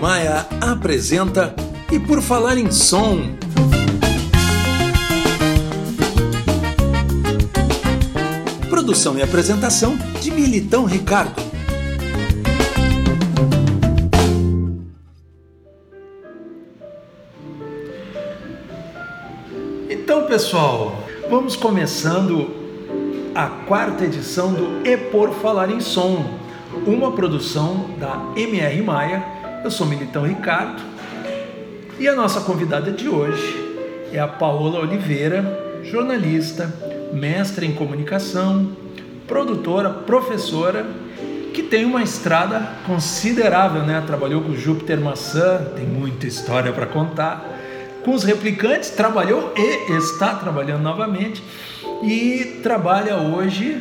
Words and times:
Maia 0.00 0.46
apresenta 0.62 1.54
E 1.92 1.98
por 2.00 2.22
Falar 2.22 2.56
em 2.56 2.70
Som. 2.70 3.36
Produção 8.70 9.18
e 9.18 9.22
apresentação 9.22 9.98
de 10.22 10.30
Militão 10.30 10.86
Ricardo. 10.86 11.42
Então, 19.90 20.24
pessoal, 20.24 21.04
vamos 21.28 21.56
começando 21.56 22.48
a 23.34 23.48
quarta 23.66 24.06
edição 24.06 24.54
do 24.54 24.80
E 24.82 24.96
por 24.96 25.34
Falar 25.34 25.70
em 25.70 25.80
Som, 25.80 26.24
uma 26.86 27.12
produção 27.12 27.90
da 27.98 28.32
MR 28.34 28.80
Maia. 28.80 29.39
Eu 29.62 29.70
sou 29.70 29.86
Militão 29.86 30.26
Ricardo 30.26 30.82
e 31.98 32.08
a 32.08 32.14
nossa 32.14 32.40
convidada 32.40 32.90
de 32.90 33.10
hoje 33.10 34.08
é 34.10 34.18
a 34.18 34.26
Paola 34.26 34.80
Oliveira, 34.80 35.82
jornalista, 35.84 36.72
mestre 37.12 37.66
em 37.66 37.72
comunicação, 37.72 38.74
produtora, 39.28 39.90
professora, 39.90 40.86
que 41.52 41.62
tem 41.62 41.84
uma 41.84 42.02
estrada 42.02 42.72
considerável, 42.86 43.82
né? 43.82 44.02
Trabalhou 44.06 44.40
com 44.40 44.56
Júpiter 44.56 44.98
Maçã, 44.98 45.62
tem 45.76 45.84
muita 45.84 46.26
história 46.26 46.72
para 46.72 46.86
contar. 46.86 47.44
Com 48.02 48.14
os 48.14 48.24
replicantes, 48.24 48.88
trabalhou 48.88 49.52
e 49.54 49.92
está 49.92 50.36
trabalhando 50.36 50.82
novamente 50.82 51.42
e 52.02 52.60
trabalha 52.62 53.16
hoje 53.16 53.78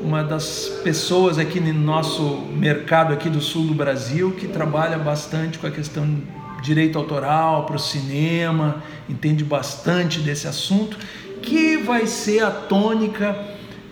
uma 0.00 0.24
das 0.24 0.80
pessoas 0.82 1.38
aqui 1.38 1.60
no 1.60 1.72
nosso 1.72 2.22
mercado 2.56 3.12
aqui 3.12 3.28
do 3.28 3.40
sul 3.40 3.66
do 3.66 3.74
Brasil 3.74 4.32
que 4.32 4.48
trabalha 4.48 4.98
bastante 4.98 5.58
com 5.58 5.66
a 5.66 5.70
questão 5.70 6.04
de 6.06 6.22
direito 6.62 6.98
autoral 6.98 7.66
para 7.66 7.76
o 7.76 7.78
cinema, 7.78 8.82
entende 9.08 9.44
bastante 9.44 10.20
desse 10.20 10.46
assunto, 10.46 10.96
que 11.42 11.76
vai 11.78 12.06
ser 12.06 12.42
a 12.42 12.50
tônica 12.50 13.36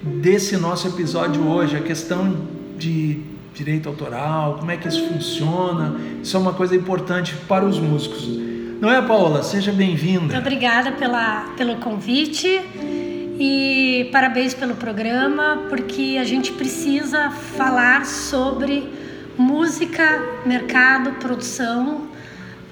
desse 0.03 0.57
nosso 0.57 0.89
episódio 0.89 1.47
hoje, 1.47 1.77
a 1.77 1.81
questão 1.81 2.37
de 2.79 3.21
direito 3.55 3.89
autoral, 3.89 4.57
como 4.59 4.71
é 4.71 4.77
que 4.77 4.87
isso 4.87 5.09
funciona. 5.09 5.97
Isso 6.23 6.37
é 6.37 6.41
uma 6.41 6.53
coisa 6.53 6.77
importante 6.77 7.35
para 7.49 7.65
os 7.65 7.79
músicos. 7.79 8.27
Não 8.81 8.91
é, 8.91 9.03
Paola? 9.03 9.43
Seja 9.43 9.73
bem-vinda. 9.73 10.39
Obrigada 10.39 10.93
pela, 10.93 11.53
pelo 11.57 11.77
convite. 11.77 12.61
E 13.41 14.09
parabéns 14.11 14.53
pelo 14.53 14.75
programa, 14.75 15.67
porque 15.69 16.19
a 16.21 16.25
gente 16.25 16.51
precisa 16.51 17.31
falar 17.31 18.05
sobre 18.05 18.93
música, 19.37 20.21
mercado, 20.45 21.13
produção, 21.21 22.09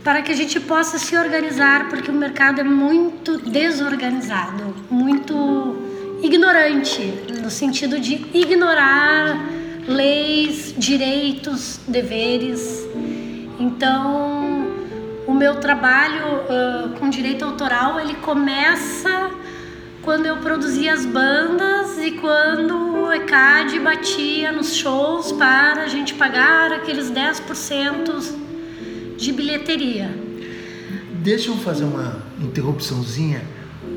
para 0.03 0.23
que 0.23 0.33
a 0.33 0.35
gente 0.35 0.59
possa 0.59 0.99
se 0.99 1.17
organizar, 1.17 1.89
porque 1.89 2.11
o 2.11 2.15
mercado 2.15 2.61
é 2.61 2.65
muito 2.65 3.39
desorganizado, 3.39 4.75
muito 4.91 5.77
ignorante, 6.21 7.15
no 7.41 7.51
sentido 7.51 8.01
de 8.01 8.27
ignorar 8.35 9.39
leis, 9.87 10.75
direitos, 10.77 11.79
deveres. 11.87 12.85
Então, 13.61 14.67
o 15.29 15.33
meu 15.33 15.61
trabalho 15.61 16.25
uh, 16.25 16.99
com 16.99 17.09
direito 17.09 17.45
autoral 17.45 18.01
ele 18.01 18.15
começa 18.15 19.31
quando 20.07 20.25
eu 20.25 20.37
produzia 20.37 20.93
as 20.93 21.05
bandas 21.05 21.99
e 21.99 22.13
quando 22.13 23.03
o 23.03 23.13
ECAD 23.13 23.81
batia 23.81 24.53
nos 24.53 24.77
shows 24.77 25.33
para 25.33 25.83
a 25.83 25.89
gente 25.89 26.15
pagar 26.15 26.71
aqueles 26.71 27.11
10% 27.11 28.23
de 29.17 29.33
bilheteria. 29.33 30.17
Deixa 31.11 31.51
eu 31.51 31.57
fazer 31.57 31.83
uma 31.83 32.23
interrupçãozinha. 32.41 33.43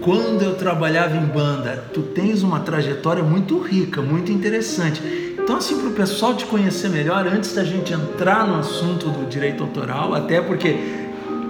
Quando 0.01 0.41
eu 0.41 0.55
trabalhava 0.55 1.15
em 1.15 1.25
banda, 1.27 1.85
tu 1.93 2.01
tens 2.01 2.41
uma 2.41 2.61
trajetória 2.61 3.21
muito 3.21 3.59
rica, 3.59 4.01
muito 4.01 4.31
interessante. 4.31 5.03
Então, 5.37 5.57
assim, 5.57 5.77
para 5.77 5.89
o 5.89 5.93
pessoal 5.93 6.33
te 6.33 6.45
conhecer 6.45 6.89
melhor, 6.89 7.27
antes 7.27 7.53
da 7.53 7.63
gente 7.63 7.93
entrar 7.93 8.47
no 8.47 8.55
assunto 8.55 9.09
do 9.09 9.29
direito 9.29 9.61
autoral, 9.61 10.15
até 10.15 10.41
porque, 10.41 10.75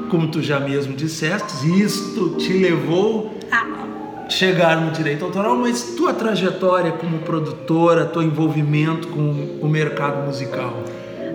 como 0.10 0.28
tu 0.28 0.42
já 0.42 0.60
mesmo 0.60 0.94
disseste, 0.98 1.82
isto 1.82 2.32
te 2.32 2.52
levou 2.52 3.40
ah 3.50 3.80
chegar 4.30 4.80
no 4.80 4.92
direito 4.92 5.26
autoral, 5.26 5.56
mas 5.56 5.96
tua 5.98 6.14
trajetória 6.14 6.92
como 6.92 7.20
produtora, 7.20 8.06
teu 8.06 8.22
envolvimento 8.22 9.08
com 9.08 9.60
o 9.62 9.68
mercado 9.68 10.26
musical. 10.26 10.84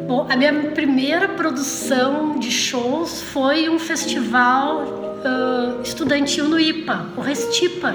Bom, 0.06 0.26
a 0.28 0.36
minha 0.36 0.52
primeira 0.70 1.28
produção 1.28 2.38
de 2.38 2.50
shows 2.50 3.22
foi 3.22 3.68
um 3.68 3.78
festival 3.78 4.82
uh, 4.82 5.82
estudantil 5.82 6.46
no 6.46 6.60
IPA, 6.60 7.06
o 7.16 7.20
Restipa, 7.20 7.94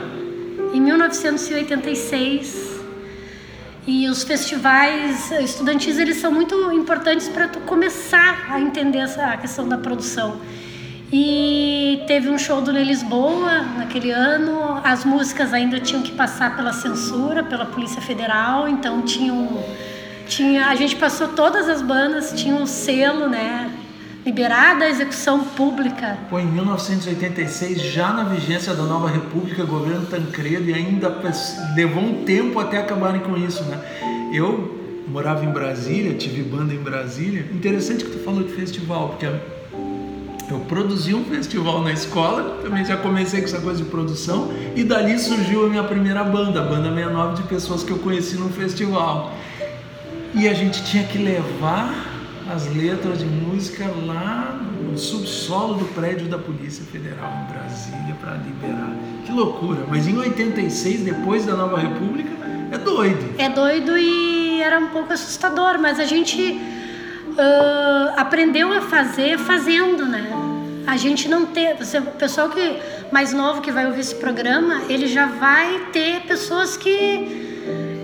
em 0.74 0.82
1986. 0.82 2.80
E 3.88 4.08
os 4.08 4.24
festivais 4.24 5.31
estudantis 5.31 5.98
eles 5.98 6.18
são 6.18 6.31
muito 6.31 6.72
importantes 6.72 7.28
para 7.28 7.48
tu 7.48 7.60
começar 7.62 8.48
a 8.52 8.60
entender 8.60 9.00
essa 9.00 9.36
questão 9.38 9.68
da 9.68 9.78
produção. 9.78 10.40
E 11.12 12.03
teve 12.06 12.30
um 12.30 12.38
show 12.38 12.62
do 12.62 12.72
Ney 12.72 12.84
Lisboa 12.84 13.64
naquele 13.78 14.12
ano. 14.12 14.80
As 14.84 15.03
músicas 15.03 15.53
ainda 15.53 15.80
tinham 15.80 16.03
que 16.03 16.12
passar 16.12 16.56
pela 16.56 16.72
censura, 16.72 17.44
pela 17.44 17.66
Polícia 17.66 18.02
Federal, 18.02 18.68
então 18.68 19.02
tinha 19.02 20.68
a 20.68 20.75
gente 20.75 20.96
passou 20.96 21.30
todas 21.30 21.68
as 21.68 21.81
bandas, 21.81 22.34
tinha 22.40 22.53
um 22.53 22.68
selo, 22.68 23.28
né? 23.28 23.72
Liberada 24.24 24.86
a 24.86 24.90
execução 24.90 25.44
pública. 25.44 26.19
Pô, 26.30 26.38
em 26.40 26.46
1986, 26.46 27.81
já 27.81 28.14
na 28.14 28.25
vigência 28.25 28.75
da 28.75 28.84
nova 28.84 29.09
república, 29.09 29.64
governo 29.64 30.06
Tancredo, 30.06 30.69
e 30.69 30.74
ainda 30.74 31.09
levou 31.75 32.03
um 32.03 32.24
tempo 32.24 32.59
até 32.59 32.78
acabarem 32.78 33.22
com 33.22 33.36
isso, 33.36 33.64
né? 33.64 33.80
Eu 34.31 35.03
morava 35.08 35.44
em 35.44 35.50
Brasília, 35.50 36.14
tive 36.14 36.44
banda 36.44 36.72
em 36.72 36.78
Brasília. 36.84 37.48
Interessante 37.52 38.06
que 38.06 38.12
tu 38.12 38.19
falou 38.19 38.44
de 38.44 38.53
festival, 38.53 39.09
porque 39.09 39.25
eu 40.50 40.60
produzi 40.62 41.14
um 41.14 41.24
festival 41.26 41.82
na 41.82 41.92
escola, 41.92 42.60
também 42.64 42.84
já 42.84 42.98
comecei 42.98 43.40
com 43.40 43.46
essa 43.46 43.62
coisa 43.62 43.84
de 43.84 43.90
produção, 43.90 44.52
e 44.76 44.84
dali 44.84 45.18
surgiu 45.20 45.66
a 45.66 45.70
minha 45.70 45.84
primeira 45.84 46.24
banda, 46.24 46.62
a 46.62 46.64
Banda 46.64 46.90
69 46.90 47.42
de 47.42 47.48
pessoas 47.48 47.84
que 47.84 47.92
eu 47.92 48.00
conheci 48.00 48.36
no 48.36 48.50
festival. 48.50 49.34
E 50.34 50.48
a 50.48 50.54
gente 50.54 50.84
tinha 50.84 51.04
que 51.04 51.18
levar 51.18 51.94
as 52.52 52.68
letras 52.76 53.20
de 53.20 53.26
música 53.26 53.86
lá 54.06 54.60
no 54.82 54.98
subsolo 54.98 55.76
do 55.76 55.86
prédio 55.86 56.28
da 56.28 56.38
Polícia 56.38 56.84
Federal 56.84 57.31
em 57.44 57.54
Brasília 57.54 58.16
para 58.20 58.34
liberar. 58.38 58.92
Que 59.26 59.31
loucura! 59.31 59.86
Mas 59.88 60.08
em 60.08 60.18
86, 60.18 61.02
depois 61.02 61.46
da 61.46 61.56
Nova 61.56 61.80
República, 61.80 62.30
é 62.72 62.78
doido. 62.78 63.36
É 63.38 63.50
doido 63.50 63.98
e 63.98 64.62
era 64.62 64.80
um 64.80 64.88
pouco 64.88 65.14
assustador, 65.14 65.80
mas 65.80 66.00
a 66.00 66.06
gente 66.06 66.60
uh, 67.40 68.14
aprendeu 68.18 68.72
a 68.74 68.81
fazer 68.81 69.38
fazendo, 69.38 70.06
né? 70.06 70.19
A 70.89 70.97
gente 70.97 71.29
não 71.29 71.45
ter, 71.45 71.75
o 71.75 72.11
pessoal 72.17 72.50
que 72.50 72.79
mais 73.11 73.31
novo 73.31 73.61
que 73.61 73.72
vai 73.72 73.85
ouvir 73.85 74.00
esse 74.00 74.16
programa, 74.16 74.81
ele 74.89 75.05
já 75.05 75.27
vai 75.27 75.88
ter 75.94 76.22
pessoas 76.22 76.75
que 76.75 77.47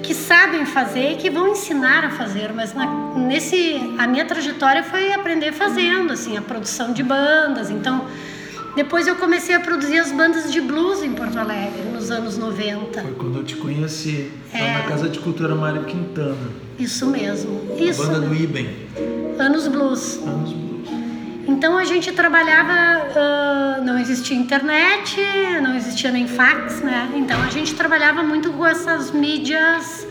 que 0.03 0.13
sabem 0.13 0.67
fazer 0.67 1.13
e 1.13 1.15
que 1.15 1.31
vão 1.31 1.47
ensinar 1.47 2.05
a 2.05 2.11
fazer, 2.11 2.53
mas 2.53 2.75
na, 2.75 2.85
nesse 3.15 3.95
a 3.97 4.05
minha 4.05 4.23
trajetória 4.23 4.83
foi 4.83 5.11
aprender 5.11 5.51
fazendo, 5.51 6.13
assim, 6.13 6.37
a 6.37 6.43
produção 6.43 6.93
de 6.93 7.01
bandas. 7.01 7.71
Então, 7.71 8.05
depois 8.75 9.07
eu 9.07 9.15
comecei 9.15 9.55
a 9.55 9.59
produzir 9.59 9.97
as 9.97 10.11
bandas 10.11 10.51
de 10.51 10.61
blues 10.61 11.01
em 11.01 11.13
Porto 11.13 11.39
Alegre, 11.39 11.81
nos 11.91 12.11
anos 12.11 12.37
90. 12.37 13.01
Foi 13.01 13.11
quando 13.13 13.39
eu 13.39 13.43
te 13.43 13.55
conheci, 13.55 14.31
é... 14.53 14.73
na 14.73 14.83
Casa 14.83 15.09
de 15.09 15.17
Cultura 15.17 15.55
Mário 15.55 15.85
Quintana. 15.85 16.51
Isso 16.77 17.07
mesmo. 17.07 17.61
A 17.75 17.81
Isso 17.81 18.03
banda 18.03 18.19
do 18.19 18.35
Iben. 18.35 18.69
Anos 19.39 19.67
Blues. 19.67 20.19
Anos 20.23 20.53
Blues. 20.53 20.64
Então 21.47 21.77
a 21.77 21.85
gente 21.85 22.11
trabalhava, 22.11 23.05
uh, 23.09 23.83
não 23.83 23.99
existia 23.99 24.35
internet, 24.35 25.17
não 25.61 25.75
existia 25.75 26.11
nem 26.11 26.27
fax, 26.27 26.81
né? 26.81 27.11
Então 27.15 27.41
a 27.41 27.49
gente 27.49 27.75
trabalhava 27.75 28.23
muito 28.23 28.51
com 28.51 28.65
essas 28.65 29.11
mídias 29.11 30.07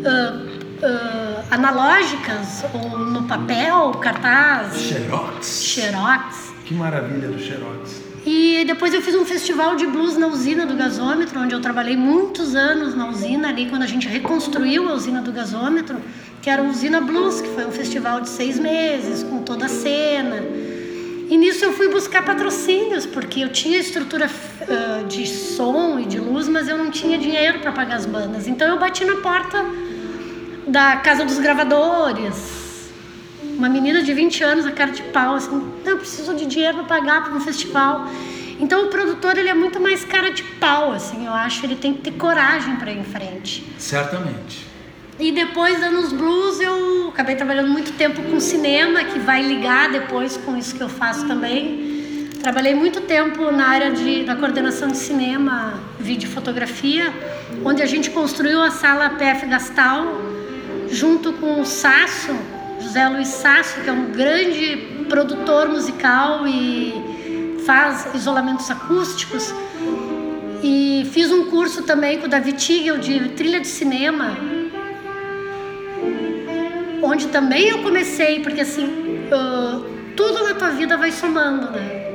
uh, 0.00 0.64
uh, 0.84 1.44
analógicas, 1.50 2.64
ou 2.74 2.98
no 2.98 3.22
papel, 3.22 3.92
cartaz. 4.00 4.76
Xerox. 4.80 5.62
Xerox. 5.62 6.54
Que 6.64 6.74
maravilha 6.74 7.28
do 7.28 7.38
Xerox. 7.38 8.02
E 8.26 8.64
depois 8.66 8.94
eu 8.94 9.02
fiz 9.02 9.14
um 9.14 9.24
festival 9.24 9.76
de 9.76 9.86
blues 9.86 10.16
na 10.16 10.26
usina 10.26 10.64
do 10.64 10.74
gasômetro, 10.74 11.38
onde 11.40 11.54
eu 11.54 11.60
trabalhei 11.60 11.96
muitos 11.96 12.54
anos 12.54 12.94
na 12.94 13.06
usina 13.08 13.48
ali, 13.48 13.68
quando 13.68 13.82
a 13.82 13.86
gente 13.86 14.08
reconstruiu 14.08 14.88
a 14.88 14.94
usina 14.94 15.20
do 15.20 15.30
gasômetro, 15.30 16.00
que 16.44 16.50
era 16.50 16.60
a 16.60 16.66
Usina 16.66 17.00
Blues, 17.00 17.40
que 17.40 17.48
foi 17.48 17.64
um 17.64 17.72
festival 17.72 18.20
de 18.20 18.28
seis 18.28 18.58
meses, 18.58 19.22
com 19.22 19.38
toda 19.38 19.64
a 19.64 19.68
cena. 19.68 20.42
E 21.30 21.38
nisso 21.38 21.64
eu 21.64 21.72
fui 21.72 21.88
buscar 21.88 22.22
patrocínios, 22.22 23.06
porque 23.06 23.40
eu 23.40 23.48
tinha 23.48 23.78
estrutura 23.78 24.26
uh, 24.28 25.06
de 25.06 25.26
som 25.26 25.98
e 25.98 26.04
de 26.04 26.18
luz, 26.20 26.46
mas 26.46 26.68
eu 26.68 26.76
não 26.76 26.90
tinha 26.90 27.16
dinheiro 27.16 27.60
para 27.60 27.72
pagar 27.72 27.96
as 27.96 28.04
bandas. 28.04 28.46
Então 28.46 28.68
eu 28.68 28.78
bati 28.78 29.06
na 29.06 29.16
porta 29.22 29.64
da 30.66 30.96
Casa 30.96 31.24
dos 31.24 31.38
Gravadores, 31.38 32.92
uma 33.42 33.70
menina 33.70 34.02
de 34.02 34.12
20 34.12 34.44
anos, 34.44 34.66
a 34.66 34.70
cara 34.70 34.92
de 34.92 35.02
pau, 35.04 35.36
assim, 35.36 35.72
não, 35.82 35.92
eu 35.92 35.96
preciso 35.96 36.34
de 36.34 36.44
dinheiro 36.44 36.84
para 36.84 36.98
pagar 36.98 37.24
para 37.24 37.32
um 37.32 37.40
festival. 37.40 38.06
Então 38.60 38.84
o 38.84 38.88
produtor 38.88 39.38
ele 39.38 39.48
é 39.48 39.54
muito 39.54 39.80
mais 39.80 40.04
cara 40.04 40.30
de 40.30 40.42
pau, 40.42 40.92
assim, 40.92 41.24
eu 41.24 41.32
acho, 41.32 41.64
ele 41.64 41.76
tem 41.76 41.94
que 41.94 42.02
ter 42.02 42.12
coragem 42.12 42.76
para 42.76 42.92
ir 42.92 42.98
em 42.98 43.04
frente. 43.04 43.64
Certamente. 43.78 44.63
E 45.18 45.30
depois 45.30 45.80
anos 45.80 46.12
blues 46.12 46.60
eu 46.60 47.08
acabei 47.08 47.36
trabalhando 47.36 47.68
muito 47.68 47.92
tempo 47.92 48.20
com 48.22 48.40
cinema, 48.40 49.04
que 49.04 49.20
vai 49.20 49.42
ligar 49.42 49.90
depois 49.90 50.36
com 50.36 50.56
isso 50.56 50.74
que 50.74 50.82
eu 50.82 50.88
faço 50.88 51.26
também. 51.26 52.30
Trabalhei 52.42 52.74
muito 52.74 53.00
tempo 53.02 53.50
na 53.52 53.68
área 53.68 53.92
de, 53.92 54.24
da 54.24 54.34
coordenação 54.34 54.88
de 54.88 54.96
cinema, 54.96 55.74
vídeo 56.00 56.28
e 56.28 56.30
fotografia, 56.30 57.12
onde 57.64 57.80
a 57.80 57.86
gente 57.86 58.10
construiu 58.10 58.60
a 58.60 58.72
sala 58.72 59.10
PF 59.10 59.46
Gastal, 59.46 60.04
junto 60.90 61.32
com 61.34 61.60
o 61.60 61.64
Sasso, 61.64 62.36
José 62.80 63.08
Luiz 63.08 63.28
Sasso, 63.28 63.80
que 63.82 63.88
é 63.88 63.92
um 63.92 64.10
grande 64.10 65.04
produtor 65.08 65.68
musical 65.68 66.46
e 66.46 67.60
faz 67.64 68.12
isolamentos 68.14 68.68
acústicos. 68.68 69.54
E 70.62 71.08
fiz 71.12 71.30
um 71.30 71.46
curso 71.50 71.84
também 71.84 72.18
com 72.18 72.26
o 72.26 72.28
David 72.28 72.58
Tigel 72.58 72.98
de 72.98 73.28
trilha 73.30 73.60
de 73.60 73.68
cinema, 73.68 74.36
onde 77.14 77.28
também 77.28 77.68
eu 77.68 77.78
comecei, 77.78 78.40
porque 78.40 78.60
assim, 78.60 78.86
uh, 78.86 79.84
tudo 80.16 80.42
na 80.42 80.54
tua 80.54 80.70
vida 80.70 80.96
vai 80.96 81.12
somando, 81.12 81.70
né? 81.70 82.10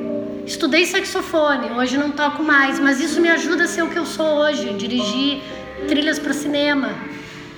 Estudei 0.46 0.86
saxofone, 0.86 1.72
hoje 1.72 1.98
não 1.98 2.12
toco 2.12 2.44
mais, 2.44 2.80
mas 2.80 3.00
isso 3.00 3.22
me 3.22 3.30
ajuda 3.30 3.64
a 3.64 3.68
ser 3.68 3.82
o 3.84 3.88
que 3.88 3.98
eu 3.98 4.06
sou 4.06 4.40
hoje, 4.40 4.74
dirigir 4.74 5.42
trilhas 5.88 6.20
para 6.20 6.34
cinema. 6.34 6.90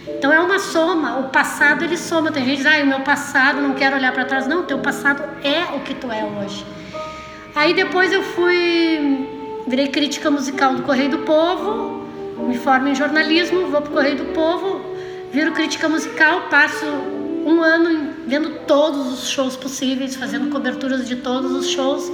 Então 0.08 0.32
é 0.32 0.40
uma 0.40 0.60
soma, 0.60 1.20
o 1.20 1.30
passado 1.30 1.84
ele 1.84 1.98
soma. 1.98 2.32
Tem 2.32 2.46
gente 2.46 2.58
que 2.58 2.64
diz, 2.64 2.74
ah, 2.80 2.84
o 2.84 2.86
meu 2.86 3.00
passado, 3.00 3.60
não 3.60 3.74
quero 3.74 3.96
olhar 3.96 4.12
para 4.12 4.26
trás. 4.26 4.46
Não, 4.46 4.64
teu 4.64 4.80
passado 4.80 5.24
é 5.44 5.76
o 5.76 5.80
que 5.80 5.96
tu 5.96 6.12
é 6.12 6.24
hoje. 6.24 6.66
Aí 7.56 7.74
depois 7.74 8.12
eu 8.12 8.22
fui, 8.22 9.28
virei 9.66 9.88
crítica 9.88 10.30
musical 10.30 10.76
do 10.76 10.84
Correio 10.84 11.10
do 11.10 11.20
Povo, 11.20 12.06
me 12.48 12.58
formo 12.58 12.90
em 12.90 12.96
jornalismo, 12.96 13.68
vou 13.68 13.82
pro 13.82 13.94
Correio 13.94 14.18
do 14.18 14.26
Povo, 14.26 14.82
viro 15.32 15.54
crítica 15.54 15.88
musical, 15.88 16.42
passo 16.50 17.21
um 17.46 17.62
ano 17.62 18.14
vendo 18.28 18.66
todos 18.66 19.12
os 19.12 19.30
shows 19.30 19.56
possíveis, 19.56 20.16
fazendo 20.16 20.50
coberturas 20.50 21.08
de 21.08 21.18
todos 21.18 21.52
os 21.52 21.70
shows, 21.70 22.12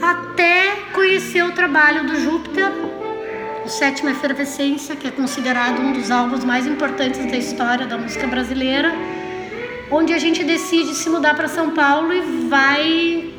até 0.00 0.76
conhecer 0.92 1.42
o 1.44 1.52
trabalho 1.52 2.06
do 2.06 2.20
Júpiter, 2.20 2.70
o 3.64 3.68
Sétima 3.68 4.10
Efervescência, 4.10 4.96
que 4.96 5.06
é 5.06 5.10
considerado 5.10 5.80
um 5.80 5.92
dos 5.92 6.10
álbuns 6.10 6.44
mais 6.44 6.66
importantes 6.66 7.24
da 7.30 7.36
história 7.36 7.86
da 7.86 7.96
música 7.96 8.26
brasileira, 8.26 8.92
onde 9.90 10.12
a 10.12 10.18
gente 10.18 10.44
decide 10.44 10.94
se 10.94 11.08
mudar 11.08 11.34
para 11.34 11.48
São 11.48 11.70
Paulo 11.70 12.12
e 12.12 12.48
vai 12.48 13.30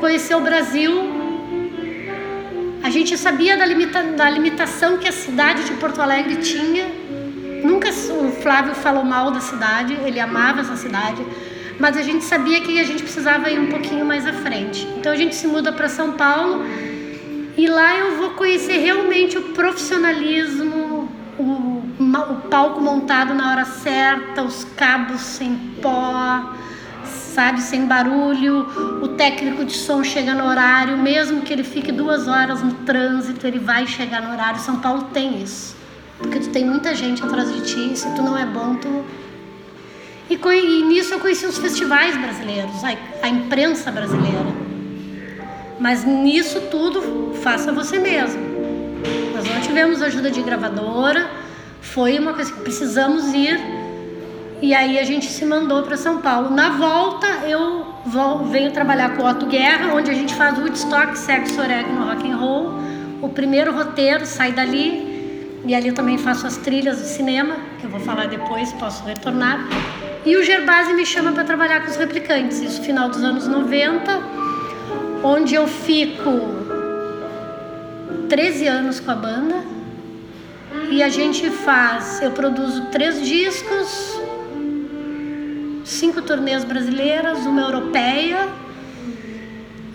conhecer 0.00 0.34
o 0.34 0.40
Brasil. 0.40 1.18
A 2.82 2.90
gente 2.90 3.16
sabia 3.18 3.56
da, 3.56 3.66
limita 3.66 4.02
da 4.02 4.30
limitação 4.30 4.96
que 4.96 5.06
a 5.06 5.12
cidade 5.12 5.64
de 5.64 5.72
Porto 5.74 6.00
Alegre 6.00 6.36
tinha 6.36 6.86
Nunca 7.62 7.88
o 7.88 8.32
Flávio 8.42 8.74
falou 8.74 9.04
mal 9.04 9.30
da 9.30 9.40
cidade, 9.40 9.96
ele 10.04 10.20
amava 10.20 10.60
essa 10.60 10.76
cidade, 10.76 11.24
mas 11.78 11.96
a 11.96 12.02
gente 12.02 12.24
sabia 12.24 12.60
que 12.60 12.78
a 12.78 12.84
gente 12.84 13.02
precisava 13.02 13.50
ir 13.50 13.58
um 13.58 13.68
pouquinho 13.68 14.04
mais 14.04 14.26
à 14.26 14.32
frente. 14.32 14.86
Então 14.96 15.12
a 15.12 15.16
gente 15.16 15.34
se 15.34 15.46
muda 15.46 15.72
para 15.72 15.88
São 15.88 16.12
Paulo 16.12 16.64
e 17.56 17.66
lá 17.66 17.96
eu 17.96 18.16
vou 18.16 18.30
conhecer 18.30 18.78
realmente 18.78 19.38
o 19.38 19.42
profissionalismo, 19.52 21.08
o, 21.38 21.42
o 21.42 22.34
palco 22.50 22.80
montado 22.80 23.34
na 23.34 23.50
hora 23.50 23.64
certa, 23.64 24.42
os 24.42 24.64
cabos 24.76 25.20
sem 25.20 25.56
pó, 25.80 26.54
sabe, 27.04 27.60
sem 27.60 27.86
barulho, 27.86 28.66
o 29.00 29.08
técnico 29.08 29.64
de 29.64 29.74
som 29.74 30.02
chega 30.02 30.34
no 30.34 30.44
horário, 30.44 30.96
mesmo 30.96 31.42
que 31.42 31.52
ele 31.52 31.62
fique 31.62 31.92
duas 31.92 32.26
horas 32.26 32.62
no 32.62 32.74
trânsito, 32.74 33.46
ele 33.46 33.60
vai 33.60 33.86
chegar 33.86 34.22
no 34.22 34.32
horário. 34.32 34.58
São 34.58 34.80
Paulo 34.80 35.04
tem 35.12 35.40
isso. 35.40 35.77
Porque 36.18 36.40
tu 36.40 36.48
tem 36.50 36.64
muita 36.64 36.94
gente 36.94 37.22
atrás 37.22 37.52
de 37.52 37.60
ti, 37.62 37.96
se 37.96 38.12
tu 38.14 38.22
não 38.22 38.36
é 38.36 38.44
bom, 38.44 38.74
tu. 38.74 39.04
E, 40.28 40.34
e 40.34 40.82
nisso 40.82 41.14
eu 41.14 41.20
conheci 41.20 41.46
os 41.46 41.58
festivais 41.58 42.16
brasileiros, 42.16 42.84
a, 42.84 42.94
a 43.22 43.28
imprensa 43.28 43.90
brasileira. 43.90 44.46
Mas 45.78 46.04
nisso 46.04 46.62
tudo, 46.70 47.32
faça 47.42 47.72
você 47.72 47.98
mesmo. 47.98 48.40
Nós 49.34 49.48
não 49.48 49.60
tivemos 49.60 50.02
ajuda 50.02 50.30
de 50.30 50.42
gravadora, 50.42 51.30
foi 51.80 52.18
uma 52.18 52.34
coisa 52.34 52.52
que 52.52 52.60
precisamos 52.60 53.32
ir. 53.32 53.58
E 54.60 54.74
aí 54.74 54.98
a 54.98 55.04
gente 55.04 55.26
se 55.26 55.44
mandou 55.44 55.84
para 55.84 55.96
São 55.96 56.18
Paulo. 56.18 56.50
Na 56.50 56.70
volta 56.70 57.26
eu 57.46 57.86
vou, 58.04 58.44
venho 58.46 58.72
trabalhar 58.72 59.16
com 59.16 59.22
o 59.22 59.26
Otto 59.26 59.46
Guerra, 59.46 59.94
onde 59.94 60.10
a 60.10 60.14
gente 60.14 60.34
faz 60.34 60.58
Woodstock, 60.58 61.16
sexo, 61.16 61.60
orégano, 61.60 62.06
rock 62.06 62.28
and 62.28 62.36
roll. 62.36 62.72
O 63.22 63.28
primeiro 63.28 63.72
roteiro 63.72 64.26
sai 64.26 64.50
dali 64.50 65.07
e 65.64 65.74
ali 65.74 65.92
também 65.92 66.18
faço 66.18 66.46
as 66.46 66.56
trilhas 66.56 66.98
do 66.98 67.06
cinema, 67.06 67.56
que 67.78 67.84
eu 67.84 67.90
vou 67.90 68.00
falar 68.00 68.26
depois, 68.26 68.72
posso 68.74 69.04
retornar. 69.04 69.66
E 70.24 70.36
o 70.36 70.44
Gerbasi 70.44 70.92
me 70.94 71.06
chama 71.06 71.32
para 71.32 71.44
trabalhar 71.44 71.82
com 71.82 71.90
os 71.90 71.96
replicantes, 71.96 72.60
isso 72.60 72.82
final 72.82 73.08
dos 73.08 73.22
anos 73.22 73.46
90, 73.46 74.20
onde 75.22 75.54
eu 75.54 75.66
fico 75.66 76.30
13 78.28 78.66
anos 78.66 79.00
com 79.00 79.10
a 79.10 79.14
banda. 79.14 79.64
E 80.90 81.02
a 81.02 81.08
gente 81.08 81.50
faz, 81.50 82.22
eu 82.22 82.30
produzo 82.30 82.86
três 82.86 83.24
discos, 83.26 84.20
cinco 85.84 86.22
turnês 86.22 86.64
brasileiras, 86.64 87.44
uma 87.46 87.62
europeia. 87.62 88.48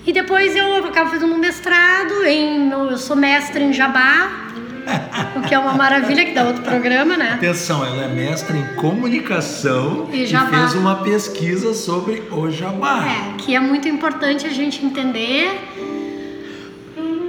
E 0.06 0.12
depois 0.12 0.56
eu 0.56 0.76
acabo 0.86 1.10
fazendo 1.10 1.34
um 1.34 1.38
mestrado 1.38 2.26
em, 2.26 2.70
eu 2.70 2.98
sou 2.98 3.16
mestre 3.16 3.64
em 3.64 3.72
Jabá, 3.72 4.43
o 5.36 5.42
que 5.42 5.54
é 5.54 5.60
uma 5.60 5.74
maravilha, 5.74 6.26
que 6.26 6.34
dá 6.34 6.44
outro 6.44 6.62
programa, 6.62 7.18
né? 7.18 7.34
Atenção, 7.34 7.86
ela 7.86 8.04
é 8.04 8.08
mestra 8.08 8.58
em 8.58 8.76
comunicação 8.76 10.10
e, 10.12 10.24
e 10.24 10.28
fez 10.28 10.74
uma 10.76 10.98
pesquisa 10.98 11.74
sobre 11.74 12.24
o 12.32 12.50
jabá. 12.50 13.06
É, 13.06 13.38
que 13.38 13.56
é 13.56 13.60
muito 13.60 13.88
importante 13.88 14.46
a 14.46 14.50
gente 14.50 14.86
entender. 14.86 15.60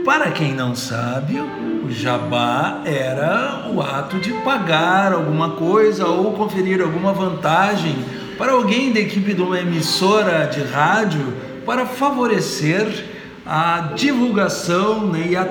Para 0.05 0.31
quem 0.33 0.53
não 0.53 0.75
sabe, 0.75 1.41
o 1.41 1.91
jabá 1.91 2.83
era 2.85 3.71
o 3.73 3.81
ato 3.81 4.19
de 4.19 4.33
pagar 4.43 5.13
alguma 5.13 5.53
coisa 5.53 6.07
ou 6.07 6.33
conferir 6.35 6.83
alguma 6.83 7.13
vantagem 7.13 7.97
para 8.37 8.53
alguém 8.53 8.93
da 8.93 9.01
equipe 9.01 9.33
de 9.33 9.41
uma 9.41 9.59
emissora 9.59 10.47
de 10.47 10.63
rádio 10.63 11.33
para 11.65 11.87
favorecer 11.87 13.07
a 13.47 13.93
divulgação 13.95 15.07
né, 15.07 15.27
e 15.31 15.37
a 15.37 15.45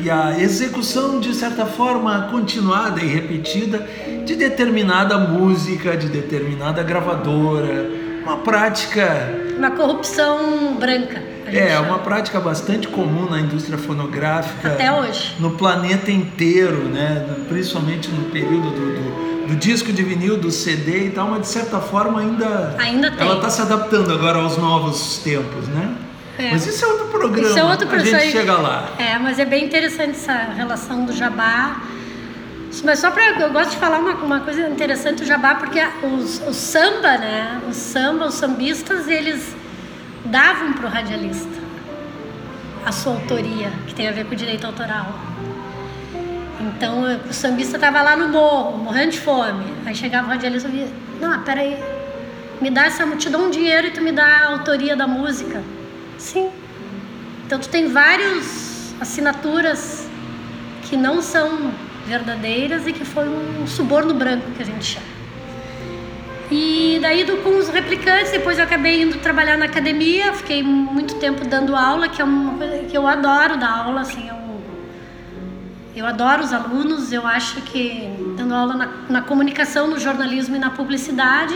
e 0.00 0.10
a 0.10 0.38
execução, 0.38 1.20
de 1.20 1.34
certa 1.34 1.66
forma, 1.66 2.28
continuada 2.30 3.00
e 3.00 3.06
repetida 3.06 3.86
de 4.24 4.36
determinada 4.36 5.18
música, 5.18 5.96
de 5.96 6.08
determinada 6.08 6.82
gravadora, 6.82 7.90
uma 8.22 8.38
prática. 8.38 9.34
Uma 9.56 9.70
corrupção 9.70 10.76
branca. 10.78 11.22
É, 11.46 11.70
chama. 11.70 11.88
uma 11.88 11.98
prática 12.00 12.38
bastante 12.38 12.86
comum 12.88 13.28
na 13.28 13.40
indústria 13.40 13.78
fonográfica. 13.78 14.68
Até 14.68 14.92
hoje. 14.92 15.34
No 15.38 15.52
planeta 15.52 16.12
inteiro, 16.12 16.84
né? 16.84 17.26
principalmente 17.48 18.10
no 18.10 18.30
período 18.30 18.70
do, 18.70 19.46
do, 19.46 19.46
do 19.48 19.56
disco 19.56 19.92
de 19.92 20.02
vinil, 20.02 20.36
do 20.36 20.50
CD 20.50 21.06
e 21.06 21.10
tal, 21.10 21.28
mas 21.28 21.40
de 21.42 21.48
certa 21.48 21.80
forma 21.80 22.20
ainda. 22.20 22.76
Ainda 22.78 23.10
tem. 23.10 23.26
Ela 23.26 23.36
está 23.36 23.48
se 23.48 23.62
adaptando 23.62 24.12
agora 24.12 24.38
aos 24.38 24.58
novos 24.58 25.18
tempos, 25.24 25.66
né? 25.68 25.94
É. 26.38 26.52
Mas 26.52 26.66
isso 26.66 26.84
é 26.84 26.88
outro 26.88 27.06
programa. 27.08 27.48
Isso 27.48 27.58
é 27.58 27.64
outro 27.64 27.86
programa. 27.88 28.16
A 28.16 28.20
gente 28.20 28.32
chega 28.32 28.52
lá. 28.56 28.92
É, 28.96 29.18
mas 29.18 29.38
é 29.38 29.44
bem 29.44 29.64
interessante 29.64 30.12
essa 30.12 30.32
relação 30.32 31.04
do 31.04 31.12
jabá. 31.12 31.82
Mas 32.84 33.00
só 33.00 33.10
para 33.10 33.40
eu 33.40 33.52
gosto 33.52 33.70
de 33.70 33.76
falar 33.76 33.98
uma, 33.98 34.12
uma 34.12 34.40
coisa 34.40 34.68
interessante 34.68 35.22
do 35.22 35.24
jabá 35.24 35.56
porque 35.56 35.80
os, 36.02 36.40
o 36.46 36.54
samba, 36.54 37.18
né? 37.18 37.60
O 37.68 37.72
samba, 37.72 38.26
os 38.26 38.34
sambistas, 38.34 39.08
eles 39.08 39.56
davam 40.24 40.74
para 40.74 40.86
o 40.86 40.88
radialista 40.88 41.68
a 42.84 42.92
sua 42.92 43.14
autoria, 43.14 43.70
que 43.86 43.94
tem 43.94 44.08
a 44.08 44.12
ver 44.12 44.24
com 44.24 44.32
o 44.32 44.36
direito 44.36 44.66
autoral. 44.66 45.12
Então 46.60 47.02
o 47.28 47.32
sambista 47.32 47.76
estava 47.76 48.00
lá 48.00 48.16
no 48.16 48.28
morro, 48.28 48.78
morrendo 48.78 49.12
de 49.12 49.20
fome. 49.20 49.64
Aí 49.84 49.94
chegava 49.94 50.26
o 50.26 50.30
radialista 50.30 50.68
e 50.68 50.72
via, 50.72 50.88
não, 51.20 51.42
peraí, 51.42 51.76
me 52.60 52.70
dá 52.70 52.86
essa, 52.86 53.04
te 53.16 53.28
dou 53.28 53.42
um 53.42 53.50
dinheiro 53.50 53.88
e 53.88 53.90
tu 53.90 54.00
me 54.00 54.12
dá 54.12 54.24
a 54.24 54.46
autoria 54.52 54.94
da 54.94 55.06
música. 55.06 55.62
Sim. 56.18 56.50
Então 57.46 57.58
tu 57.58 57.68
tem 57.68 57.88
várias 57.88 58.94
assinaturas 59.00 60.06
que 60.82 60.96
não 60.96 61.22
são 61.22 61.72
verdadeiras 62.06 62.86
e 62.86 62.92
que 62.92 63.04
foi 63.04 63.28
um 63.28 63.66
suborno 63.66 64.12
branco 64.12 64.50
que 64.56 64.62
a 64.62 64.66
gente 64.66 64.84
chama. 64.84 65.06
E 66.50 66.98
daí 67.02 67.24
do, 67.24 67.36
com 67.38 67.58
os 67.58 67.68
replicantes, 67.68 68.32
depois 68.32 68.58
eu 68.58 68.64
acabei 68.64 69.02
indo 69.02 69.18
trabalhar 69.18 69.58
na 69.58 69.66
academia, 69.66 70.32
fiquei 70.32 70.62
muito 70.62 71.16
tempo 71.16 71.46
dando 71.46 71.76
aula, 71.76 72.08
que 72.08 72.22
é 72.22 72.24
uma 72.24 72.54
coisa 72.54 72.84
que 72.84 72.96
eu 72.96 73.06
adoro 73.06 73.58
dar 73.58 73.70
aula, 73.70 74.00
assim, 74.00 74.26
eu, 74.26 74.36
eu 75.94 76.06
adoro 76.06 76.42
os 76.42 76.52
alunos, 76.52 77.12
eu 77.12 77.26
acho 77.26 77.60
que 77.62 78.08
dando 78.34 78.54
aula 78.54 78.74
na, 78.74 78.88
na 79.10 79.22
comunicação, 79.22 79.88
no 79.88 80.00
jornalismo 80.00 80.56
e 80.56 80.58
na 80.58 80.70
publicidade, 80.70 81.54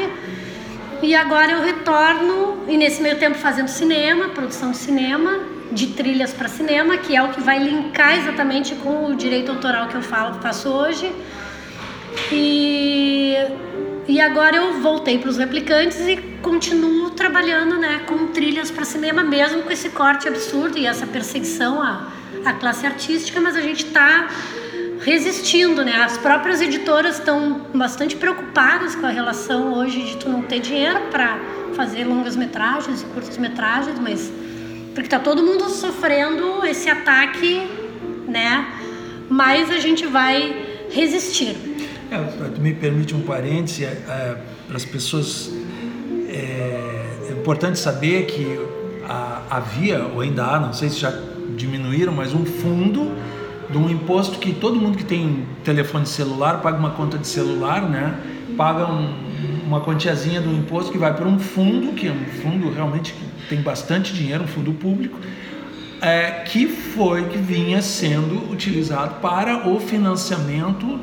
e 1.03 1.15
agora 1.17 1.53
eu 1.53 1.63
retorno, 1.63 2.65
e 2.69 2.79
nesse 2.79 3.03
meio 3.03 3.19
tempo 3.19 3.37
fazendo 3.37 3.67
cinema, 3.67 4.29
produção 4.29 4.71
de 4.71 4.77
cinema, 4.77 5.41
de 5.73 5.89
trilhas 5.89 6.33
para 6.33 6.49
cinema, 6.49 6.97
que 6.97 7.17
é 7.17 7.23
o 7.23 7.31
que 7.31 7.41
vai 7.41 7.59
linkar 7.59 8.19
exatamente 8.19 8.75
com 8.77 9.07
o 9.07 9.17
direito 9.17 9.51
autoral 9.51 9.89
que 9.89 9.97
eu 9.97 10.03
falo, 10.03 10.41
faço 10.41 10.69
hoje. 10.69 11.11
E, 12.31 13.35
e 14.07 14.21
agora 14.21 14.57
eu 14.57 14.81
voltei 14.81 15.19
para 15.19 15.31
os 15.31 15.39
replicantes 15.39 15.99
e 16.07 16.17
continuo 16.41 17.11
trabalhando 17.11 17.79
né, 17.79 18.03
com 18.07 18.29
trilhas 18.29 18.71
para 18.71 18.85
cinema, 18.85 19.25
mesmo 19.25 19.63
com 19.63 19.71
esse 19.73 19.89
corte 19.91 20.29
absurdo 20.29 20.79
e 20.79 20.87
essa 20.87 21.07
perseguição 21.07 21.83
à, 21.83 22.09
à 22.45 22.53
classe 22.53 22.87
artística, 22.87 23.41
mas 23.41 23.57
a 23.57 23.61
gente 23.61 23.87
está 23.87 24.29
resistindo, 25.05 25.85
né? 25.85 25.97
As 25.97 26.17
próprias 26.19 26.61
editoras 26.61 27.19
estão 27.19 27.67
bastante 27.75 28.17
preocupadas 28.17 28.95
com 28.95 29.07
a 29.07 29.11
relação 29.11 29.75
hoje 29.75 30.03
de 30.03 30.17
tu 30.17 30.29
não 30.29 30.43
ter 30.43 30.61
dinheiro 30.61 31.01
para 31.11 31.39
fazer 31.75 32.05
longas 32.05 32.37
metragens 32.37 33.03
e 33.03 33.05
curtas 33.07 33.37
metragens, 33.39 33.99
mas 33.99 34.31
porque 34.95 35.09
tá 35.09 35.19
todo 35.19 35.43
mundo 35.43 35.69
sofrendo 35.71 36.65
esse 36.67 36.89
ataque, 36.89 37.67
né? 38.29 38.67
Mas 39.29 39.71
a 39.71 39.79
gente 39.79 40.07
vai 40.07 40.87
resistir. 40.91 41.57
É, 42.11 42.61
me 42.61 42.75
permite 42.75 43.15
um 43.15 43.23
parêntese, 43.23 43.85
é, 43.85 43.89
é, 43.89 44.37
para 44.67 44.77
as 44.77 44.85
pessoas 44.85 45.51
é, 46.29 47.29
é, 47.29 47.33
importante 47.33 47.79
saber 47.79 48.27
que 48.27 48.61
a, 49.09 49.43
havia, 49.51 50.05
ou 50.05 50.21
ainda 50.21 50.45
há, 50.45 50.61
não 50.61 50.75
sei 50.75 50.91
se 50.91 50.99
já 50.99 51.13
diminuíram, 51.57 52.13
mas 52.13 52.35
um 52.35 52.45
fundo 52.45 53.13
de 53.73 53.79
um 53.79 53.89
imposto 53.89 54.39
que 54.39 54.53
todo 54.53 54.77
mundo 54.77 54.99
que 54.99 55.05
tem 55.05 55.47
telefone 55.65 56.07
celular 56.07 56.61
paga 56.61 56.79
uma 56.79 56.91
conta 56.91 57.17
de 57.17 57.27
celular, 57.27 57.89
né? 57.89 58.15
Paga 58.57 58.87
um, 58.87 59.15
uma 59.67 59.81
quantiazinha 59.81 60.41
do 60.41 60.53
imposto 60.53 60.93
que 60.93 60.99
vai 60.99 61.15
para 61.15 61.27
um 61.27 61.39
fundo, 61.39 61.93
que 61.95 62.07
é 62.07 62.13
um 62.13 62.43
fundo 62.43 62.71
realmente 62.71 63.15
que 63.15 63.49
tem 63.49 63.63
bastante 63.63 64.13
dinheiro, 64.13 64.45
um 64.45 64.47
fundo 64.47 64.73
público, 64.73 65.19
é, 66.01 66.43
que 66.45 66.67
foi 66.67 67.25
que 67.29 67.39
vinha 67.39 67.81
sendo 67.81 68.53
utilizado 68.53 69.15
para 69.21 69.69
o 69.69 69.81
financiamento 69.81 71.01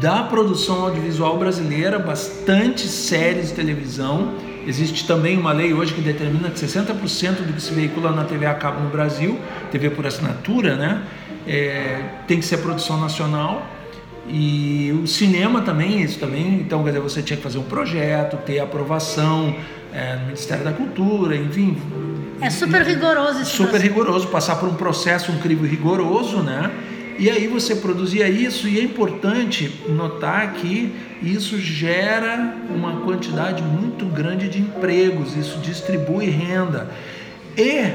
da 0.00 0.22
produção 0.24 0.84
audiovisual 0.84 1.38
brasileira, 1.38 1.98
bastante 1.98 2.86
séries 2.86 3.48
de 3.48 3.54
televisão. 3.54 4.34
Existe 4.66 5.06
também 5.06 5.38
uma 5.38 5.52
lei 5.52 5.72
hoje 5.72 5.94
que 5.94 6.00
determina 6.00 6.50
que 6.50 6.58
60% 6.58 7.46
do 7.46 7.52
que 7.52 7.62
se 7.62 7.72
veicula 7.72 8.10
na 8.10 8.24
TV 8.24 8.46
a 8.46 8.54
cabo 8.54 8.80
no 8.80 8.90
Brasil, 8.90 9.38
TV 9.70 9.90
por 9.90 10.06
assinatura, 10.06 10.74
né, 10.74 11.02
é, 11.46 12.02
tem 12.26 12.40
que 12.40 12.44
ser 12.44 12.58
produção 12.58 13.00
nacional. 13.00 13.64
E 14.28 14.92
o 15.04 15.06
cinema 15.06 15.62
também, 15.62 16.02
isso 16.02 16.18
também, 16.18 16.54
então 16.54 16.82
quer 16.82 16.90
dizer, 16.90 17.00
você 17.00 17.22
tinha 17.22 17.36
que 17.36 17.42
fazer 17.44 17.58
um 17.58 17.62
projeto, 17.62 18.36
ter 18.38 18.58
aprovação 18.58 19.54
é, 19.92 20.16
no 20.16 20.26
Ministério 20.26 20.64
da 20.64 20.72
Cultura, 20.72 21.36
enfim. 21.36 21.76
É 22.40 22.50
super 22.50 22.82
rigoroso 22.82 23.42
esse 23.42 23.52
Super 23.52 23.70
processo. 23.70 23.82
rigoroso, 23.84 24.26
passar 24.26 24.56
por 24.56 24.68
um 24.68 24.74
processo, 24.74 25.30
um 25.30 25.38
crivo 25.38 25.64
rigoroso, 25.64 26.38
né? 26.38 26.72
E 27.18 27.30
aí 27.30 27.46
você 27.46 27.76
produzia 27.76 28.28
isso, 28.28 28.68
e 28.68 28.78
é 28.78 28.82
importante 28.82 29.72
notar 29.88 30.52
que 30.54 30.94
isso 31.22 31.58
gera 31.58 32.54
uma 32.68 33.00
quantidade 33.00 33.62
muito 33.62 34.04
grande 34.04 34.48
de 34.48 34.60
empregos, 34.60 35.34
isso 35.36 35.58
distribui 35.58 36.26
renda. 36.26 36.90
E 37.56 37.90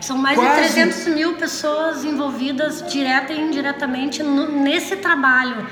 são 0.00 0.18
mais 0.18 0.36
quase... 0.36 0.68
de 0.68 0.74
300 0.74 1.14
mil 1.14 1.34
pessoas 1.34 2.04
envolvidas 2.04 2.84
direta 2.90 3.32
e 3.32 3.40
indiretamente 3.40 4.22
no, 4.22 4.50
nesse 4.50 4.96
trabalho. 4.96 5.66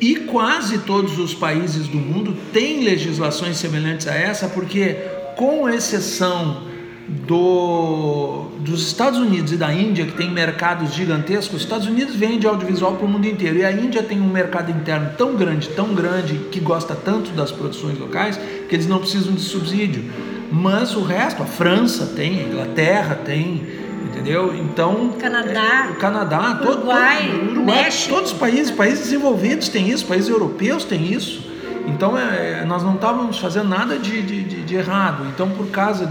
E 0.00 0.16
quase 0.16 0.78
todos 0.78 1.18
os 1.18 1.34
países 1.34 1.88
do 1.88 1.98
mundo 1.98 2.36
têm 2.52 2.84
legislações 2.84 3.56
semelhantes 3.58 4.06
a 4.06 4.14
essa, 4.14 4.48
porque, 4.48 4.96
com 5.36 5.68
exceção 5.68 6.62
do, 7.08 8.46
dos 8.58 8.86
Estados 8.86 9.18
Unidos 9.18 9.52
e 9.52 9.56
da 9.56 9.72
Índia, 9.72 10.04
que 10.06 10.12
tem 10.12 10.30
mercados 10.30 10.92
gigantescos, 10.92 11.56
os 11.56 11.62
Estados 11.62 11.86
Unidos 11.86 12.16
vende 12.16 12.46
audiovisual 12.46 12.94
para 12.94 13.06
o 13.06 13.08
mundo 13.08 13.26
inteiro 13.26 13.58
e 13.58 13.64
a 13.64 13.70
Índia 13.70 14.02
tem 14.02 14.20
um 14.20 14.28
mercado 14.28 14.70
interno 14.70 15.10
tão 15.16 15.36
grande, 15.36 15.68
tão 15.68 15.94
grande, 15.94 16.34
que 16.50 16.58
gosta 16.58 16.94
tanto 16.96 17.30
das 17.30 17.52
produções 17.52 17.98
locais, 17.98 18.38
que 18.68 18.74
eles 18.74 18.88
não 18.88 18.98
precisam 18.98 19.32
de 19.34 19.40
subsídio. 19.40 20.04
Mas 20.50 20.96
o 20.96 21.02
resto, 21.02 21.42
a 21.42 21.46
França 21.46 22.06
tem, 22.16 22.40
a 22.40 22.42
Inglaterra 22.42 23.14
tem, 23.24 23.64
entendeu? 24.04 24.54
Então. 24.54 25.12
Canadá. 25.18 25.86
É, 25.88 25.90
o 25.90 25.94
Canadá, 25.96 26.38
Uruguai, 26.38 26.58
todo, 26.58 26.66
todo, 26.66 27.50
Uruguai, 27.52 27.64
México. 27.64 28.14
todos 28.14 28.32
os 28.32 28.38
países, 28.38 28.70
países 28.72 29.04
desenvolvidos 29.04 29.68
têm 29.68 29.90
isso, 29.90 30.04
países 30.06 30.28
europeus 30.28 30.84
têm 30.84 31.12
isso. 31.12 31.46
Então 31.86 32.18
é, 32.18 32.64
nós 32.64 32.82
não 32.82 32.94
estávamos 32.94 33.38
fazendo 33.38 33.68
nada 33.68 33.96
de, 33.96 34.22
de, 34.22 34.42
de, 34.42 34.62
de 34.62 34.74
errado. 34.74 35.24
Então, 35.32 35.50
por 35.50 35.68
causa 35.68 36.06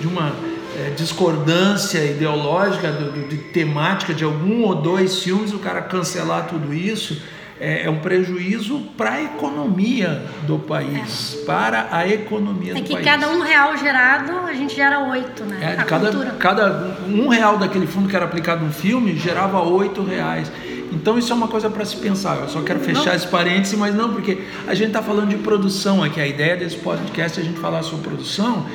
de 0.00 0.06
uma 0.06 0.32
é, 0.76 0.90
discordância 0.90 2.04
ideológica, 2.04 2.90
de, 2.90 3.28
de, 3.28 3.36
temática 3.36 4.14
de 4.14 4.24
algum 4.24 4.62
ou 4.62 4.74
dois 4.74 5.22
filmes, 5.22 5.52
o 5.52 5.58
cara 5.58 5.82
cancelar 5.82 6.46
tudo 6.46 6.72
isso 6.72 7.20
é, 7.60 7.84
é 7.84 7.90
um 7.90 7.98
prejuízo 7.98 8.80
para 8.96 9.12
a 9.12 9.22
economia 9.22 10.24
do 10.46 10.58
país, 10.58 11.36
é. 11.42 11.44
para 11.44 11.88
a 11.90 12.08
economia 12.08 12.72
é 12.72 12.74
do 12.76 12.80
país. 12.80 12.90
É 12.90 12.96
que 12.96 13.04
cada 13.04 13.28
um 13.28 13.42
real 13.42 13.76
gerado, 13.76 14.32
a 14.46 14.54
gente 14.54 14.74
gera 14.74 14.98
oito, 15.10 15.44
né? 15.44 15.76
É, 15.78 15.84
cada, 15.84 16.10
cada 16.38 16.96
um 17.06 17.28
real 17.28 17.58
daquele 17.58 17.86
fundo 17.86 18.08
que 18.08 18.16
era 18.16 18.24
aplicado 18.24 18.64
no 18.64 18.72
filme 18.72 19.14
gerava 19.14 19.60
oito 19.62 20.02
reais. 20.02 20.50
Então 20.92 21.18
isso 21.18 21.32
é 21.32 21.36
uma 21.36 21.48
coisa 21.48 21.70
para 21.70 21.84
se 21.84 21.96
pensar. 21.96 22.38
Eu 22.38 22.48
só 22.48 22.62
quero 22.62 22.80
fechar 22.80 23.06
não. 23.06 23.14
esse 23.14 23.28
parêntese, 23.28 23.76
mas 23.76 23.94
não, 23.94 24.12
porque 24.12 24.38
a 24.66 24.74
gente 24.74 24.88
está 24.88 25.02
falando 25.02 25.28
de 25.28 25.36
produção 25.36 26.02
aqui. 26.02 26.20
A 26.20 26.26
ideia 26.26 26.56
desse 26.56 26.76
podcast 26.76 27.38
é 27.38 27.42
a 27.42 27.46
gente 27.46 27.60
falar 27.60 27.82
sobre 27.82 28.08
produção 28.08 28.66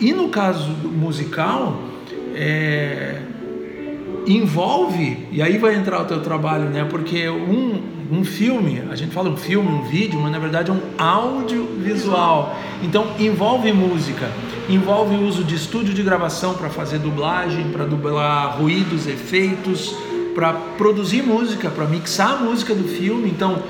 e 0.00 0.12
no 0.12 0.28
caso 0.28 0.70
musical, 0.70 1.82
é, 2.34 3.20
envolve, 4.26 5.26
e 5.32 5.42
aí 5.42 5.58
vai 5.58 5.74
entrar 5.74 6.02
o 6.02 6.04
teu 6.04 6.20
trabalho, 6.20 6.68
né? 6.70 6.84
Porque 6.84 7.28
um, 7.28 7.82
um 8.10 8.24
filme, 8.24 8.82
a 8.90 8.94
gente 8.94 9.12
fala 9.12 9.30
um 9.30 9.36
filme, 9.36 9.68
um 9.68 9.82
vídeo, 9.82 10.20
mas 10.20 10.30
na 10.30 10.38
verdade 10.38 10.70
é 10.70 10.74
um 10.74 10.80
audiovisual. 10.98 12.56
Então 12.82 13.12
envolve 13.18 13.72
música, 13.72 14.30
envolve 14.68 15.16
o 15.16 15.26
uso 15.26 15.42
de 15.42 15.54
estúdio 15.54 15.94
de 15.94 16.02
gravação 16.02 16.54
para 16.54 16.68
fazer 16.68 16.98
dublagem, 16.98 17.70
para 17.70 17.84
dublar 17.84 18.58
ruídos, 18.58 19.06
efeitos, 19.06 19.96
para 20.34 20.52
produzir 20.52 21.22
música, 21.22 21.70
para 21.70 21.86
mixar 21.86 22.34
a 22.34 22.36
música 22.36 22.74
do 22.74 22.86
filme. 22.86 23.30
Então 23.30 23.62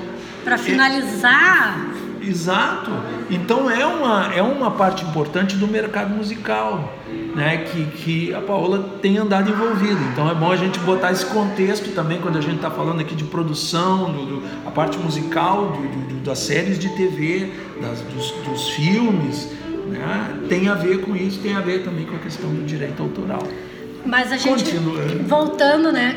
para 0.43 0.57
finalizar 0.57 1.98
Exato. 2.21 2.91
Então 3.29 3.69
é 3.69 3.85
uma, 3.85 4.33
é 4.33 4.41
uma 4.41 4.71
parte 4.71 5.03
importante 5.03 5.55
do 5.55 5.67
mercado 5.67 6.13
musical, 6.13 6.93
né? 7.35 7.57
Que, 7.57 7.85
que 7.85 8.33
a 8.33 8.41
Paola 8.41 8.97
tem 9.01 9.17
andado 9.17 9.49
envolvida. 9.49 9.99
Então 10.11 10.29
é 10.29 10.35
bom 10.35 10.51
a 10.51 10.55
gente 10.55 10.79
botar 10.79 11.11
esse 11.11 11.25
contexto 11.25 11.93
também 11.93 12.19
quando 12.19 12.37
a 12.37 12.41
gente 12.41 12.57
está 12.57 12.69
falando 12.69 13.01
aqui 13.01 13.15
de 13.15 13.23
produção, 13.25 14.11
do, 14.11 14.25
do, 14.25 14.43
a 14.65 14.71
parte 14.71 14.97
musical 14.97 15.71
do, 15.71 16.13
do, 16.13 16.23
das 16.23 16.39
séries 16.39 16.77
de 16.79 16.89
TV, 16.89 17.51
das, 17.81 18.01
dos, 18.01 18.31
dos 18.45 18.69
filmes, 18.69 19.51
né? 19.87 20.39
Tem 20.47 20.69
a 20.69 20.75
ver 20.75 21.01
com 21.01 21.15
isso, 21.15 21.39
tem 21.39 21.55
a 21.55 21.61
ver 21.61 21.83
também 21.83 22.05
com 22.05 22.15
a 22.15 22.19
questão 22.19 22.49
do 22.49 22.63
direito 22.65 23.01
autoral. 23.01 23.43
Mas 24.05 24.31
a 24.31 24.37
gente 24.37 24.63
Continuando. 24.63 25.23
voltando, 25.27 25.91
né? 25.91 26.15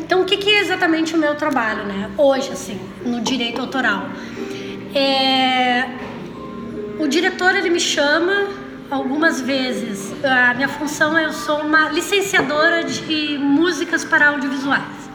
Então 0.00 0.22
o 0.22 0.24
que, 0.24 0.36
que 0.36 0.48
é 0.50 0.60
exatamente 0.60 1.14
o 1.14 1.18
meu 1.18 1.34
trabalho, 1.34 1.84
né? 1.84 2.10
Hoje, 2.16 2.50
assim, 2.52 2.80
no 3.04 3.20
direito 3.20 3.60
autoral. 3.60 4.08
É, 4.94 5.84
o 6.98 7.06
diretor 7.06 7.54
ele 7.54 7.70
me 7.70 7.80
chama 7.80 8.48
algumas 8.90 9.40
vezes. 9.40 10.12
A 10.24 10.54
minha 10.54 10.68
função 10.68 11.16
é 11.16 11.26
eu 11.26 11.32
sou 11.32 11.60
uma 11.60 11.90
licenciadora 11.90 12.84
de 12.84 13.38
músicas 13.38 14.04
para 14.04 14.28
audiovisuais. 14.28 15.08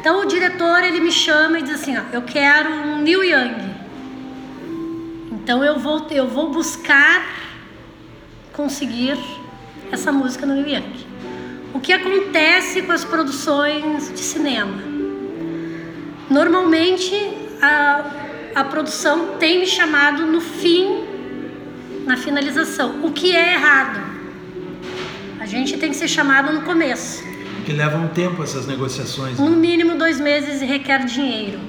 Então 0.00 0.22
o 0.22 0.26
diretor 0.26 0.82
ele 0.82 1.00
me 1.00 1.12
chama 1.12 1.58
e 1.58 1.62
diz 1.62 1.74
assim, 1.74 1.96
ó, 1.96 2.02
eu 2.12 2.22
quero 2.22 2.70
um 2.70 3.02
Neil 3.02 3.22
Young. 3.22 3.70
Então 5.32 5.62
eu 5.62 5.78
vou 5.78 6.06
eu 6.10 6.26
vou 6.26 6.50
buscar 6.50 7.26
conseguir 8.52 9.18
essa 9.92 10.10
música 10.10 10.46
no 10.46 10.54
Neil 10.54 10.78
Young. 10.78 11.06
O 11.72 11.80
que 11.80 11.92
acontece 11.92 12.82
com 12.82 12.92
as 12.92 13.04
produções 13.04 14.12
de 14.12 14.20
cinema? 14.20 14.82
Normalmente 16.28 17.14
a 17.62 18.29
a 18.54 18.64
produção 18.64 19.36
tem 19.38 19.60
me 19.60 19.66
chamado 19.66 20.26
no 20.26 20.40
fim, 20.40 21.04
na 22.04 22.16
finalização, 22.16 23.04
o 23.04 23.12
que 23.12 23.34
é 23.34 23.54
errado. 23.54 24.00
A 25.38 25.46
gente 25.46 25.76
tem 25.76 25.90
que 25.90 25.96
ser 25.96 26.08
chamado 26.08 26.52
no 26.52 26.62
começo. 26.62 27.24
Que 27.64 27.72
leva 27.72 27.96
um 27.96 28.08
tempo 28.08 28.42
essas 28.42 28.66
negociações. 28.66 29.38
No 29.38 29.50
né? 29.50 29.56
mínimo 29.56 29.96
dois 29.96 30.20
meses 30.20 30.60
e 30.60 30.64
requer 30.64 31.04
dinheiro. 31.04 31.60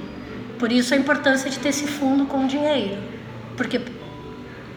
Por 0.58 0.72
isso 0.72 0.94
a 0.94 0.98
importância 0.98 1.50
de 1.50 1.60
ter 1.60 1.70
esse 1.70 1.88
fundo 1.88 2.26
com 2.26 2.48
dinheiro. 2.48 2.98
Porque 3.56 3.82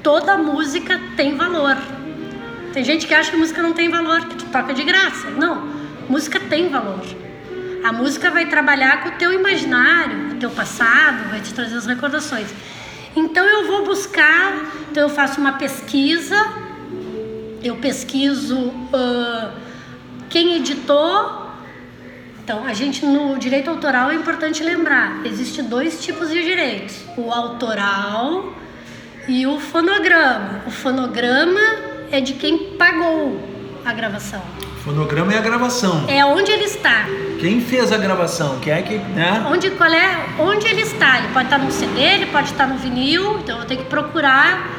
toda 0.02 0.36
música 0.36 1.00
tem 1.16 1.36
valor. 1.36 1.76
Tem 2.72 2.84
gente 2.84 3.06
que 3.06 3.14
acha 3.14 3.30
que 3.30 3.36
música 3.36 3.62
não 3.62 3.72
tem 3.72 3.88
valor, 3.88 4.26
que 4.26 4.36
tu 4.36 4.44
toca 4.46 4.74
de 4.74 4.82
graça. 4.82 5.30
Não, 5.30 5.68
música 6.08 6.40
tem 6.40 6.68
valor. 6.68 7.00
A 7.84 7.92
música 7.92 8.30
vai 8.30 8.46
trabalhar 8.46 9.02
com 9.02 9.10
o 9.10 9.12
teu 9.12 9.30
imaginário, 9.30 10.30
o 10.32 10.34
teu 10.36 10.48
passado, 10.48 11.28
vai 11.28 11.42
te 11.42 11.52
trazer 11.52 11.76
as 11.76 11.84
recordações. 11.84 12.48
Então 13.14 13.44
eu 13.44 13.66
vou 13.66 13.84
buscar, 13.84 14.54
então 14.90 15.02
eu 15.02 15.10
faço 15.10 15.38
uma 15.38 15.52
pesquisa, 15.52 16.34
eu 17.62 17.76
pesquiso 17.76 18.56
uh, 18.58 19.52
quem 20.30 20.56
editou. 20.56 21.50
Então 22.42 22.64
a 22.64 22.72
gente 22.72 23.04
no 23.04 23.38
direito 23.38 23.68
autoral 23.68 24.10
é 24.10 24.14
importante 24.14 24.62
lembrar, 24.62 25.20
existe 25.26 25.60
dois 25.60 26.02
tipos 26.02 26.30
de 26.30 26.42
direitos: 26.42 27.04
o 27.18 27.30
autoral 27.30 28.50
e 29.28 29.46
o 29.46 29.60
fonograma. 29.60 30.62
O 30.66 30.70
fonograma 30.70 31.60
é 32.10 32.18
de 32.18 32.32
quem 32.32 32.78
pagou 32.78 33.38
a 33.84 33.92
gravação. 33.92 34.63
Fonograma 34.84 35.32
é 35.32 35.38
a 35.38 35.40
gravação. 35.40 36.04
É 36.08 36.22
onde 36.26 36.52
ele 36.52 36.64
está. 36.64 37.06
Quem 37.40 37.58
fez 37.58 37.90
a 37.90 37.96
gravação? 37.96 38.58
Quem 38.60 38.70
é 38.70 38.82
que, 38.82 38.98
né? 38.98 39.42
Onde, 39.50 39.70
qual 39.70 39.90
é, 39.90 40.26
onde 40.38 40.66
ele 40.66 40.82
está? 40.82 41.20
Ele 41.20 41.28
pode 41.28 41.46
estar 41.46 41.58
no 41.58 41.72
CD, 41.72 42.00
ele 42.02 42.26
pode 42.26 42.50
estar 42.50 42.66
no 42.66 42.76
vinil, 42.76 43.38
então 43.38 43.60
eu 43.60 43.64
tenho 43.64 43.80
que 43.80 43.88
procurar 43.88 44.70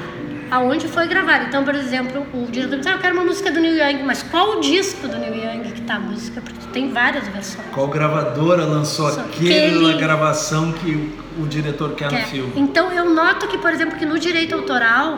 aonde 0.52 0.88
foi 0.88 1.08
gravado. 1.08 1.46
Então, 1.48 1.64
por 1.64 1.74
exemplo, 1.74 2.24
o 2.36 2.52
diretor 2.52 2.78
diz, 2.78 2.86
ah, 2.86 2.92
eu 2.92 3.00
quero 3.00 3.16
uma 3.16 3.24
música 3.24 3.50
do 3.50 3.60
Neil 3.60 3.78
Young, 3.78 4.04
mas 4.04 4.22
qual 4.22 4.58
o 4.58 4.62
disco 4.62 5.08
do 5.08 5.18
Neil 5.18 5.34
Young 5.34 5.72
que 5.72 5.82
está 5.82 5.96
a 5.96 6.00
música? 6.00 6.40
Porque 6.40 6.68
tem 6.72 6.92
várias 6.92 7.28
versões. 7.28 7.66
Qual 7.74 7.88
gravadora 7.88 8.64
lançou 8.64 9.10
Só 9.10 9.22
aquela 9.22 9.94
gravação 9.94 10.72
que 10.72 10.92
o, 11.40 11.44
o 11.44 11.48
diretor 11.48 11.96
quer, 11.96 12.10
quer 12.10 12.22
no 12.22 12.28
filme? 12.28 12.54
Então, 12.56 12.92
eu 12.92 13.10
noto 13.10 13.48
que, 13.48 13.58
por 13.58 13.72
exemplo, 13.72 13.98
que 13.98 14.06
no 14.06 14.20
direito 14.20 14.54
autoral, 14.54 15.18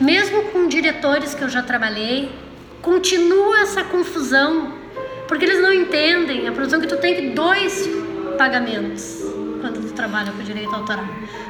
mesmo 0.00 0.42
com 0.46 0.66
diretores 0.66 1.34
que 1.36 1.42
eu 1.42 1.48
já 1.48 1.62
trabalhei, 1.62 2.47
continua 2.88 3.60
essa 3.60 3.84
confusão, 3.84 4.72
porque 5.28 5.44
eles 5.44 5.60
não 5.60 5.70
entendem 5.70 6.48
a 6.48 6.52
produção 6.52 6.80
que 6.80 6.86
tu 6.86 6.96
tem 6.96 7.34
dois 7.34 7.86
pagamentos 8.38 9.18
quando 9.60 9.86
tu 9.86 9.92
trabalha 9.92 10.32
com 10.32 10.42
direito 10.42 10.74
autoral. 10.74 11.04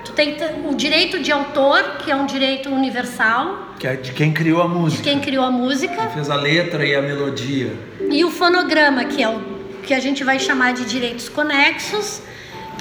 Tu 0.05 0.13
tem 0.13 0.37
o 0.69 0.75
direito 0.75 1.21
de 1.21 1.31
autor, 1.31 1.81
que 1.99 2.11
é 2.11 2.17
um 2.17 2.27
direito 2.27 2.69
universal, 2.69 3.77
que 3.79 3.87
é 3.87 3.95
de 3.95 4.13
quem 4.13 4.33
criou 4.33 4.63
a 4.63 4.67
música. 4.67 5.01
De 5.01 5.11
quem 5.11 5.21
criou 5.21 5.45
a 5.45 5.51
música. 5.51 5.95
Quem 5.95 6.11
fez 6.11 6.29
a 6.29 6.35
letra 6.35 6.85
e 6.85 6.97
a 6.97 7.01
melodia. 7.01 7.73
E 8.11 8.25
o 8.25 8.31
fonograma, 8.33 9.05
que 9.05 9.23
é 9.23 9.29
o 9.29 9.41
que 9.85 9.95
a 9.95 10.01
gente 10.01 10.25
vai 10.25 10.41
chamar 10.41 10.73
de 10.73 10.85
direitos 10.87 11.29
conexos, 11.29 12.21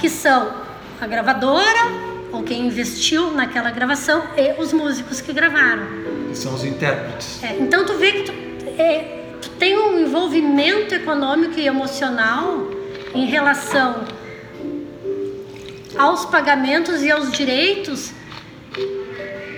que 0.00 0.08
são 0.08 0.52
a 1.00 1.06
gravadora 1.06 2.08
ou 2.32 2.42
quem 2.42 2.66
investiu 2.66 3.30
naquela 3.30 3.70
gravação 3.70 4.24
e 4.36 4.60
os 4.60 4.72
músicos 4.72 5.20
que 5.20 5.32
gravaram 5.32 6.08
são 6.34 6.54
os 6.54 6.64
intérpretes. 6.64 7.42
É, 7.42 7.56
então 7.58 7.84
tu 7.84 7.94
vê 7.94 8.12
que 8.12 8.22
tu, 8.24 8.32
é, 8.78 9.34
tu 9.42 9.50
tem 9.50 9.76
um 9.76 10.00
envolvimento 10.00 10.94
econômico 10.94 11.58
e 11.58 11.66
emocional 11.66 12.70
em 13.14 13.26
relação 13.26 14.04
aos 15.96 16.24
pagamentos 16.24 17.02
e 17.02 17.10
aos 17.10 17.32
direitos 17.32 18.12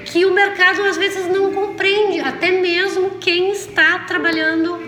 que 0.06 0.24
o 0.24 0.34
mercado 0.34 0.82
às 0.82 0.96
vezes 0.96 1.28
não 1.28 1.52
compreende, 1.52 2.18
até 2.20 2.50
mesmo 2.60 3.10
quem 3.20 3.52
está 3.52 4.00
trabalhando 4.00 4.78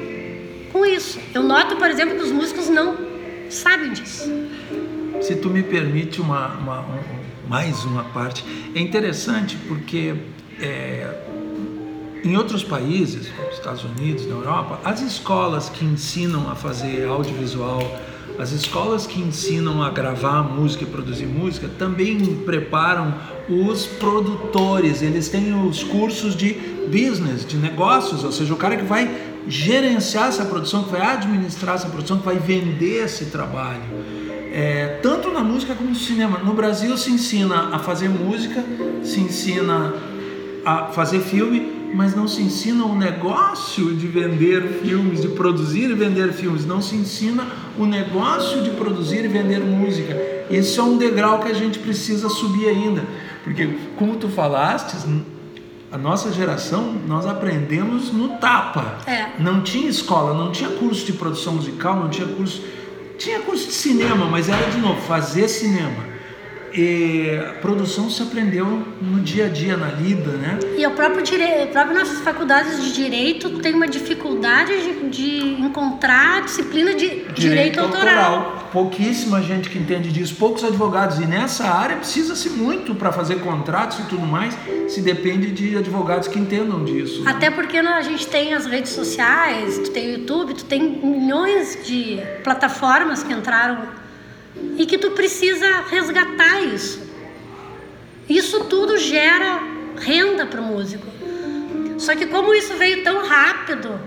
com 0.72 0.84
isso. 0.84 1.20
Eu 1.32 1.42
noto, 1.42 1.76
por 1.76 1.88
exemplo, 1.88 2.16
que 2.16 2.22
os 2.22 2.32
músicos 2.32 2.68
não 2.68 2.96
sabem 3.48 3.92
disso. 3.92 4.32
Se 5.20 5.36
tu 5.36 5.48
me 5.48 5.62
permite 5.62 6.20
uma, 6.20 6.48
uma 6.54 6.80
um, 6.80 7.48
mais 7.48 7.84
uma 7.84 8.02
parte, 8.04 8.44
é 8.74 8.80
interessante 8.80 9.56
porque 9.68 10.14
é, 10.60 11.06
em 12.24 12.36
outros 12.36 12.62
países, 12.62 13.28
nos 13.44 13.54
Estados 13.54 13.84
Unidos, 13.84 14.26
na 14.26 14.34
Europa, 14.34 14.80
as 14.84 15.00
escolas 15.00 15.68
que 15.68 15.84
ensinam 15.84 16.48
a 16.50 16.54
fazer 16.54 17.06
audiovisual, 17.08 17.82
as 18.38 18.52
escolas 18.52 19.06
que 19.06 19.20
ensinam 19.20 19.82
a 19.82 19.90
gravar 19.90 20.42
música 20.42 20.84
e 20.84 20.86
produzir 20.86 21.26
música, 21.26 21.68
também 21.78 22.36
preparam 22.46 23.14
os 23.48 23.86
produtores. 23.86 25.02
Eles 25.02 25.28
têm 25.28 25.52
os 25.66 25.82
cursos 25.82 26.34
de 26.36 26.52
business, 26.86 27.44
de 27.44 27.56
negócios, 27.56 28.24
ou 28.24 28.32
seja, 28.32 28.54
o 28.54 28.56
cara 28.56 28.76
que 28.76 28.84
vai 28.84 29.10
gerenciar 29.46 30.28
essa 30.28 30.44
produção, 30.44 30.84
que 30.84 30.92
vai 30.92 31.02
administrar 31.02 31.74
essa 31.74 31.88
produção, 31.88 32.18
que 32.18 32.24
vai 32.24 32.38
vender 32.38 33.04
esse 33.04 33.26
trabalho. 33.26 33.82
É, 34.52 34.98
tanto 35.02 35.30
na 35.30 35.40
música 35.40 35.74
como 35.74 35.90
no 35.90 35.96
cinema. 35.96 36.38
No 36.38 36.52
Brasil 36.52 36.96
se 36.96 37.10
ensina 37.10 37.74
a 37.74 37.78
fazer 37.78 38.08
música, 38.08 38.62
se 39.02 39.18
ensina 39.18 39.94
a 40.64 40.86
fazer 40.86 41.20
filme, 41.20 41.81
mas 41.94 42.14
não 42.14 42.26
se 42.26 42.42
ensina 42.42 42.84
o 42.84 42.94
negócio 42.94 43.94
de 43.94 44.06
vender 44.06 44.80
filmes, 44.82 45.20
de 45.20 45.28
produzir 45.28 45.90
e 45.90 45.94
vender 45.94 46.32
filmes, 46.32 46.64
não 46.66 46.80
se 46.80 46.94
ensina 46.94 47.46
o 47.78 47.84
negócio 47.86 48.62
de 48.62 48.70
produzir 48.70 49.24
e 49.24 49.28
vender 49.28 49.60
música. 49.60 50.16
Isso 50.50 50.80
é 50.80 50.82
um 50.82 50.96
degrau 50.96 51.40
que 51.40 51.50
a 51.50 51.54
gente 51.54 51.78
precisa 51.78 52.28
subir 52.28 52.68
ainda, 52.68 53.04
porque 53.44 53.68
como 53.96 54.16
tu 54.16 54.28
falaste, 54.28 54.96
a 55.90 55.98
nossa 55.98 56.32
geração 56.32 56.96
nós 57.06 57.26
aprendemos 57.26 58.12
no 58.12 58.30
tapa. 58.38 58.98
É. 59.06 59.30
Não 59.38 59.62
tinha 59.62 59.88
escola, 59.88 60.34
não 60.34 60.50
tinha 60.50 60.70
curso 60.70 61.04
de 61.04 61.12
produção 61.12 61.54
musical, 61.54 61.96
não 61.96 62.08
tinha 62.08 62.28
curso, 62.28 62.62
tinha 63.18 63.40
curso 63.40 63.66
de 63.66 63.72
cinema, 63.72 64.26
mas 64.26 64.48
era 64.48 64.70
de 64.70 64.78
novo 64.78 65.00
fazer 65.02 65.48
cinema 65.48 66.11
e 66.74 67.38
a 67.38 67.52
produção 67.60 68.08
se 68.08 68.22
aprendeu 68.22 68.66
no 69.00 69.20
dia 69.20 69.46
a 69.46 69.48
dia, 69.48 69.76
na 69.76 69.88
lida, 69.88 70.32
né? 70.32 70.58
E 70.76 70.86
o 70.86 70.90
próprio 70.92 71.22
direito, 71.22 71.72
próprio 71.72 71.98
nossas 71.98 72.20
faculdades 72.20 72.82
de 72.82 72.92
direito 72.92 73.50
tem 73.60 73.74
uma 73.74 73.88
dificuldade 73.88 74.72
de, 74.80 75.08
de 75.08 75.62
encontrar 75.62 76.38
a 76.38 76.40
disciplina 76.40 76.94
de 76.94 77.08
direito, 77.08 77.34
direito 77.34 77.80
autoral. 77.80 78.34
autoral. 78.34 78.68
Pouquíssima 78.72 79.42
gente 79.42 79.68
que 79.68 79.78
entende 79.78 80.10
disso, 80.10 80.34
poucos 80.36 80.64
advogados. 80.64 81.18
E 81.18 81.26
nessa 81.26 81.64
área 81.64 81.96
precisa-se 81.96 82.50
muito 82.50 82.94
para 82.94 83.12
fazer 83.12 83.40
contratos 83.40 83.98
e 83.98 84.02
tudo 84.04 84.26
mais, 84.26 84.56
se 84.88 85.00
depende 85.02 85.50
de 85.50 85.76
advogados 85.76 86.28
que 86.28 86.38
entendam 86.38 86.84
disso. 86.84 87.22
Até 87.26 87.50
porque 87.50 87.76
a 87.76 88.02
gente 88.02 88.26
tem 88.26 88.54
as 88.54 88.66
redes 88.66 88.92
sociais, 88.92 89.78
tu 89.78 89.90
tem 89.90 90.08
o 90.08 90.18
YouTube, 90.18 90.54
tu 90.54 90.64
tem 90.64 91.00
milhões 91.02 91.78
de 91.84 92.18
plataformas 92.42 93.22
que 93.22 93.32
entraram 93.32 94.01
e 94.78 94.86
que 94.86 94.98
tu 94.98 95.10
precisa 95.12 95.82
resgatar 95.88 96.62
isso. 96.62 97.00
Isso 98.28 98.64
tudo 98.64 98.98
gera 98.98 99.60
renda 99.96 100.46
para 100.46 100.60
o 100.60 100.64
músico. 100.64 101.06
Só 101.98 102.14
que 102.16 102.26
como 102.26 102.54
isso 102.54 102.74
veio 102.74 103.02
tão 103.04 103.26
rápido, 103.26 104.00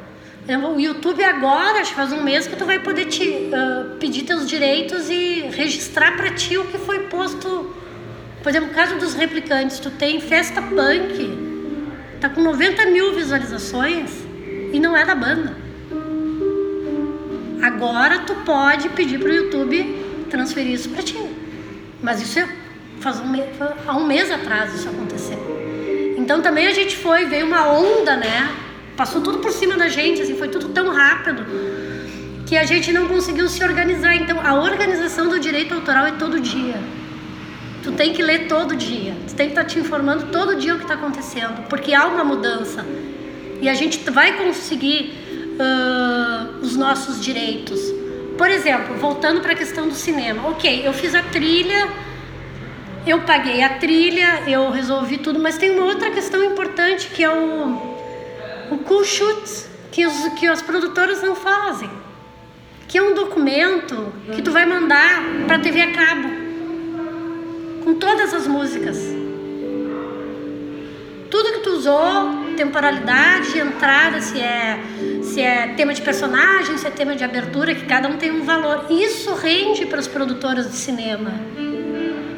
o 0.76 0.80
YouTube 0.80 1.24
agora, 1.24 1.80
acho 1.80 1.92
que 1.92 1.96
faz 1.96 2.12
um 2.12 2.24
mês 2.24 2.46
que 2.46 2.56
tu 2.56 2.66
vai 2.66 2.80
poder 2.80 3.06
te, 3.06 3.24
uh, 3.24 3.96
pedir 4.00 4.24
teus 4.24 4.48
direitos 4.48 5.10
e 5.10 5.42
registrar 5.52 6.16
para 6.16 6.32
ti 6.32 6.58
o 6.58 6.66
que 6.66 6.78
foi 6.78 7.00
posto. 7.08 7.74
Por 8.44 8.50
exemplo, 8.50 8.70
no 8.70 8.76
caso 8.76 8.96
dos 8.96 9.16
replicantes, 9.16 9.80
tu 9.80 9.90
tem 9.90 10.22
Festa 10.22 10.62
Punk, 10.62 11.38
tá 12.22 12.30
com 12.30 12.42
90 12.42 12.86
mil 12.88 13.14
visualizações 13.14 14.12
e 14.72 14.80
não 14.80 14.96
é 14.96 15.04
da 15.04 15.16
banda. 15.16 15.56
Agora 17.62 18.20
tu 18.20 18.36
pode 18.46 18.90
pedir 18.90 19.20
para 19.20 19.30
o 19.30 19.34
YouTube 19.34 19.95
transferir 20.36 20.74
isso 20.74 20.90
para 20.90 21.02
ti. 21.02 21.18
Mas 22.02 22.22
isso 22.22 22.40
é, 22.40 22.48
faz 23.00 23.20
um, 23.20 23.26
há 23.88 23.98
um 23.98 24.06
mês 24.06 24.30
atrás 24.30 24.74
isso 24.74 24.90
aconteceu. 24.90 25.40
Então 26.18 26.42
também 26.42 26.68
a 26.68 26.74
gente 26.74 26.96
foi, 26.98 27.26
veio 27.26 27.46
uma 27.46 27.70
onda, 27.70 28.18
né? 28.18 28.54
Passou 28.98 29.22
tudo 29.22 29.40
por 29.40 29.52
cima 29.52 29.76
da 29.76 29.88
gente, 29.88 30.22
assim, 30.22 30.38
foi 30.38 30.50
tudo 30.50 30.70
tão 30.70 30.90
rápido 30.92 31.46
que 32.46 32.56
a 32.56 32.64
gente 32.64 32.92
não 32.92 33.08
conseguiu 33.08 33.48
se 33.50 33.64
organizar. 33.64 34.16
Então 34.16 34.40
a 34.42 34.54
organização 34.56 35.30
do 35.30 35.40
direito 35.40 35.74
autoral 35.74 36.06
é 36.06 36.12
todo 36.12 36.40
dia. 36.40 36.80
Tu 37.84 37.92
tem 37.92 38.14
que 38.14 38.22
ler 38.22 38.48
todo 38.48 38.76
dia. 38.76 39.14
Tu 39.28 39.36
tem 39.36 39.48
que 39.48 39.54
estar 39.54 39.64
tá 39.64 39.70
te 39.70 39.80
informando 39.80 40.28
todo 40.32 40.56
dia 40.56 40.74
o 40.74 40.78
que 40.78 40.84
está 40.84 40.96
acontecendo, 40.96 41.68
porque 41.70 41.94
há 41.94 42.08
uma 42.08 42.24
mudança 42.24 42.86
e 43.62 43.70
a 43.70 43.74
gente 43.74 43.98
vai 44.10 44.38
conseguir 44.38 45.14
uh, 45.60 46.60
os 46.62 46.76
nossos 46.76 47.22
direitos. 47.22 47.80
Por 48.38 48.50
exemplo, 48.50 48.96
voltando 48.96 49.42
para 49.42 49.54
a 49.54 49.56
questão 49.56 49.88
do 49.88 49.96
cinema. 49.96 50.50
Ok, 50.50 50.86
eu 50.86 50.94
fiz 50.94 51.16
a 51.16 51.22
trilha, 51.22 51.88
eu 53.08 53.22
paguei 53.22 53.64
a 53.64 53.70
trilha, 53.78 54.44
eu 54.48 54.70
resolvi 54.72 55.18
tudo, 55.18 55.40
mas 55.40 55.58
tem 55.58 55.72
uma 55.72 55.86
outra 55.86 56.12
questão 56.12 56.44
importante 56.44 57.08
que 57.08 57.24
é 57.24 57.30
o, 57.30 57.96
o 58.72 58.78
cool 58.80 59.04
shoot 59.04 59.66
que, 59.92 60.06
os, 60.06 60.28
que 60.34 60.48
as 60.48 60.62
produtoras 60.62 61.22
não 61.22 61.36
fazem. 61.36 61.90
Que 62.88 62.98
é 62.98 63.02
um 63.02 63.14
documento 63.14 64.12
que 64.34 64.42
tu 64.42 64.52
vai 64.52 64.66
mandar 64.66 65.24
para 65.48 65.56
a 65.56 65.60
TV 65.60 65.82
a 65.82 65.92
cabo. 65.92 66.28
Com 67.84 67.94
todas 67.96 68.34
as 68.34 68.48
músicas. 68.48 68.98
Tudo 71.30 71.54
que 71.54 71.60
tu 71.60 71.72
usou, 71.72 72.54
temporalidade, 72.58 73.58
entrada, 73.60 74.22
se 74.22 74.40
é, 74.40 74.80
se 75.36 75.42
é 75.42 75.68
tema 75.76 75.94
de 75.94 76.02
personagem, 76.02 76.78
se 76.78 76.88
é 76.88 76.90
tema 76.90 77.14
de 77.14 77.22
abertura, 77.22 77.76
que 77.76 77.86
cada 77.86 78.08
um 78.08 78.16
tem 78.16 78.32
um 78.32 78.46
valor. 78.46 78.86
Isso 78.90 79.34
rende 79.34 79.86
para 79.86 80.00
as 80.00 80.08
produtoras 80.08 80.72
de 80.72 80.78
cinema. 80.78 81.30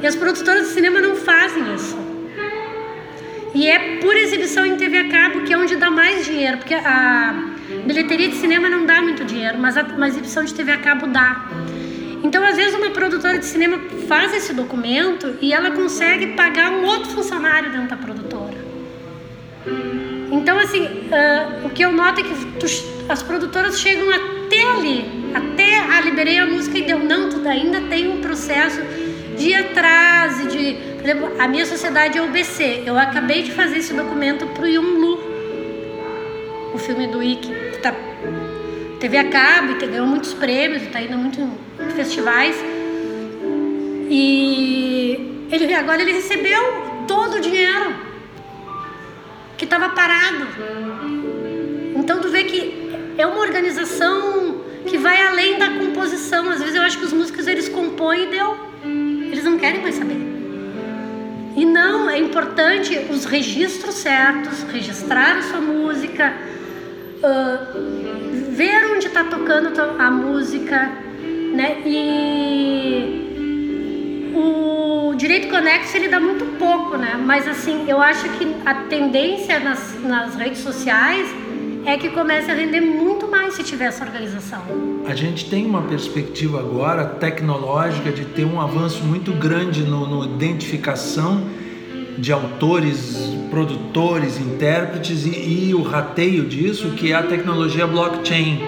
E 0.01 0.07
as 0.07 0.15
produtoras 0.15 0.69
de 0.69 0.73
cinema 0.73 0.99
não 0.99 1.15
fazem 1.15 1.75
isso. 1.75 1.95
E 3.53 3.67
é 3.67 3.97
por 3.97 4.15
exibição 4.15 4.65
em 4.65 4.77
TV 4.77 4.97
a 4.97 5.09
cabo 5.09 5.41
que 5.41 5.53
é 5.53 5.57
onde 5.57 5.75
dá 5.75 5.91
mais 5.91 6.25
dinheiro, 6.25 6.57
porque 6.57 6.73
a 6.73 7.35
bilheteria 7.85 8.29
de 8.29 8.35
cinema 8.35 8.67
não 8.67 8.83
dá 8.83 8.99
muito 8.99 9.23
dinheiro, 9.23 9.59
mas 9.59 9.77
a, 9.77 9.81
a 9.81 10.07
exibição 10.07 10.43
de 10.43 10.55
TV 10.55 10.71
a 10.71 10.79
cabo 10.79 11.05
dá. 11.05 11.51
Então, 12.23 12.43
às 12.43 12.55
vezes, 12.55 12.73
uma 12.73 12.89
produtora 12.89 13.37
de 13.37 13.45
cinema 13.45 13.79
faz 14.07 14.33
esse 14.33 14.53
documento 14.53 15.35
e 15.39 15.53
ela 15.53 15.69
consegue 15.69 16.33
pagar 16.33 16.71
um 16.71 16.83
outro 16.83 17.11
funcionário 17.11 17.71
dentro 17.71 17.89
da 17.89 17.95
produtora. 17.95 18.56
Então, 20.37 20.59
assim, 20.59 20.83
uh, 20.85 21.65
o 21.65 21.69
que 21.71 21.83
eu 21.83 21.91
noto 21.91 22.21
é 22.21 22.23
que 22.23 22.45
tu, 22.59 22.65
as 23.09 23.23
produtoras 23.23 23.79
chegam 23.79 24.07
até 24.11 24.61
ali, 24.61 25.05
até 25.33 25.79
a 25.79 25.97
ah, 25.97 26.01
liberei 26.01 26.37
a 26.37 26.45
música 26.45 26.77
e 26.77 26.83
deu. 26.83 26.99
Não, 26.99 27.29
tu 27.29 27.47
ainda 27.47 27.81
tem 27.81 28.07
um 28.07 28.21
processo 28.21 28.79
de 29.35 29.51
e 29.51 30.47
de. 30.47 30.77
Por 30.95 31.03
exemplo, 31.03 31.31
a 31.39 31.47
minha 31.47 31.65
sociedade 31.65 32.17
é 32.17 32.21
o 32.21 32.27
BC. 32.27 32.83
Eu 32.85 32.97
acabei 32.97 33.41
de 33.41 33.51
fazer 33.51 33.77
esse 33.77 33.93
documento 33.93 34.45
pro 34.47 34.67
Yun 34.67 34.99
Lu, 34.99 35.19
o 36.73 36.77
filme 36.77 37.07
do 37.07 37.21
Ike, 37.21 37.51
que 37.71 37.79
tá 37.79 37.93
TV 38.99 39.17
a 39.17 39.29
cabo 39.29 39.73
ganhou 39.87 40.05
muitos 40.05 40.33
prêmios, 40.33 40.83
está 40.83 41.01
indo 41.01 41.17
muito 41.17 41.39
em 41.41 41.89
festivais. 41.95 42.55
E 44.09 45.47
ele 45.51 45.73
agora 45.73 46.01
ele 46.01 46.13
recebeu 46.13 46.61
todo 47.07 47.37
o 47.37 47.39
dinheiro 47.39 48.06
que 49.57 49.65
estava 49.65 49.89
parado. 49.89 50.47
Então 51.95 52.21
tu 52.21 52.29
vê 52.29 52.43
que 52.43 52.91
é 53.17 53.25
uma 53.25 53.39
organização 53.39 54.61
que 54.85 54.97
vai 54.97 55.25
além 55.25 55.57
da 55.57 55.71
composição. 55.71 56.49
Às 56.49 56.59
vezes 56.59 56.75
eu 56.75 56.83
acho 56.83 56.99
que 56.99 57.05
os 57.05 57.13
músicos 57.13 57.47
eles 57.47 57.67
compõem 57.67 58.23
e 58.23 58.27
deu. 58.27 58.57
Eles 59.31 59.43
não 59.43 59.57
querem 59.57 59.81
mais 59.81 59.95
saber. 59.95 60.17
E 61.55 61.65
não, 61.65 62.07
é 62.07 62.19
importante 62.19 62.95
os 63.09 63.25
registros 63.25 63.95
certos, 63.95 64.61
registrar 64.71 65.37
a 65.37 65.41
sua 65.41 65.59
música, 65.59 66.31
uh, 67.17 68.51
ver 68.51 68.85
onde 68.93 69.07
está 69.07 69.23
tocando 69.23 69.69
a 69.97 70.11
música, 70.11 70.91
né? 71.53 71.81
E 71.83 73.27
o 74.35 74.86
direito 75.17 75.49
conexo 75.49 75.97
ele 75.97 76.07
dá 76.07 76.19
muito 76.19 76.45
pouco, 76.57 76.95
né? 76.95 77.19
Mas 77.23 77.47
assim, 77.47 77.89
eu 77.89 77.99
acho 77.99 78.29
que 78.37 78.55
a 78.65 78.73
tendência 78.83 79.59
nas, 79.59 79.99
nas 80.03 80.35
redes 80.35 80.59
sociais 80.59 81.27
é 81.85 81.97
que 81.97 82.09
comece 82.09 82.51
a 82.51 82.53
render 82.53 82.81
muito 82.81 83.27
mais 83.27 83.55
se 83.55 83.63
tiver 83.63 83.85
essa 83.85 84.03
organização. 84.03 84.61
A 85.05 85.15
gente 85.15 85.49
tem 85.49 85.65
uma 85.65 85.81
perspectiva 85.81 86.59
agora 86.59 87.05
tecnológica 87.05 88.11
de 88.11 88.25
ter 88.25 88.45
um 88.45 88.59
avanço 88.61 89.03
muito 89.03 89.31
grande 89.31 89.83
no 89.83 90.25
identificação 90.25 91.43
de 92.17 92.31
autores, 92.33 93.15
produtores, 93.49 94.39
intérpretes 94.39 95.25
e, 95.25 95.69
e, 95.69 95.75
o 95.75 95.81
rateio 95.81 96.45
disso, 96.45 96.91
que 96.91 97.11
é 97.11 97.15
a 97.15 97.23
tecnologia 97.23 97.87
blockchain, 97.87 98.59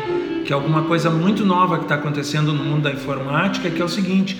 que 0.45 0.53
é 0.53 0.55
alguma 0.55 0.83
coisa 0.83 1.09
muito 1.09 1.45
nova 1.45 1.77
que 1.77 1.83
está 1.83 1.95
acontecendo 1.95 2.53
no 2.53 2.63
mundo 2.63 2.83
da 2.83 2.91
informática, 2.91 3.69
que 3.69 3.81
é 3.81 3.85
o 3.85 3.89
seguinte: 3.89 4.37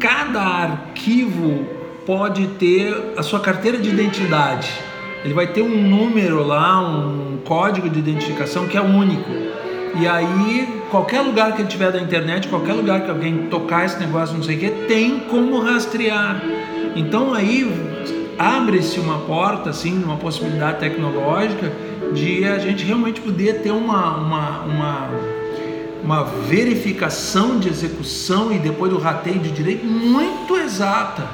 cada 0.00 0.40
arquivo 0.40 1.66
pode 2.04 2.46
ter 2.58 3.12
a 3.16 3.22
sua 3.22 3.38
carteira 3.38 3.78
de 3.78 3.88
identidade 3.88 4.90
ele 5.24 5.34
vai 5.34 5.46
ter 5.46 5.62
um 5.62 5.88
número 5.88 6.42
lá, 6.46 6.80
um 6.80 7.38
código 7.44 7.88
de 7.90 7.98
identificação 7.98 8.66
que 8.66 8.76
é 8.76 8.80
único. 8.80 9.30
E 10.00 10.06
aí, 10.06 10.82
qualquer 10.90 11.20
lugar 11.20 11.54
que 11.54 11.62
ele 11.62 11.68
tiver 11.68 11.92
da 11.92 12.00
internet, 12.00 12.48
qualquer 12.48 12.72
lugar 12.72 13.02
que 13.02 13.10
alguém 13.10 13.48
tocar 13.50 13.84
esse 13.84 13.98
negócio, 13.98 14.34
não 14.34 14.42
sei 14.42 14.56
o 14.56 14.60
que, 14.60 14.70
tem 14.86 15.20
como 15.20 15.60
rastrear. 15.60 16.40
Então 16.96 17.34
aí 17.34 17.70
abre-se 18.38 18.98
uma 18.98 19.18
porta, 19.18 19.70
assim, 19.70 20.02
uma 20.02 20.16
possibilidade 20.16 20.78
tecnológica 20.78 21.70
de 22.14 22.44
a 22.46 22.58
gente 22.58 22.84
realmente 22.84 23.20
poder 23.20 23.60
ter 23.60 23.72
uma, 23.72 24.16
uma, 24.16 24.60
uma, 24.60 25.10
uma 26.02 26.24
verificação 26.24 27.58
de 27.58 27.68
execução 27.68 28.52
e 28.52 28.58
depois 28.58 28.90
do 28.92 28.98
rateio 28.98 29.38
de 29.38 29.50
direito 29.50 29.84
muito 29.84 30.56
exata 30.56 31.28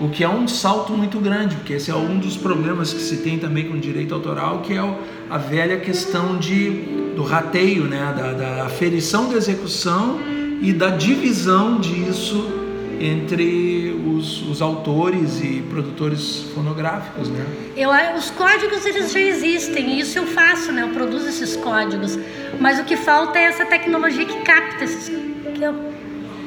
o 0.00 0.08
que 0.08 0.24
é 0.24 0.28
um 0.28 0.48
salto 0.48 0.94
muito 0.94 1.20
grande, 1.20 1.56
porque 1.56 1.74
esse 1.74 1.90
é 1.90 1.94
um 1.94 2.18
dos 2.18 2.34
problemas 2.34 2.92
que 2.92 3.02
se 3.02 3.18
tem 3.18 3.38
também 3.38 3.68
com 3.68 3.78
direito 3.78 4.14
autoral, 4.14 4.60
que 4.60 4.72
é 4.72 4.98
a 5.28 5.36
velha 5.36 5.78
questão 5.78 6.38
de, 6.38 6.70
do 7.14 7.22
rateio, 7.22 7.84
né? 7.84 8.14
da, 8.16 8.32
da 8.32 8.64
aferição 8.64 9.28
da 9.28 9.36
execução 9.36 10.18
e 10.62 10.72
da 10.72 10.88
divisão 10.88 11.78
disso 11.78 12.59
entre 13.00 13.98
os, 14.06 14.42
os, 14.42 14.60
autores 14.60 15.40
e 15.42 15.62
produtores 15.70 16.44
fonográficos, 16.54 17.30
né? 17.30 17.46
Eu, 17.74 17.90
os 18.16 18.30
códigos 18.30 18.84
eles 18.84 19.10
já 19.10 19.20
existem, 19.20 19.94
e 19.94 20.00
isso 20.00 20.18
eu 20.18 20.26
faço, 20.26 20.70
né? 20.70 20.82
Eu 20.82 20.88
produzo 20.88 21.28
esses 21.28 21.56
códigos, 21.56 22.18
mas 22.60 22.78
o 22.78 22.84
que 22.84 22.96
falta 22.96 23.38
é 23.38 23.44
essa 23.44 23.64
tecnologia 23.64 24.26
que 24.26 24.42
capta 24.42 24.84
esses, 24.84 25.08
que 25.08 25.62
eu 25.62 25.90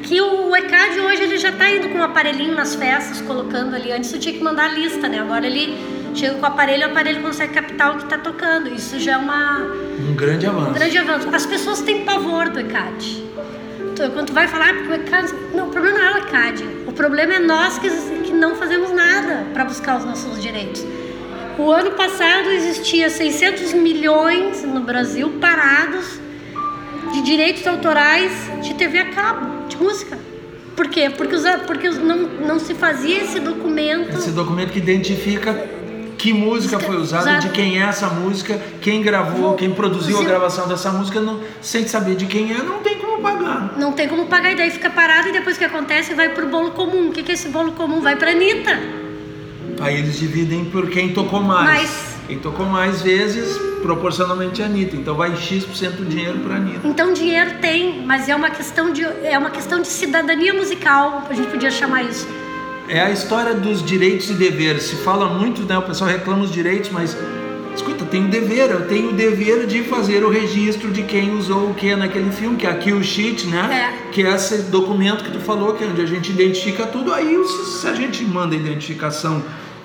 que 0.04 0.20
o 0.20 0.54
ECAD 0.56 1.00
hoje 1.00 1.24
ele 1.24 1.38
já 1.38 1.50
está 1.50 1.70
indo 1.72 1.90
com 1.90 1.98
um 1.98 2.04
aparelhinho 2.04 2.54
nas 2.54 2.76
festas, 2.76 3.22
colocando 3.22 3.74
ali. 3.74 3.92
Antes 3.92 4.10
você 4.10 4.20
tinha 4.20 4.36
que 4.36 4.44
mandar 4.44 4.66
a 4.66 4.74
lista, 4.74 5.08
né? 5.08 5.20
Agora 5.20 5.48
ele 5.48 5.78
chega 6.14 6.36
com 6.36 6.42
o 6.42 6.46
aparelho, 6.46 6.88
o 6.88 6.92
aparelho 6.92 7.22
consegue 7.22 7.54
captar 7.54 7.92
o 7.92 7.98
que 7.98 8.04
está 8.04 8.18
tocando. 8.18 8.68
Isso 8.68 9.00
já 9.00 9.14
é 9.14 9.18
uma 9.18 9.62
um 9.62 10.14
grande 10.14 10.46
avanço. 10.46 10.70
Um 10.72 10.74
grande 10.74 10.98
avanço. 10.98 11.30
As 11.34 11.46
pessoas 11.46 11.82
têm 11.82 12.04
pavor 12.04 12.50
do 12.50 12.60
ECAD. 12.60 13.24
Então, 13.94 14.10
quando 14.10 14.34
vai 14.34 14.48
falar, 14.48 14.72
ah, 14.72 14.74
porque 14.74 14.90
o 14.90 14.96
ECAD, 14.96 15.34
não, 15.54 15.68
o 15.68 15.70
problema 15.70 16.00
não 16.00 16.06
é 16.08 16.14
o 16.14 16.18
ECAD. 16.18 16.64
O 16.88 16.92
problema 16.92 17.36
é 17.36 17.40
nós 17.40 17.78
que, 17.78 17.88
que 18.24 18.34
não 18.34 18.56
fazemos 18.56 18.92
nada 18.92 19.46
para 19.54 19.64
buscar 19.64 19.98
os 19.98 20.04
nossos 20.04 20.42
direitos. 20.42 20.84
O 21.60 21.70
ano 21.70 21.92
passado 21.92 22.50
existia 22.50 23.08
600 23.08 23.72
milhões 23.74 24.64
no 24.64 24.80
Brasil 24.80 25.34
parados 25.40 26.20
de 27.14 27.22
direitos 27.22 27.68
autorais 27.68 28.32
de 28.64 28.74
TV 28.74 28.98
a 28.98 29.10
cabo, 29.12 29.68
de 29.68 29.78
música. 29.78 30.18
Por 30.76 30.88
quê? 30.88 31.12
Porque, 31.16 31.36
os, 31.36 31.44
porque 31.68 31.88
os, 31.88 32.00
não, 32.00 32.18
não 32.18 32.58
se 32.58 32.74
fazia 32.74 33.22
esse 33.22 33.40
documento. 33.40 34.18
Esse 34.18 34.32
documento 34.32 34.72
que 34.72 34.80
identifica 34.80 35.70
que 36.24 36.32
música 36.32 36.80
foi 36.80 36.96
usada, 36.96 37.38
de 37.38 37.50
quem 37.50 37.82
é 37.82 37.84
essa 37.84 38.08
música, 38.08 38.58
quem 38.80 39.02
gravou, 39.02 39.56
quem 39.56 39.72
produziu 39.72 40.22
a 40.22 40.24
gravação 40.24 40.70
dessa 40.70 40.90
música, 40.90 41.20
não, 41.20 41.42
sem 41.62 41.86
saber 41.86 42.16
de 42.16 42.26
quem 42.28 42.54
é, 42.54 42.64
não 42.64 42.80
tem 42.80 42.98
como 42.98 43.22
pagar. 43.22 43.74
Não 43.78 43.92
tem 43.92 44.08
como 44.08 44.28
pagar, 44.28 44.54
e 44.54 44.56
daí 44.56 44.72
fica 44.72 44.90
parado, 44.90 45.28
e 45.28 45.34
depois 45.34 45.58
que 45.58 45.66
acontece, 45.66 46.14
vai 46.14 46.30
pro 46.30 46.48
bolo 46.48 46.72
comum. 46.72 47.10
O 47.10 47.12
que, 47.12 47.24
que 47.24 47.32
é 47.32 47.34
esse 47.34 47.50
bolo 47.50 47.74
comum? 47.74 48.00
Vai 48.00 48.16
pra 48.16 48.32
Anitta. 48.32 48.80
Aí 49.82 50.00
eles 50.00 50.18
dividem 50.18 50.64
por 50.64 50.90
quem 50.90 51.10
tocou 51.10 51.42
mais. 51.42 51.82
Mas... 51.82 52.14
Quem 52.26 52.40
tocou 52.40 52.66
mais 52.66 53.02
vezes 53.02 53.58
proporcionalmente 53.82 54.64
a 54.64 54.66
Anitta. 54.68 54.96
Então 54.96 55.16
vai 55.16 55.36
X% 55.36 55.92
do 55.98 56.06
dinheiro 56.06 56.40
para 56.40 56.54
a 56.54 56.56
Anitta. 56.56 56.88
Então 56.88 57.12
dinheiro 57.12 57.56
tem, 57.60 58.02
mas 58.06 58.30
é 58.30 58.36
uma 58.36 58.50
questão 58.50 58.94
de 58.94 59.04
é 59.04 59.38
uma 59.38 59.50
questão 59.50 59.82
de 59.82 59.90
cidadania 59.90 60.54
musical, 60.54 61.28
a 61.30 61.34
gente 61.34 61.50
podia 61.50 61.70
chamar 61.70 62.04
isso. 62.04 62.26
É 62.88 63.00
a 63.00 63.12
história 63.12 63.54
dos 63.54 63.84
direitos 63.84 64.30
e 64.30 64.34
deveres. 64.34 64.84
Se 64.84 64.96
fala 64.98 65.28
muito, 65.28 65.62
né? 65.64 65.78
O 65.78 65.84
pessoal 65.84 66.10
reclama 66.10 66.44
os 66.44 66.52
direitos, 66.52 66.90
mas 66.90 67.18
escuta, 67.76 68.06
tem 68.06 68.26
o 68.26 68.28
dever, 68.28 68.70
eu 68.70 68.88
tenho 68.88 69.10
o 69.10 69.14
dever 69.14 69.66
de 69.66 69.84
fazer 69.84 70.24
o 70.24 70.30
registro 70.30 70.92
de 70.92 71.04
quem 71.04 71.36
usou 71.36 71.72
o 71.72 71.74
que 71.74 71.96
naquele 71.96 72.32
filme, 72.32 72.58
que 72.58 72.68
é 72.68 72.70
aqui 72.70 72.92
o 72.92 73.04
sheet, 73.04 73.48
né? 73.48 73.94
É. 74.08 74.12
Que 74.12 74.24
é 74.24 74.34
esse 74.34 74.64
documento 74.64 75.24
que 75.24 75.32
tu 75.32 75.40
falou, 75.40 75.74
que 75.74 75.84
é 75.84 75.88
onde 75.88 76.02
a 76.02 76.06
gente 76.06 76.32
identifica 76.32 76.86
tudo. 76.86 77.14
Aí 77.14 77.36
se 77.80 77.88
a 77.88 77.94
gente 77.94 78.24
manda 78.24 78.56
a 78.56 78.58
identificação 78.58 79.44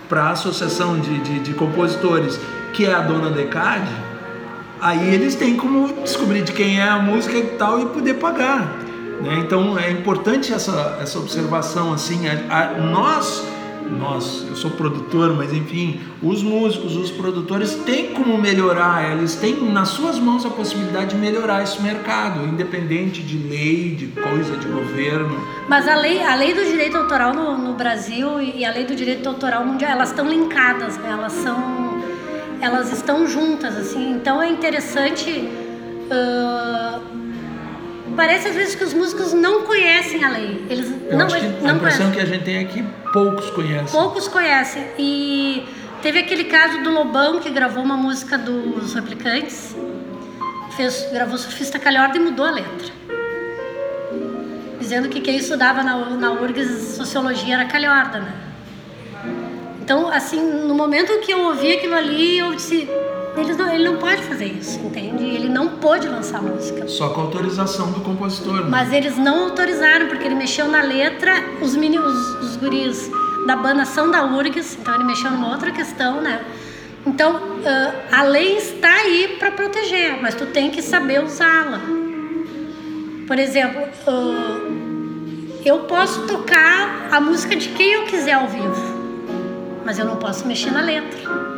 para 0.08 0.24
a 0.24 0.30
associação 0.30 0.98
de, 0.98 1.18
de, 1.20 1.38
de 1.40 1.54
compositores 1.54 2.38
que 2.72 2.84
é 2.84 2.92
a 2.92 3.00
dona 3.00 3.30
da 3.30 3.42
ECAD, 3.42 3.88
aí 4.80 5.14
eles 5.14 5.34
têm 5.34 5.56
como 5.56 5.92
descobrir 6.02 6.42
de 6.42 6.52
quem 6.52 6.80
é 6.80 6.88
a 6.88 6.98
música 6.98 7.36
e 7.36 7.44
tal 7.58 7.80
e 7.80 7.86
poder 7.86 8.14
pagar. 8.14 8.77
Né? 9.20 9.40
Então 9.44 9.78
é 9.78 9.90
importante 9.90 10.52
essa, 10.52 10.98
essa 11.00 11.18
observação 11.18 11.92
assim. 11.92 12.28
A, 12.28 12.32
a, 12.56 12.78
nós, 12.78 13.44
nós, 13.98 14.46
eu 14.48 14.56
sou 14.56 14.70
produtor, 14.72 15.34
mas 15.34 15.52
enfim, 15.52 16.00
os 16.22 16.42
músicos, 16.42 16.96
os 16.96 17.10
produtores 17.10 17.74
têm 17.74 18.12
como 18.12 18.38
melhorar, 18.38 19.12
eles 19.12 19.34
têm 19.34 19.60
nas 19.70 19.88
suas 19.88 20.18
mãos 20.18 20.44
a 20.46 20.50
possibilidade 20.50 21.10
de 21.10 21.16
melhorar 21.16 21.62
esse 21.62 21.80
mercado, 21.82 22.46
independente 22.46 23.22
de 23.22 23.38
lei, 23.38 23.94
de 23.94 24.06
coisa, 24.08 24.56
de 24.56 24.68
governo. 24.68 25.36
Mas 25.68 25.88
a 25.88 25.96
lei, 25.96 26.22
a 26.22 26.34
lei 26.34 26.54
do 26.54 26.64
direito 26.64 26.96
autoral 26.96 27.34
no, 27.34 27.58
no 27.58 27.74
Brasil 27.74 28.40
e 28.40 28.64
a 28.64 28.72
lei 28.72 28.84
do 28.84 28.94
direito 28.94 29.28
autoral 29.28 29.64
mundial, 29.64 29.90
elas 29.90 30.10
estão 30.10 30.28
linkadas, 30.28 30.96
né? 30.98 31.10
elas 31.10 31.32
são 31.32 31.88
elas 32.60 32.92
estão 32.92 33.24
juntas, 33.24 33.76
assim. 33.76 34.12
Então 34.12 34.42
é 34.42 34.48
interessante. 34.48 35.48
Uh, 36.10 37.17
parece 38.18 38.48
às 38.48 38.54
vezes 38.56 38.74
que 38.74 38.82
os 38.82 38.92
músicos 38.92 39.32
não 39.32 39.62
conhecem 39.62 40.24
a 40.24 40.30
lei. 40.30 40.66
Eles 40.68 40.92
Eu 41.08 41.16
não, 41.16 41.26
acho 41.26 41.36
que 41.36 41.46
não 41.46 41.70
a 41.70 41.72
impressão 41.74 42.10
conhecem. 42.10 42.12
que 42.12 42.20
a 42.20 42.24
gente 42.24 42.44
tem 42.44 42.56
é 42.56 42.64
que 42.64 42.82
poucos 43.12 43.48
conhecem. 43.50 44.00
Poucos 44.00 44.26
conhecem. 44.26 44.84
E 44.98 45.64
teve 46.02 46.18
aquele 46.18 46.44
caso 46.44 46.82
do 46.82 46.90
Lobão 46.90 47.38
que 47.38 47.48
gravou 47.48 47.80
uma 47.80 47.96
música 47.96 48.36
dos 48.36 48.92
Replicantes, 48.92 49.76
fez, 50.76 51.08
gravou 51.12 51.38
Surfista 51.38 51.78
Calhorda 51.78 52.16
e 52.16 52.20
mudou 52.20 52.44
a 52.44 52.50
letra. 52.50 52.88
Dizendo 54.80 55.08
que 55.08 55.20
quem 55.20 55.36
estudava 55.36 55.84
na, 55.84 55.96
na 55.96 56.32
URGS 56.32 56.96
Sociologia 56.96 57.54
era 57.54 57.66
Calhorda, 57.66 58.18
né? 58.18 58.34
Então, 59.80 60.08
assim, 60.08 60.42
no 60.42 60.74
momento 60.74 61.20
que 61.20 61.32
eu 61.32 61.40
ouvi 61.44 61.72
aquilo 61.72 61.94
ali, 61.94 62.38
eu 62.38 62.52
disse: 62.52 62.88
Ele 63.38 63.54
não, 63.54 63.72
ele 63.72 63.84
não 63.84 63.96
pode 63.96 64.22
fazer 64.22 64.46
isso, 64.46 64.78
entende? 64.80 65.24
Ele 65.24 65.48
não 65.48 65.76
pôde 65.76 66.08
lançar 66.08 66.42
música. 66.42 66.88
Só 66.88 67.10
com 67.10 67.20
autorização 67.20 67.92
do 67.92 68.00
compositor. 68.00 68.62
Né? 68.62 68.66
Mas 68.68 68.92
eles 68.92 69.16
não 69.16 69.44
autorizaram, 69.44 70.08
porque 70.08 70.24
ele 70.24 70.34
mexeu 70.34 70.66
na 70.68 70.82
letra, 70.82 71.32
os, 71.62 71.76
mini, 71.76 71.98
os, 71.98 72.34
os 72.42 72.56
guris 72.56 73.10
da 73.46 73.56
banda 73.56 73.84
são 73.84 74.10
da 74.10 74.24
URGS, 74.24 74.76
então 74.80 74.94
ele 74.94 75.04
mexeu 75.04 75.30
numa 75.30 75.50
outra 75.50 75.70
questão, 75.70 76.20
né? 76.20 76.44
Então, 77.06 77.36
uh, 77.36 77.94
a 78.12 78.22
lei 78.22 78.56
está 78.56 78.92
aí 78.92 79.36
para 79.38 79.50
proteger, 79.52 80.20
mas 80.20 80.34
tu 80.34 80.46
tem 80.46 80.70
que 80.70 80.82
saber 80.82 81.22
usá-la. 81.24 81.80
Por 83.26 83.38
exemplo, 83.38 83.82
uh, 84.06 85.58
eu 85.64 85.80
posso 85.80 86.26
tocar 86.26 87.08
a 87.10 87.20
música 87.20 87.56
de 87.56 87.68
quem 87.70 87.92
eu 87.92 88.04
quiser 88.04 88.32
ao 88.32 88.48
vivo, 88.48 88.98
mas 89.84 89.98
eu 89.98 90.04
não 90.04 90.16
posso 90.16 90.46
mexer 90.46 90.70
na 90.70 90.82
letra, 90.82 91.57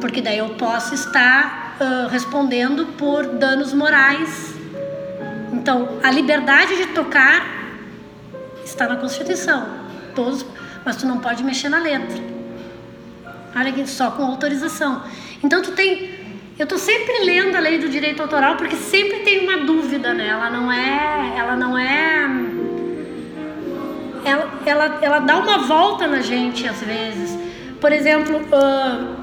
porque 0.00 0.20
daí 0.20 0.38
eu 0.38 0.50
posso 0.50 0.94
estar 0.94 1.76
uh, 1.80 2.08
respondendo 2.08 2.86
por 2.96 3.26
danos 3.26 3.72
morais. 3.72 4.54
Então, 5.52 5.98
a 6.02 6.10
liberdade 6.10 6.76
de 6.76 6.86
tocar 6.88 7.60
está 8.64 8.88
na 8.88 8.96
Constituição, 8.96 9.66
todos, 10.14 10.44
mas 10.84 10.96
tu 10.96 11.06
não 11.06 11.18
pode 11.18 11.44
mexer 11.44 11.68
na 11.68 11.78
letra. 11.78 12.18
Olha 13.54 13.70
aqui, 13.70 13.86
só 13.86 14.12
com 14.12 14.24
autorização. 14.24 15.02
Então 15.42 15.60
tu 15.60 15.72
tem. 15.72 16.18
Eu 16.58 16.64
estou 16.64 16.78
sempre 16.78 17.24
lendo 17.24 17.56
a 17.56 17.60
lei 17.60 17.78
do 17.78 17.88
direito 17.88 18.20
autoral 18.20 18.56
porque 18.56 18.76
sempre 18.76 19.20
tem 19.20 19.48
uma 19.48 19.64
dúvida, 19.64 20.14
né? 20.14 20.28
Ela 20.28 20.50
não 20.50 20.70
é. 20.70 21.34
Ela 21.36 21.56
não 21.56 21.76
é. 21.76 22.30
Ela, 24.24 24.60
ela, 24.64 24.98
ela 25.02 25.18
dá 25.20 25.38
uma 25.38 25.58
volta 25.58 26.06
na 26.06 26.20
gente 26.20 26.68
às 26.68 26.80
vezes. 26.80 27.36
Por 27.80 27.92
exemplo. 27.92 28.36
Uh... 28.36 29.19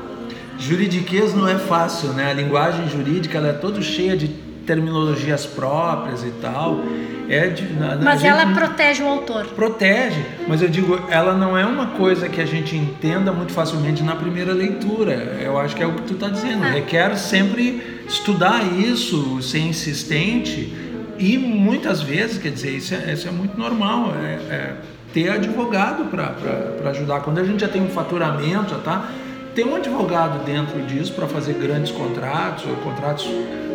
Juridiquês 0.57 1.33
não 1.33 1.47
é 1.47 1.57
fácil, 1.57 2.09
né? 2.09 2.31
A 2.31 2.33
linguagem 2.33 2.89
jurídica 2.89 3.37
ela 3.37 3.49
é 3.49 3.53
toda 3.53 3.81
cheia 3.81 4.17
de 4.17 4.27
terminologias 4.65 5.45
próprias 5.45 6.23
e 6.23 6.31
tal. 6.41 6.81
É 7.29 7.47
de, 7.47 7.73
na, 7.73 7.97
mas 7.97 8.23
ela 8.23 8.53
protege 8.53 9.03
o 9.03 9.07
autor. 9.07 9.47
Protege, 9.47 10.23
mas 10.47 10.61
eu 10.61 10.69
digo, 10.69 10.97
ela 11.09 11.35
não 11.35 11.57
é 11.57 11.65
uma 11.65 11.87
coisa 11.87 12.29
que 12.29 12.39
a 12.39 12.45
gente 12.45 12.75
entenda 12.75 13.33
muito 13.33 13.51
facilmente 13.51 14.01
na 14.01 14.15
primeira 14.15 14.53
leitura. 14.53 15.37
Eu 15.41 15.59
acho 15.59 15.75
que 15.75 15.83
é 15.83 15.85
o 15.85 15.93
que 15.93 16.03
tu 16.03 16.13
está 16.13 16.29
dizendo. 16.29 16.63
É. 16.65 16.71
Requer 16.71 17.17
sempre 17.17 18.01
estudar 18.07 18.63
isso, 18.63 19.41
ser 19.41 19.59
insistente 19.59 20.73
e 21.19 21.37
muitas 21.37 22.01
vezes, 22.01 22.37
quer 22.37 22.51
dizer, 22.51 22.71
isso 22.71 22.93
é, 22.93 23.11
isso 23.11 23.27
é 23.27 23.31
muito 23.31 23.57
normal. 23.57 24.13
É, 24.23 24.53
é 24.53 24.73
ter 25.13 25.29
advogado 25.29 26.05
para 26.05 26.89
ajudar. 26.91 27.21
Quando 27.21 27.39
a 27.39 27.43
gente 27.43 27.61
já 27.61 27.67
tem 27.67 27.81
um 27.81 27.89
faturamento, 27.89 28.71
já 28.71 28.79
tá 28.79 29.09
ter 29.57 29.65
um 29.65 29.75
advogado 29.75 30.45
dentro 30.45 30.79
disso 30.83 31.13
para 31.13 31.27
fazer 31.27 31.55
grandes 31.55 31.91
contratos 31.91 32.63
ou 32.67 32.75
contratos 32.75 33.27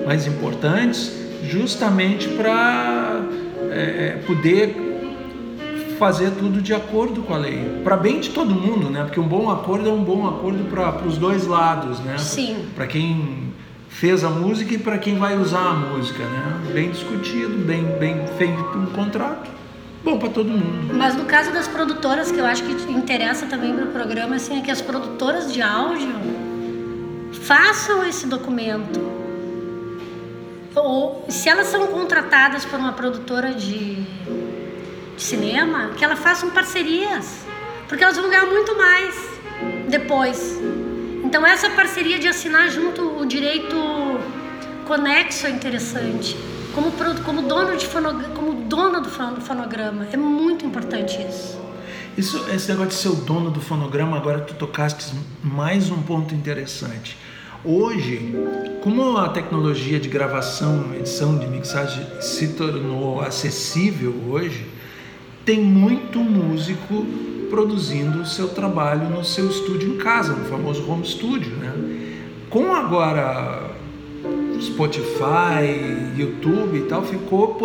mais 0.07 0.29
importantes, 0.29 1.12
justamente 1.49 2.29
para 2.29 3.21
é, 3.68 3.81
é, 3.81 4.23
poder 4.25 4.77
fazer 5.99 6.31
tudo 6.38 6.62
de 6.62 6.73
acordo 6.73 7.23
com 7.23 7.35
a 7.35 7.37
lei, 7.37 7.81
para 7.83 7.97
bem 7.97 8.21
de 8.21 8.31
todo 8.31 8.55
mundo, 8.55 8.90
né? 8.90 9.03
Porque 9.03 9.18
um 9.18 9.27
bom 9.27 9.51
acordo 9.51 9.88
é 9.88 9.92
um 9.92 10.05
bom 10.05 10.29
acordo 10.29 10.62
para 10.71 11.05
os 11.05 11.18
dois 11.18 11.49
lados, 11.49 11.99
né? 11.99 12.16
Sim. 12.16 12.64
Para 12.77 12.87
quem 12.87 13.53
fez 13.88 14.23
a 14.23 14.31
música 14.31 14.75
e 14.75 14.79
para 14.79 14.99
quem 14.99 15.18
vai 15.18 15.37
usar 15.37 15.68
a 15.68 15.75
música, 15.75 16.23
né? 16.23 16.61
Bem 16.73 16.90
discutido, 16.90 17.59
bem 17.66 17.83
bem 17.99 18.25
feito 18.38 18.79
um 18.79 18.87
contrato 18.87 19.51
bom 20.05 20.19
para 20.19 20.29
todo 20.29 20.49
mundo. 20.49 20.93
Mas 20.95 21.15
no 21.15 21.25
caso 21.25 21.53
das 21.53 21.69
produtoras, 21.69 22.31
que 22.31 22.38
eu 22.38 22.47
acho 22.47 22.62
que 22.62 22.93
interessa 22.93 23.47
também 23.47 23.75
para 23.75 23.85
o 23.85 23.88
programa, 23.88 24.37
assim, 24.37 24.59
é 24.59 24.62
que 24.62 24.71
as 24.71 24.81
produtoras 24.81 25.53
de 25.53 25.62
áudio 25.62 26.12
façam 27.33 28.07
esse 28.07 28.27
documento. 28.27 29.01
Ou 30.75 31.25
se 31.29 31.49
elas 31.49 31.69
são 31.69 31.87
contratadas 31.87 32.65
por 32.65 32.79
uma 32.79 32.93
produtora 32.93 33.53
de, 33.53 33.97
de 35.17 35.23
cinema, 35.23 35.91
que 35.97 36.05
elas 36.05 36.19
façam 36.19 36.51
parcerias, 36.51 37.45
porque 37.88 38.03
elas 38.03 38.17
vão 38.17 38.29
ganhar 38.29 38.47
muito 38.47 38.77
mais 38.77 39.15
depois. 39.88 40.59
Então 41.25 41.47
essa 41.47 41.71
parceria 41.71 42.19
de 42.19 42.27
assinar 42.27 42.69
junto 42.71 43.19
o 43.21 43.27
direito 43.27 43.77
conexo 44.87 45.47
é 45.47 45.51
interessante 45.51 46.37
como, 46.75 46.93
como 47.25 47.43
dono 47.43 47.77
de 47.77 47.87
como 48.35 48.55
dona 48.65 49.01
do 49.01 49.09
fonograma. 49.09 50.07
É 50.13 50.17
muito 50.17 50.65
importante 50.65 51.19
isso. 51.29 51.61
Isso, 52.17 52.45
esse 52.51 52.69
negócio 52.69 52.91
de 52.91 52.95
ser 52.95 53.09
o 53.09 53.15
dono 53.15 53.51
do 53.51 53.61
fonograma, 53.61 54.17
agora 54.17 54.41
tu 54.41 54.55
tocaste 54.55 55.15
mais 55.43 55.91
um 55.91 56.03
ponto 56.03 56.35
interessante. 56.35 57.17
Hoje, 57.65 58.35
como 58.83 59.17
a 59.17 59.29
tecnologia 59.29 59.99
de 59.99 60.09
gravação, 60.09 60.95
edição, 60.95 61.39
de 61.39 61.47
mixagem 61.47 62.05
se 62.21 62.49
tornou 62.49 63.21
acessível 63.21 64.15
hoje, 64.29 64.67
tem 65.45 65.63
muito 65.63 66.19
músico 66.19 67.07
produzindo 67.49 68.23
o 68.23 68.27
seu 68.27 68.49
trabalho 68.49 69.09
no 69.09 69.25
seu 69.25 69.49
estúdio 69.49 69.95
em 69.95 69.99
casa, 69.99 70.33
no 70.33 70.45
famoso 70.47 70.91
home 70.91 71.07
studio, 71.07 71.53
né? 71.57 71.73
Com 72.51 72.75
agora 72.75 73.72
Spotify, 74.62 76.14
YouTube 76.16 76.79
e 76.79 76.83
tal, 76.83 77.03
ficou, 77.03 77.59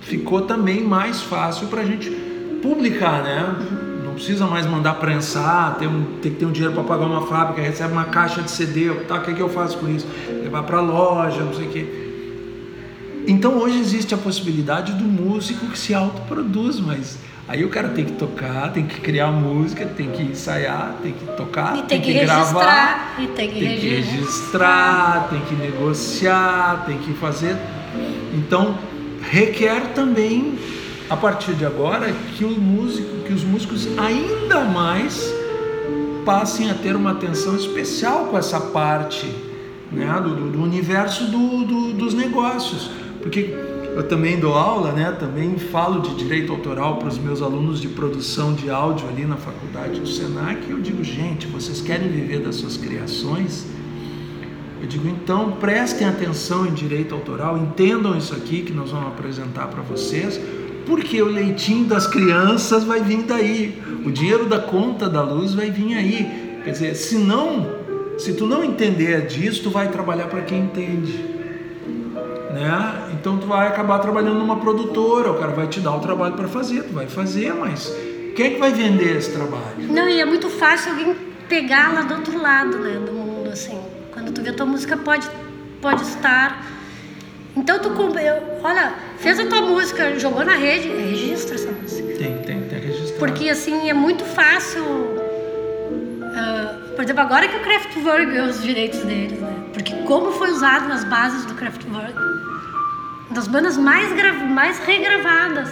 ficou 0.00 0.42
também 0.42 0.82
mais 0.82 1.20
fácil 1.20 1.68
para 1.68 1.82
a 1.82 1.84
gente 1.84 2.10
publicar, 2.62 3.22
né? 3.22 4.02
Não 4.04 4.14
precisa 4.14 4.46
mais 4.46 4.66
mandar 4.66 4.94
prensar, 4.94 5.76
tem, 5.78 5.88
um, 5.88 6.18
que 6.22 6.30
ter 6.30 6.46
um 6.46 6.52
dinheiro 6.52 6.74
para 6.74 6.84
pagar 6.84 7.06
uma 7.06 7.26
fábrica, 7.26 7.60
recebe 7.60 7.92
uma 7.92 8.04
caixa 8.04 8.42
de 8.42 8.50
CD, 8.50 8.92
tá, 9.06 9.16
o 9.16 9.20
que, 9.22 9.30
é 9.30 9.34
que 9.34 9.40
eu 9.40 9.48
faço 9.48 9.78
com 9.78 9.88
isso? 9.88 10.06
Levar 10.42 10.62
para 10.62 10.80
loja, 10.80 11.42
não 11.42 11.54
sei 11.54 11.66
o 11.66 11.70
quê. 11.70 12.06
Então 13.26 13.58
hoje 13.58 13.78
existe 13.78 14.14
a 14.14 14.18
possibilidade 14.18 14.92
do 14.92 15.04
músico 15.04 15.66
que 15.66 15.78
se 15.78 15.92
autoproduz, 15.92 16.78
mas 16.78 17.18
Aí 17.48 17.64
o 17.64 17.68
cara 17.68 17.90
tem 17.90 18.04
que 18.04 18.12
tocar, 18.12 18.72
tem 18.72 18.86
que 18.86 19.00
criar 19.00 19.30
música, 19.30 19.86
tem 19.86 20.10
que 20.10 20.22
ensaiar, 20.22 20.96
tem 21.00 21.12
que 21.12 21.24
tocar, 21.36 21.76
e 21.76 21.82
tem, 21.82 21.86
tem 21.86 22.00
que, 22.00 22.12
que 22.18 22.24
gravar, 22.24 23.14
e 23.20 23.26
tem 23.28 23.48
que, 23.48 23.60
tem 23.60 23.78
que 23.78 23.88
registrar, 23.88 25.28
tem 25.30 25.40
que 25.42 25.54
negociar, 25.54 26.84
tem 26.86 26.98
que 26.98 27.12
fazer. 27.14 27.56
Então 28.34 28.76
requer 29.30 29.92
também 29.94 30.58
a 31.08 31.16
partir 31.16 31.54
de 31.54 31.64
agora 31.64 32.12
que 32.36 32.44
o 32.44 32.50
músico, 32.50 33.24
que 33.24 33.32
os 33.32 33.44
músicos 33.44 33.88
ainda 33.96 34.64
mais 34.64 35.32
passem 36.24 36.68
a 36.68 36.74
ter 36.74 36.96
uma 36.96 37.12
atenção 37.12 37.54
especial 37.54 38.26
com 38.26 38.36
essa 38.36 38.58
parte 38.58 39.26
né, 39.92 40.20
do, 40.20 40.50
do 40.50 40.60
universo 40.60 41.26
do, 41.26 41.64
do, 41.64 41.92
dos 41.92 42.12
negócios, 42.12 42.90
porque 43.22 43.54
eu 43.96 44.06
também 44.06 44.38
dou 44.38 44.52
aula, 44.52 44.92
né? 44.92 45.10
Também 45.18 45.56
falo 45.58 46.02
de 46.02 46.14
direito 46.16 46.52
autoral 46.52 46.98
para 46.98 47.08
os 47.08 47.16
meus 47.16 47.40
alunos 47.40 47.80
de 47.80 47.88
produção 47.88 48.52
de 48.52 48.68
áudio 48.68 49.08
ali 49.08 49.24
na 49.24 49.36
faculdade 49.36 49.98
do 49.98 50.06
Senac. 50.06 50.70
Eu 50.70 50.78
digo, 50.82 51.02
gente, 51.02 51.46
vocês 51.46 51.80
querem 51.80 52.06
viver 52.06 52.40
das 52.40 52.56
suas 52.56 52.76
criações? 52.76 53.64
Eu 54.82 54.86
digo, 54.86 55.08
então 55.08 55.52
prestem 55.52 56.06
atenção 56.06 56.66
em 56.66 56.74
direito 56.74 57.14
autoral, 57.14 57.56
entendam 57.56 58.14
isso 58.18 58.34
aqui 58.34 58.60
que 58.60 58.72
nós 58.72 58.90
vamos 58.90 59.08
apresentar 59.08 59.68
para 59.68 59.80
vocês, 59.80 60.38
porque 60.84 61.22
o 61.22 61.26
leitinho 61.26 61.86
das 61.86 62.06
crianças 62.06 62.84
vai 62.84 63.00
vir 63.00 63.22
daí, 63.22 63.82
o 64.04 64.10
dinheiro 64.10 64.44
da 64.44 64.58
conta 64.58 65.08
da 65.08 65.22
luz 65.22 65.54
vai 65.54 65.70
vir 65.70 65.94
aí. 65.94 66.60
Quer 66.62 66.70
dizer, 66.72 66.94
se 66.96 67.16
não, 67.16 67.66
se 68.18 68.34
tu 68.34 68.46
não 68.46 68.62
entender 68.62 69.26
disso, 69.26 69.62
tu 69.62 69.70
vai 69.70 69.88
trabalhar 69.88 70.26
para 70.26 70.42
quem 70.42 70.64
entende 70.64 71.34
né? 72.56 73.05
Então 73.26 73.38
tu 73.38 73.46
vai 73.48 73.66
acabar 73.66 73.98
trabalhando 73.98 74.38
numa 74.38 74.60
produtora, 74.60 75.32
o 75.32 75.34
cara 75.34 75.50
vai 75.50 75.66
te 75.66 75.80
dar 75.80 75.96
o 75.96 75.98
trabalho 75.98 76.34
para 76.34 76.46
fazer, 76.46 76.84
tu 76.84 76.92
vai 76.92 77.08
fazer, 77.08 77.52
mas 77.54 77.92
quem 78.36 78.46
é 78.46 78.50
que 78.50 78.60
vai 78.60 78.72
vender 78.72 79.16
esse 79.16 79.32
trabalho? 79.32 79.78
Não, 79.80 80.08
e 80.08 80.20
é 80.20 80.24
muito 80.24 80.48
fácil 80.48 80.92
alguém 80.92 81.12
pegar 81.48 81.92
lá 81.92 82.02
do 82.02 82.14
outro 82.14 82.40
lado, 82.40 82.78
né, 82.78 83.00
do 83.04 83.10
mundo, 83.10 83.50
assim. 83.50 83.80
Quando 84.12 84.30
tu 84.30 84.42
vê 84.42 84.50
a 84.50 84.52
tua 84.52 84.66
música 84.66 84.96
pode 84.96 85.28
pode 85.82 86.02
estar 86.02 86.64
então 87.56 87.80
tu 87.80 87.90
olha, 88.62 88.94
fez 89.18 89.40
a 89.40 89.46
tua 89.46 89.62
música, 89.62 90.16
jogou 90.20 90.44
na 90.44 90.54
rede, 90.54 90.88
registra 90.88 91.56
essa 91.56 91.72
música. 91.72 92.06
Tem, 92.16 92.38
tem, 92.42 92.60
tem 92.60 92.80
que 92.80 92.86
registrar. 92.86 93.18
Porque 93.18 93.50
assim 93.50 93.88
é 93.88 93.94
muito 93.94 94.24
fácil. 94.24 94.84
Uh, 94.84 96.94
por 96.94 97.02
exemplo, 97.02 97.22
agora 97.22 97.48
que 97.48 97.56
o 97.56 97.60
Kraftwerk 97.60 98.26
ganhou 98.26 98.46
os 98.46 98.62
direitos 98.62 99.00
deles, 99.00 99.40
né? 99.40 99.52
Porque 99.72 99.96
como 100.04 100.30
foi 100.30 100.52
usado 100.52 100.86
nas 100.86 101.02
bases 101.04 101.44
do 101.46 101.54
Kraftwerk, 101.54 102.14
das 103.36 103.46
bandas 103.46 103.76
mais, 103.76 104.08
mais 104.48 104.78
regravadas. 104.78 105.68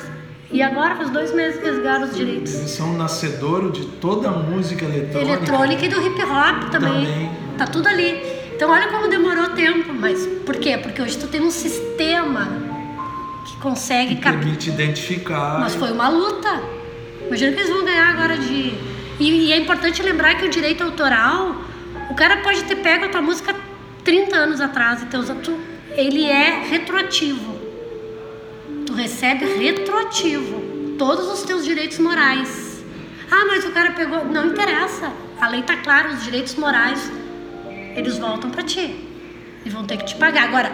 E 0.53 0.63
agora 0.63 0.95
faz 0.97 1.11
dois 1.11 1.35
meses 1.35 1.59
que 1.61 1.67
eles 1.67 1.83
ganharam 1.83 2.05
os 2.05 2.15
direitos. 2.15 2.55
Eles 2.55 2.71
são 2.71 2.93
nascedouro 2.93 3.73
de 3.73 3.87
toda 3.87 4.29
a 4.29 4.33
música 4.33 4.85
eletrônica. 4.85 5.33
Eletrônica 5.33 5.87
e 5.87 5.89
do 5.89 6.07
hip 6.07 6.23
hop 6.23 6.71
também. 6.71 7.07
também. 7.07 7.31
Tá 7.57 7.67
tudo 7.67 7.89
ali. 7.89 8.23
Então 8.55 8.71
olha 8.71 8.87
como 8.89 9.09
demorou 9.09 9.49
tempo, 9.49 9.93
mas 9.95 10.27
por 10.47 10.57
quê? 10.57 10.77
Porque 10.77 11.01
hoje 11.03 11.19
tu 11.19 11.27
tem 11.27 11.41
um 11.41 11.51
sistema 11.51 12.47
que 13.47 13.57
consegue 13.57 14.17
que 14.17 14.23
permite 14.23 14.71
cap... 14.71 14.83
identificar. 14.83 15.59
Mas 15.59 15.75
foi 15.75 15.91
uma 15.91 16.09
luta. 16.09 16.63
Imagina 17.27 17.53
que 17.53 17.61
eles 17.61 17.71
vão 17.71 17.85
ganhar 17.85 18.11
agora 18.11 18.37
de. 18.37 18.75
E, 19.19 19.31
e 19.47 19.53
é 19.53 19.57
importante 19.57 20.03
lembrar 20.03 20.35
que 20.35 20.45
o 20.45 20.51
direito 20.51 20.83
autoral 20.83 21.57
O 22.11 22.15
cara 22.15 22.39
pode 22.39 22.65
ter 22.65 22.77
pego 22.77 23.07
a 23.07 23.09
tua 23.09 23.23
música 23.23 23.55
30 24.05 24.37
anos 24.37 24.61
atrás 24.61 25.03
e 25.03 25.07
ter 25.07 25.17
usado. 25.17 25.41
Tu, 25.41 25.59
ele 25.97 26.25
é 26.25 26.63
retroativo. 26.69 27.54
Recebe 28.95 29.45
retroativo 29.45 30.97
todos 30.97 31.27
os 31.27 31.43
teus 31.43 31.65
direitos 31.65 31.99
morais. 31.99 32.85
Ah, 33.31 33.45
mas 33.47 33.65
o 33.65 33.73
cara 33.73 33.93
pegou. 33.93 34.25
Não 34.25 34.47
interessa. 34.47 35.13
A 35.41 35.49
lei 35.49 35.63
tá 35.63 35.77
clara, 35.77 36.11
os 36.11 36.23
direitos 36.25 36.55
morais 36.55 37.11
eles 37.97 38.19
voltam 38.19 38.51
para 38.51 38.63
ti 38.63 39.09
e 39.65 39.71
vão 39.71 39.85
ter 39.85 39.97
que 39.97 40.05
te 40.05 40.15
pagar. 40.17 40.45
Agora, 40.45 40.73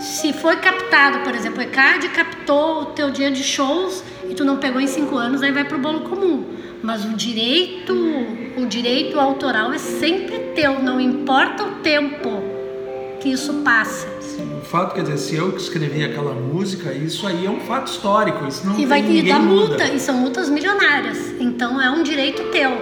se 0.00 0.32
foi 0.32 0.56
captado, 0.56 1.20
por 1.20 1.34
exemplo, 1.34 1.60
o 1.60 1.62
ECAD 1.62 2.08
captou 2.08 2.82
o 2.82 2.86
teu 2.86 3.10
dia 3.10 3.30
de 3.30 3.42
shows 3.42 4.02
e 4.28 4.34
tu 4.34 4.44
não 4.44 4.58
pegou 4.58 4.80
em 4.80 4.86
cinco 4.86 5.16
anos, 5.16 5.42
aí 5.42 5.52
vai 5.52 5.64
pro 5.64 5.78
bolo 5.78 6.00
comum. 6.00 6.44
Mas 6.82 7.04
o 7.04 7.14
direito, 7.14 7.94
o 8.56 8.66
direito 8.66 9.18
autoral 9.18 9.72
é 9.72 9.78
sempre 9.78 10.38
teu, 10.54 10.82
não 10.82 11.00
importa 11.00 11.64
o 11.64 11.76
tempo 11.76 12.42
que 13.20 13.30
isso 13.30 13.54
passa. 13.62 14.13
Fato, 14.74 14.92
quer 14.92 15.02
dizer, 15.02 15.18
se 15.18 15.36
eu 15.36 15.52
que 15.52 15.60
escrevi 15.60 16.02
aquela 16.02 16.34
música, 16.34 16.92
isso 16.92 17.28
aí 17.28 17.46
é 17.46 17.48
um 17.48 17.60
fato 17.60 17.92
histórico. 17.92 18.44
Isso 18.44 18.66
não 18.66 18.76
e 18.76 18.84
vai 18.84 19.04
ter 19.04 19.22
dar 19.22 19.38
multa, 19.38 19.84
e 19.84 20.00
são 20.00 20.16
multas 20.16 20.50
milionárias. 20.50 21.32
Então 21.38 21.80
é 21.80 21.88
um 21.88 22.02
direito 22.02 22.42
teu. 22.50 22.72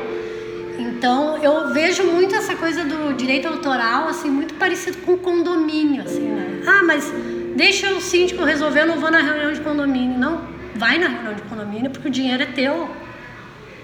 Então 0.79 1.37
eu 1.37 1.71
vejo 1.75 2.03
muito 2.05 2.35
essa 2.35 2.57
coisa 2.57 2.83
do 2.83 3.13
direito 3.13 3.47
autoral 3.47 4.09
assim 4.09 4.31
muito 4.31 4.55
parecido 4.55 4.97
com 5.05 5.19
condomínio 5.19 6.03
assim, 6.03 6.23
né? 6.23 6.63
Ah, 6.67 6.83
mas 6.83 7.13
deixa 7.55 7.93
o 7.93 8.01
síndico 8.01 8.43
resolver, 8.43 8.81
eu 8.81 8.87
não 8.87 8.99
vou 8.99 9.11
na 9.11 9.21
reunião 9.21 9.53
de 9.53 9.61
condomínio, 9.61 10.19
não. 10.19 10.41
Vai 10.75 10.97
na 10.97 11.09
reunião 11.09 11.35
de 11.35 11.43
condomínio 11.43 11.91
porque 11.91 12.09
o 12.09 12.11
dinheiro 12.11 12.43
é 12.43 12.47
teu. 12.47 12.89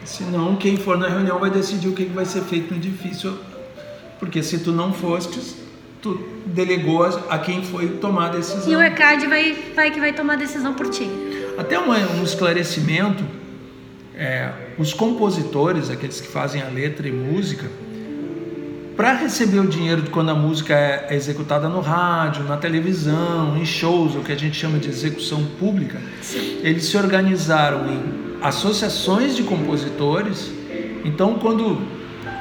Senão 0.07 0.57
quem 0.57 0.79
for 0.79 0.97
na 0.97 1.09
reunião 1.09 1.38
vai 1.38 1.51
decidir 1.51 1.88
o 1.88 1.92
que 1.92 2.07
vai 2.07 2.25
ser 2.25 2.40
feito 2.40 2.71
no 2.71 2.81
edifício, 2.81 3.38
porque 4.18 4.42
se 4.42 4.61
tu 4.61 4.73
não 4.73 4.94
fostes, 4.94 5.67
tu 6.00 6.20
delegou 6.46 7.04
a 7.04 7.38
quem 7.38 7.62
foi 7.62 7.88
tomar 7.88 8.26
a 8.26 8.30
decisão. 8.30 8.70
E 8.70 8.76
o 8.76 8.80
ECAD 8.80 9.26
vai, 9.26 9.56
vai 9.74 9.90
que 9.90 10.00
vai 10.00 10.12
tomar 10.12 10.34
a 10.34 10.37
decisão 10.37 10.74
por 10.74 10.88
ti. 10.88 11.08
Até 11.56 11.78
um, 11.78 11.90
um 11.90 12.24
esclarecimento 12.24 13.24
é, 14.18 14.50
os 14.76 14.92
compositores, 14.92 15.88
aqueles 15.90 16.20
que 16.20 16.26
fazem 16.26 16.61
a 16.61 16.68
letra 16.68 17.06
e 17.06 17.12
música, 17.12 17.70
para 18.96 19.12
receber 19.12 19.61
o 19.61 19.68
dinheiro 19.68 20.02
de 20.02 20.11
quando 20.11 20.30
a 20.30 20.34
música 20.34 20.74
é, 20.74 21.14
executada 21.14 21.68
no 21.68 21.80
rádio, 21.80 22.42
na 22.42 22.56
televisão, 22.56 23.56
em 23.56 23.64
shows, 23.64 24.16
o 24.16 24.20
que 24.20 24.32
a 24.32 24.37
gente 24.37 24.56
chama 24.56 24.78
de 24.78 24.88
execução 24.88 25.44
pública, 25.61 26.00
eles 26.64 26.87
se 26.87 26.96
organizaram 26.96 27.87
em 27.92 28.38
associações 28.42 29.37
de 29.37 29.44
compositores. 29.44 30.50
Então, 31.04 31.34
quando 31.34 31.80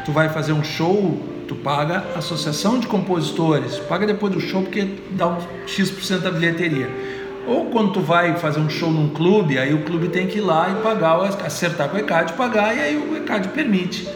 tu 0.03 0.11
vai 0.11 0.29
fazer 0.29 0.53
um 0.53 0.63
show, 0.63 1.37
tu 1.47 1.55
paga 1.55 2.03
a 2.13 2.19
associação 2.19 2.79
de 2.79 2.88
compositores, 2.88 3.77
paga 3.79 4.05
depois 4.05 4.33
do 4.33 4.39
show 4.39 4.62
porque 4.62 4.88
dá 5.12 5.27
um 5.27 5.38
X% 5.65 6.19
da 6.19 6.31
bilheteria. 6.31 6.89
Ou 7.47 7.67
quando 7.67 7.93
tu 7.93 8.01
vai 8.01 8.36
fazer 8.36 8.60
um 8.60 8.69
show 8.69 8.91
num 8.91 9.10
clube, 9.10 9.57
aí 9.57 9.73
o 9.73 9.83
clube 9.83 10.10
tem 10.10 10.27
que 10.27 10.39
ir 10.39 10.41
lá 10.41 10.69
e 10.69 10.83
pagar, 10.83 11.17
acertar 11.45 11.88
com 11.88 11.95
o 11.95 11.99
ECAD, 11.99 12.33
pagar, 12.33 12.75
e 12.75 12.79
aí 12.81 12.97
o 12.97 13.15
ECAD 13.15 13.47
permite. 13.49 14.07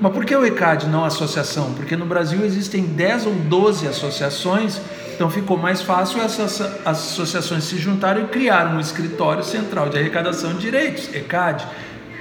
Mas 0.00 0.12
por 0.12 0.24
que 0.24 0.34
o 0.34 0.44
ECAD 0.44 0.88
não 0.88 1.04
associação? 1.04 1.74
Porque 1.74 1.94
no 1.94 2.06
Brasil 2.06 2.44
existem 2.44 2.82
10 2.84 3.26
ou 3.26 3.34
12 3.34 3.86
associações, 3.86 4.80
então 5.14 5.30
ficou 5.30 5.58
mais 5.58 5.82
fácil 5.82 6.20
essas 6.22 6.60
associações 6.84 7.64
se 7.64 7.76
juntarem 7.76 8.24
e 8.24 8.26
criaram 8.28 8.76
um 8.76 8.80
escritório 8.80 9.44
central 9.44 9.90
de 9.90 9.98
arrecadação 9.98 10.54
de 10.54 10.60
direitos, 10.60 11.14
ECAD, 11.14 11.66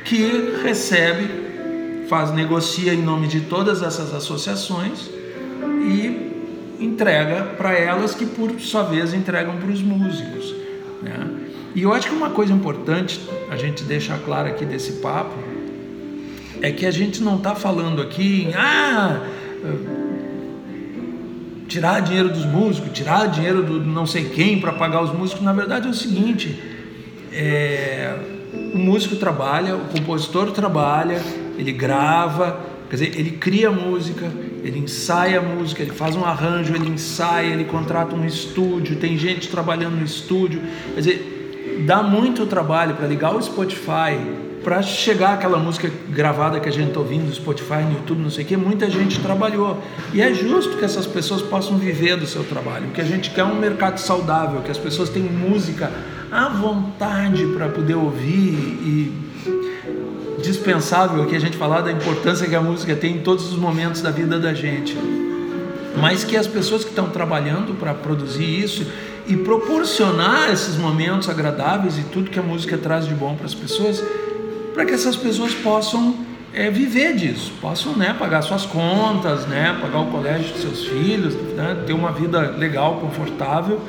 que 0.04 0.60
recebe, 0.62 1.51
faz, 2.12 2.34
negocia 2.34 2.94
em 2.94 3.02
nome 3.02 3.26
de 3.26 3.40
todas 3.40 3.82
essas 3.82 4.14
associações 4.14 5.10
e 5.82 6.84
entrega 6.84 7.44
para 7.58 7.72
elas, 7.72 8.14
que 8.14 8.26
por 8.26 8.60
sua 8.60 8.84
vez 8.84 9.14
entregam 9.14 9.56
para 9.56 9.72
os 9.72 9.82
músicos. 9.82 10.54
Né? 11.02 11.30
E 11.74 11.84
eu 11.84 11.94
acho 11.94 12.10
que 12.10 12.14
uma 12.14 12.32
coisa 12.32 12.52
importante 12.52 13.22
a 13.50 13.56
gente 13.56 13.86
deixar 13.86 14.20
claro 14.20 14.50
aqui 14.50 14.66
desse 14.66 15.00
papo 15.00 15.34
é 16.62 16.70
que 16.70 16.86
a 16.86 16.92
gente 16.92 17.24
não 17.24 17.38
está 17.38 17.56
falando 17.56 18.02
aqui 18.02 18.44
em 18.44 18.54
ah, 18.56 19.22
tirar 21.70 22.02
dinheiro 22.02 22.28
dos 22.28 22.44
músicos, 22.44 22.92
tirar 22.92 23.28
dinheiro 23.28 23.64
do 23.64 23.80
não 23.86 24.06
sei 24.06 24.26
quem 24.26 24.60
para 24.60 24.74
pagar 24.74 25.02
os 25.02 25.14
músicos. 25.14 25.42
Na 25.42 25.54
verdade 25.54 25.88
é 25.88 25.90
o 25.90 25.94
seguinte: 25.94 26.62
é, 27.32 28.18
o 28.74 28.78
músico 28.78 29.16
trabalha, 29.16 29.78
o 29.78 29.86
compositor 29.86 30.52
trabalha, 30.52 31.22
ele 31.62 31.72
grava, 31.72 32.60
quer 32.90 32.96
dizer, 32.96 33.20
ele 33.20 33.32
cria 33.32 33.70
música, 33.70 34.26
ele 34.64 34.80
ensaia 34.80 35.38
a 35.38 35.42
música, 35.44 35.84
ele 35.84 35.92
faz 35.92 36.16
um 36.16 36.26
arranjo, 36.26 36.74
ele 36.74 36.90
ensaia, 36.90 37.54
ele 37.54 37.66
contrata 37.66 38.16
um 38.16 38.26
estúdio, 38.26 38.96
tem 38.96 39.16
gente 39.16 39.48
trabalhando 39.48 39.96
no 39.96 40.04
estúdio. 40.04 40.60
Quer 40.96 41.00
dizer, 41.00 41.84
dá 41.86 42.02
muito 42.02 42.48
trabalho 42.48 42.96
para 42.96 43.06
ligar 43.06 43.36
o 43.36 43.42
Spotify, 43.42 44.18
para 44.64 44.82
chegar 44.82 45.34
aquela 45.36 45.60
música 45.60 45.92
gravada 46.10 46.60
que 46.60 46.68
a 46.68 46.72
gente 46.72 46.88
está 46.88 47.00
ouvindo 47.00 47.26
no 47.26 47.34
Spotify, 47.34 47.84
no 47.84 47.94
YouTube, 47.94 48.22
não 48.22 48.32
sei 48.32 48.44
o 48.44 48.48
que, 48.48 48.58
muita 48.58 48.90
gente 48.90 49.20
trabalhou. 49.20 49.80
E 50.14 50.20
é 50.20 50.34
justo 50.34 50.78
que 50.78 50.86
essas 50.86 51.06
pessoas 51.06 51.44
possam 51.44 51.78
viver 51.78 52.18
do 52.18 52.26
seu 52.26 52.44
trabalho. 52.44 52.88
O 52.88 52.92
que 52.92 53.02
a 53.02 53.06
gente 53.06 53.30
quer 53.30 53.44
um 53.44 53.60
mercado 53.60 54.00
saudável, 54.00 54.62
que 54.62 54.72
as 54.72 54.80
pessoas 54.80 55.10
tenham 55.10 55.32
música 55.32 55.92
à 56.32 56.50
vontade 56.50 57.46
para 57.56 57.70
poder 57.70 57.96
ouvir 57.96 58.54
e 58.84 59.31
dispensável 60.42 61.24
aqui 61.24 61.36
a 61.36 61.40
gente 61.40 61.58
falar 61.58 61.82
da 61.82 61.92
importância 61.92 62.48
que 62.48 62.56
a 62.56 62.62
música 62.62 62.96
tem 62.96 63.18
em 63.18 63.20
todos 63.20 63.52
os 63.52 63.58
momentos 63.58 64.02
da 64.02 64.12
vida 64.12 64.40
da 64.40 64.54
gente. 64.54 64.98
Mas 65.98 66.24
que 66.24 66.36
as 66.36 66.48
pessoas 66.48 66.84
que 66.84 66.90
estão 66.90 67.10
trabalhando 67.10 67.74
para 67.78 67.94
produzir 67.94 68.44
isso 68.44 68.86
e 69.28 69.38
proporcionar 69.38 70.52
esses 70.52 70.78
momentos 70.78 71.30
agradáveis 71.30 71.98
e 71.98 72.04
tudo 72.04 72.30
que 72.30 72.40
a 72.40 72.44
música 72.44 72.78
traz 72.78 73.06
de 73.06 73.14
bom 73.14 73.36
para 73.36 73.46
as 73.46 73.54
pessoas, 73.54 74.04
para 74.74 74.86
que 74.86 74.94
essas 74.94 75.16
pessoas 75.16 75.54
possam 75.54 76.16
é, 76.54 76.70
viver 76.70 77.16
disso, 77.16 77.54
possam 77.62 77.96
né, 77.96 78.16
pagar 78.18 78.42
suas 78.42 78.66
contas, 78.66 79.46
né, 79.46 79.78
pagar 79.82 80.00
o 80.00 80.08
colégio 80.08 80.52
dos 80.52 80.62
seus 80.62 80.86
filhos, 80.86 81.34
né, 81.34 81.84
ter 81.86 81.94
uma 81.94 82.12
vida 82.12 82.56
legal, 82.58 82.96
confortável, 83.00 83.80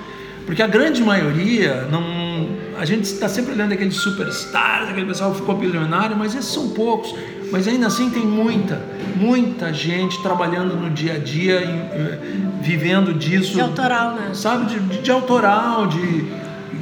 porque 0.47 0.63
a 0.63 0.67
grande 0.67 1.03
maioria 1.03 1.87
não 1.91 2.22
a 2.83 2.85
gente 2.85 3.05
está 3.05 3.29
sempre 3.29 3.53
olhando 3.53 3.73
aqueles 3.73 3.95
superstars, 3.95 4.89
aquele 4.89 5.07
pessoal 5.07 5.31
que 5.31 5.37
ficou 5.37 5.55
bilionário, 5.55 6.17
mas 6.17 6.35
esses 6.35 6.53
são 6.53 6.71
poucos. 6.71 7.15
Mas 7.53 7.69
ainda 7.69 7.87
assim 7.87 8.11
tem 8.11 8.27
muita, 8.27 8.83
muita 9.15 9.73
gente 9.73 10.21
trabalhando 10.21 10.75
no 10.75 10.91
dia 10.91 11.15
a 11.15 11.19
dia, 11.19 11.61
eh, 11.61 12.19
vivendo 12.61 13.15
disso. 13.15 13.55
De 13.55 13.61
autoral, 13.61 14.17
né? 14.17 14.31
Sabe, 14.35 14.67
de, 14.67 14.81
de, 14.81 14.99
de 15.01 15.11
autoral, 15.13 15.87
de 15.87 16.25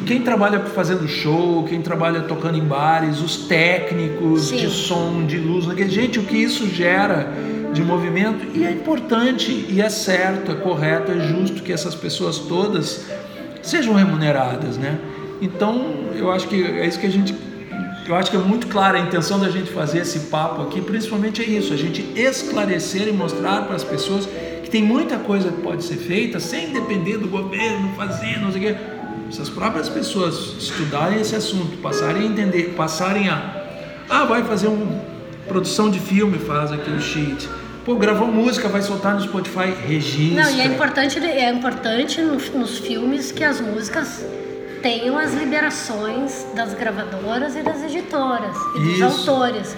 quem 0.06 0.22
trabalha 0.22 0.60
fazendo 0.60 1.06
show, 1.06 1.64
quem 1.64 1.82
trabalha 1.82 2.22
tocando 2.22 2.56
em 2.56 2.64
bares, 2.64 3.20
os 3.20 3.36
técnicos 3.46 4.48
Sim. 4.48 4.56
de 4.56 4.70
som, 4.70 5.26
de 5.26 5.36
luz, 5.36 5.66
gente, 5.92 6.18
o 6.18 6.22
que 6.22 6.38
isso 6.38 6.66
gera 6.66 7.30
de 7.74 7.82
movimento 7.82 8.56
e 8.56 8.64
é 8.64 8.70
importante 8.70 9.66
e 9.68 9.82
é 9.82 9.90
certo, 9.90 10.50
é 10.50 10.54
correto, 10.54 11.12
é 11.12 11.20
justo 11.28 11.62
que 11.62 11.70
essas 11.70 11.94
pessoas 11.94 12.38
todas 12.38 13.04
sejam 13.60 13.92
remuneradas, 13.92 14.78
né? 14.78 14.98
Então, 15.40 16.10
eu 16.14 16.30
acho 16.30 16.48
que 16.48 16.62
é 16.62 16.86
isso 16.86 16.98
que 16.98 17.06
a 17.06 17.10
gente 17.10 17.34
eu 18.06 18.16
acho 18.16 18.28
que 18.28 18.36
é 18.36 18.40
muito 18.40 18.66
clara 18.66 18.98
a 18.98 19.00
intenção 19.00 19.38
da 19.38 19.48
gente 19.50 19.70
fazer 19.70 20.00
esse 20.00 20.18
papo 20.30 20.62
aqui, 20.62 20.80
principalmente 20.80 21.42
é 21.42 21.44
isso, 21.44 21.72
a 21.72 21.76
gente 21.76 22.04
esclarecer 22.16 23.06
e 23.06 23.12
mostrar 23.12 23.62
para 23.66 23.76
as 23.76 23.84
pessoas 23.84 24.28
que 24.64 24.68
tem 24.68 24.82
muita 24.82 25.16
coisa 25.16 25.48
que 25.48 25.60
pode 25.62 25.84
ser 25.84 25.96
feita 25.96 26.40
sem 26.40 26.72
depender 26.72 27.18
do 27.18 27.28
governo 27.28 27.94
fazer, 27.94 28.40
não 28.40 28.50
sei 28.50 28.60
o 28.60 28.64
quê. 28.64 28.80
Se 29.30 29.40
as 29.40 29.48
próprias 29.48 29.88
pessoas 29.88 30.56
estudarem 30.58 31.20
esse 31.20 31.36
assunto, 31.36 31.76
passarem 31.76 32.22
a 32.22 32.26
entender, 32.26 32.74
passarem 32.76 33.28
a 33.28 33.60
ah, 34.08 34.24
vai 34.24 34.42
fazer 34.42 34.66
uma 34.66 35.04
produção 35.46 35.88
de 35.88 36.00
filme, 36.00 36.36
faz 36.36 36.72
aqui 36.72 36.90
o 36.90 37.00
sheet. 37.00 37.48
Pô, 37.84 37.94
gravou 37.94 38.26
música, 38.26 38.68
vai 38.68 38.82
soltar 38.82 39.14
no 39.14 39.20
Spotify, 39.20 39.72
registra. 39.86 40.42
Não, 40.42 40.50
e 40.50 40.60
é 40.60 40.64
importante, 40.64 41.18
é 41.20 41.48
importante 41.48 42.20
nos, 42.20 42.50
nos 42.50 42.78
filmes 42.78 43.30
que 43.30 43.44
as 43.44 43.60
músicas 43.60 44.24
tenham 44.82 45.18
as 45.18 45.32
liberações 45.34 46.46
das 46.54 46.74
gravadoras 46.74 47.56
e 47.56 47.62
das 47.62 47.82
editoras 47.82 48.56
e 48.76 48.78
dos 48.80 48.92
isso. 48.94 49.04
autores. 49.04 49.76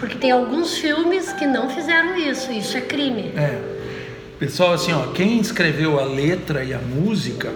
Porque 0.00 0.16
tem 0.16 0.30
alguns 0.30 0.76
filmes 0.76 1.32
que 1.32 1.46
não 1.46 1.68
fizeram 1.68 2.16
isso, 2.16 2.50
isso 2.50 2.76
é 2.76 2.80
crime. 2.80 3.32
É. 3.36 3.60
Pessoal, 4.38 4.72
assim, 4.72 4.92
ó, 4.92 5.12
quem 5.12 5.38
escreveu 5.38 6.00
a 6.00 6.04
letra 6.04 6.64
e 6.64 6.74
a 6.74 6.78
música, 6.78 7.52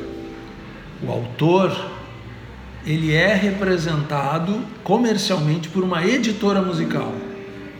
o 1.02 1.10
autor, 1.10 1.76
ele 2.86 3.12
é 3.12 3.34
representado 3.34 4.60
comercialmente 4.84 5.68
por 5.68 5.82
uma 5.82 6.04
editora 6.04 6.62
musical. 6.62 7.12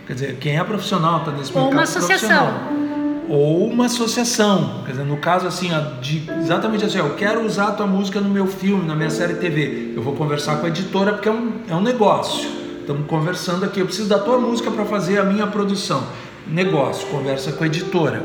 Quer 0.07 0.13
dizer, 0.15 0.37
quem 0.39 0.59
é 0.59 0.65
profissional 0.65 1.19
está 1.19 1.31
nesse 1.31 1.53
mercado 1.53 1.67
Ou 1.67 1.73
uma 1.73 1.83
associação 1.83 2.86
ou 3.29 3.69
uma 3.69 3.87
associação. 3.87 4.83
Quer 4.85 4.93
dizer, 4.93 5.05
no 5.05 5.17
caso 5.17 5.47
assim, 5.47 5.71
de, 6.01 6.29
exatamente 6.41 6.85
assim, 6.85 6.99
eu 6.99 7.15
quero 7.15 7.45
usar 7.45 7.69
a 7.69 7.73
tua 7.73 7.87
música 7.87 8.21
no 8.21 8.29
meu 8.29 8.47
filme, 8.47 8.87
na 8.87 8.95
minha 8.95 9.11
série 9.11 9.35
TV. 9.35 9.93
Eu 9.97 10.03
vou 10.03 10.15
conversar 10.15 10.57
com 10.57 10.67
a 10.67 10.69
editora 10.69 11.13
porque 11.13 11.29
é 11.29 11.33
um, 11.33 11.53
é 11.69 11.75
um 11.75 11.81
negócio. 11.81 12.49
Estamos 12.81 13.07
conversando 13.07 13.65
aqui, 13.65 13.81
eu 13.81 13.87
preciso 13.87 14.09
da 14.09 14.19
tua 14.19 14.39
música 14.39 14.71
para 14.71 14.85
fazer 14.85 15.19
a 15.19 15.25
minha 15.25 15.47
produção. 15.47 16.07
negócio, 16.47 17.09
conversa 17.09 17.53
com 17.53 17.65
a 17.65 17.67
editora. 17.67 18.23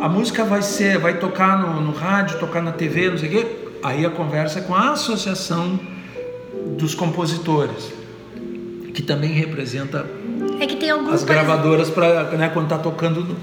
A 0.00 0.08
música 0.08 0.44
vai 0.44 0.60
ser, 0.60 0.98
vai 0.98 1.18
tocar 1.18 1.58
no, 1.58 1.80
no 1.80 1.92
rádio, 1.92 2.38
tocar 2.38 2.62
na 2.62 2.72
TV, 2.72 3.10
não 3.10 3.18
sei 3.18 3.28
o 3.28 3.32
quê. 3.32 3.46
Aí 3.82 4.04
a 4.04 4.10
conversa 4.10 4.58
é 4.58 4.62
com 4.62 4.74
a 4.74 4.90
associação 4.90 5.80
dos 6.76 6.94
compositores, 6.94 7.92
que 8.92 9.02
também 9.02 9.30
representa 9.30 10.06
é 10.60 10.66
que 10.66 10.76
tem 10.76 10.90
alguns 10.90 11.14
as 11.14 11.24
gravadoras 11.24 11.90
para 11.90 12.24
né, 12.32 12.48
quando 12.52 12.66
está 12.66 12.78
tocando 12.78 13.36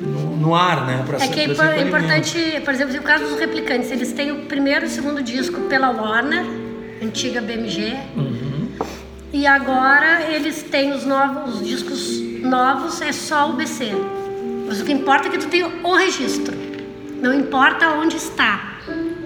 no, 0.00 0.54
ar, 0.54 0.86
né? 0.86 1.04
Pra 1.06 1.18
é 1.18 1.28
que 1.28 1.40
é 1.40 1.82
importante, 1.82 2.60
por 2.64 2.72
exemplo, 2.72 2.94
no 2.94 3.02
caso 3.02 3.24
dos 3.24 3.38
replicantes, 3.38 3.90
eles 3.90 4.12
têm 4.12 4.30
o 4.30 4.46
primeiro 4.46 4.84
e 4.84 4.88
o 4.88 4.90
segundo 4.90 5.22
disco 5.22 5.62
pela 5.62 5.90
Warner, 5.90 6.44
antiga 7.02 7.40
BMG, 7.40 7.96
uhum. 8.16 8.68
e 9.32 9.46
agora 9.46 10.22
eles 10.30 10.62
têm 10.62 10.92
os 10.92 11.04
novos, 11.04 11.56
os 11.56 11.66
discos 11.66 12.20
novos 12.42 13.00
é 13.00 13.12
só 13.12 13.50
o 13.50 13.54
BC. 13.54 13.92
Mas 14.66 14.80
o 14.80 14.84
que 14.84 14.92
importa 14.92 15.28
é 15.28 15.30
que 15.30 15.38
tu 15.38 15.48
tenha 15.48 15.66
o 15.66 15.94
registro. 15.94 16.56
Não 17.20 17.34
importa 17.34 17.88
onde 17.90 18.16
está. 18.16 18.77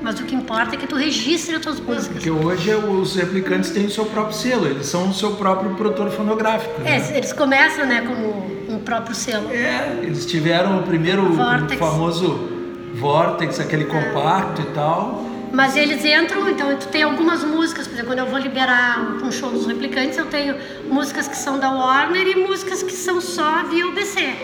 Mas 0.03 0.19
o 0.19 0.25
que 0.25 0.35
importa 0.35 0.75
é 0.75 0.79
que 0.79 0.87
tu 0.87 0.97
registre 0.97 1.55
as 1.55 1.63
tuas 1.63 1.79
músicas. 1.79 2.09
Porque 2.09 2.31
hoje 2.31 2.75
os 2.75 3.15
replicantes 3.15 3.71
têm 3.71 3.87
o 3.87 3.91
seu 3.91 4.05
próprio 4.07 4.37
selo, 4.37 4.67
eles 4.67 4.87
são 4.87 5.09
o 5.09 5.15
seu 5.15 5.33
próprio 5.37 5.75
produtor 5.77 6.11
fonográfico. 6.11 6.81
É, 6.85 6.99
né? 6.99 7.17
eles 7.17 7.33
começam 7.33 7.87
né, 7.87 8.03
como 8.03 8.75
um 8.75 8.79
próprio 8.81 9.15
selo. 9.15 9.49
É, 9.51 10.01
eles 10.03 10.27
tiveram 10.27 10.81
o 10.81 10.83
primeiro 10.83 11.23
o 11.23 11.77
famoso 11.79 12.49
Vortex, 12.95 13.61
aquele 13.61 13.85
compacto 13.85 14.61
é. 14.61 14.65
e 14.65 14.75
tal. 14.75 15.25
Mas 15.53 15.77
eles 15.77 16.03
entram, 16.05 16.49
então 16.49 16.75
tu 16.77 16.89
tem 16.89 17.03
algumas 17.03 17.45
músicas, 17.45 17.87
por 17.87 17.93
exemplo, 17.93 18.11
quando 18.13 18.21
eu 18.21 18.27
vou 18.27 18.39
liberar 18.39 19.23
um 19.23 19.31
show 19.31 19.51
dos 19.51 19.67
replicantes, 19.67 20.17
eu 20.17 20.25
tenho 20.27 20.57
músicas 20.89 21.29
que 21.29 21.37
são 21.37 21.59
da 21.59 21.71
Warner 21.71 22.27
e 22.27 22.35
músicas 22.37 22.83
que 22.83 22.93
são 22.93 23.21
só 23.21 23.63
via 23.65 23.87
UBC. 23.87 24.35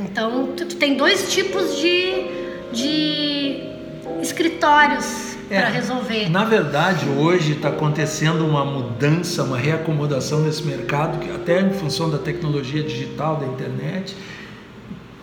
Então 0.00 0.48
tu, 0.56 0.66
tu 0.66 0.76
tem 0.76 0.96
dois 0.96 1.32
tipos 1.32 1.78
de, 1.78 2.26
de 2.72 3.73
escritórios 4.22 5.36
é, 5.50 5.60
para 5.60 5.70
resolver. 5.70 6.28
Na 6.28 6.44
verdade, 6.44 7.08
hoje 7.08 7.52
está 7.52 7.68
acontecendo 7.68 8.46
uma 8.46 8.64
mudança, 8.64 9.42
uma 9.42 9.58
reacomodação 9.58 10.40
nesse 10.40 10.62
mercado, 10.62 11.18
que 11.18 11.30
até 11.30 11.60
em 11.60 11.72
função 11.72 12.10
da 12.10 12.18
tecnologia 12.18 12.82
digital, 12.82 13.36
da 13.36 13.46
internet, 13.46 14.16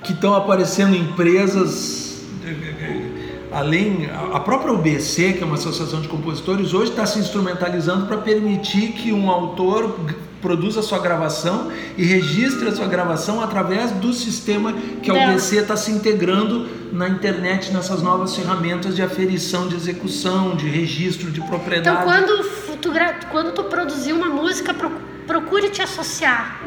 que 0.03 0.13
estão 0.13 0.33
aparecendo 0.35 0.95
empresas 0.95 2.11
além 3.51 4.09
a 4.33 4.39
própria 4.39 4.73
UBC, 4.73 5.33
que 5.33 5.43
é 5.43 5.45
uma 5.45 5.55
associação 5.55 6.01
de 6.01 6.07
compositores, 6.07 6.73
hoje 6.73 6.91
está 6.91 7.05
se 7.05 7.19
instrumentalizando 7.19 8.05
para 8.05 8.17
permitir 8.17 8.93
que 8.93 9.11
um 9.11 9.29
autor 9.29 9.99
produza 10.41 10.79
a 10.79 10.83
sua 10.83 10.99
gravação 10.99 11.71
e 11.97 12.03
registre 12.03 12.67
a 12.67 12.71
sua 12.71 12.87
gravação 12.87 13.41
através 13.41 13.91
do 13.91 14.11
sistema 14.13 14.73
que 15.01 15.11
a 15.11 15.13
UBC 15.13 15.57
está 15.57 15.77
se 15.77 15.91
integrando 15.91 16.67
na 16.91 17.07
internet, 17.07 17.71
nessas 17.71 18.01
novas 18.01 18.35
ferramentas 18.35 18.95
de 18.95 19.01
aferição, 19.01 19.67
de 19.67 19.75
execução, 19.75 20.55
de 20.55 20.67
registro 20.67 21.31
de 21.31 21.41
propriedade. 21.41 22.01
Então, 22.01 22.03
quando 22.03 22.43
tu, 22.81 22.91
quando 23.31 23.53
tu 23.53 23.63
produzir 23.65 24.13
uma 24.13 24.27
música, 24.27 24.75
procure 25.25 25.69
te 25.69 25.81
associar. 25.81 26.61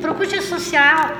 Procure 0.00 0.26
te 0.26 0.36
associar 0.36 1.14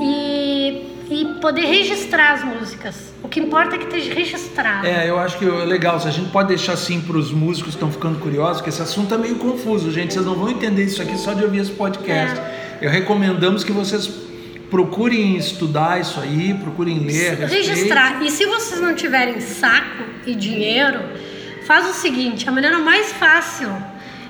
e 0.00 0.91
e 1.10 1.24
poder 1.40 1.66
registrar 1.66 2.32
as 2.32 2.44
músicas. 2.44 3.12
O 3.22 3.28
que 3.28 3.40
importa 3.40 3.76
é 3.76 3.78
que 3.78 3.84
esteja 3.84 4.14
registrado. 4.14 4.86
É, 4.86 5.08
eu 5.08 5.18
acho 5.18 5.38
que 5.38 5.44
é 5.44 5.64
legal. 5.64 6.00
Se 6.00 6.08
a 6.08 6.10
gente 6.10 6.30
pode 6.30 6.48
deixar 6.48 6.72
assim 6.72 7.00
para 7.00 7.16
os 7.16 7.30
músicos 7.30 7.70
que 7.70 7.76
estão 7.76 7.90
ficando 7.90 8.18
curiosos, 8.18 8.62
que 8.62 8.68
esse 8.68 8.82
assunto 8.82 9.14
é 9.14 9.18
meio 9.18 9.36
confuso, 9.36 9.90
gente. 9.90 10.14
Vocês 10.14 10.24
não 10.24 10.34
vão 10.34 10.50
entender 10.50 10.84
isso 10.84 11.02
aqui 11.02 11.16
só 11.18 11.32
de 11.32 11.44
ouvir 11.44 11.60
esse 11.60 11.72
podcast. 11.72 12.38
É. 12.38 12.78
Eu 12.80 12.90
recomendamos 12.90 13.62
que 13.62 13.72
vocês 13.72 14.10
procurem 14.70 15.36
estudar 15.36 16.00
isso 16.00 16.18
aí, 16.18 16.54
procurem 16.54 16.98
ler. 17.00 17.38
Registrar. 17.46 18.22
E 18.22 18.30
se 18.30 18.46
vocês 18.46 18.80
não 18.80 18.94
tiverem 18.94 19.40
saco 19.40 20.02
e 20.26 20.34
dinheiro, 20.34 21.00
faz 21.66 21.88
o 21.90 21.92
seguinte: 21.92 22.48
a 22.48 22.52
maneira 22.52 22.78
mais 22.78 23.12
fácil 23.12 23.70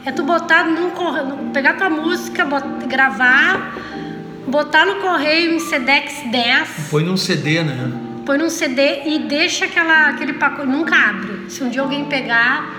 é 0.05 0.11
tu 0.11 0.25
botar 0.25 0.65
num, 0.65 1.51
pegar 1.53 1.75
tua 1.75 1.89
música, 1.89 2.45
botar, 2.45 2.87
gravar 2.87 3.92
botar 4.47 4.87
no 4.87 4.97
correio 4.97 5.55
em 5.55 5.59
Sedex 5.59 6.23
10. 6.31 6.89
Põe 6.91 7.05
num 7.05 7.17
CD, 7.17 7.63
né? 7.63 7.93
Põe 8.25 8.39
num 8.39 8.51
CD 8.51 9.03
e 9.07 9.19
deixa 9.21 9.65
aquela, 9.65 10.09
aquele 10.09 10.35
pacote. 10.35 10.69
Nunca 10.69 10.95
abre. 10.95 11.51
Se 11.51 11.63
um 11.63 11.69
dia 11.69 11.83
alguém 11.83 12.05
pegar, 12.05 12.77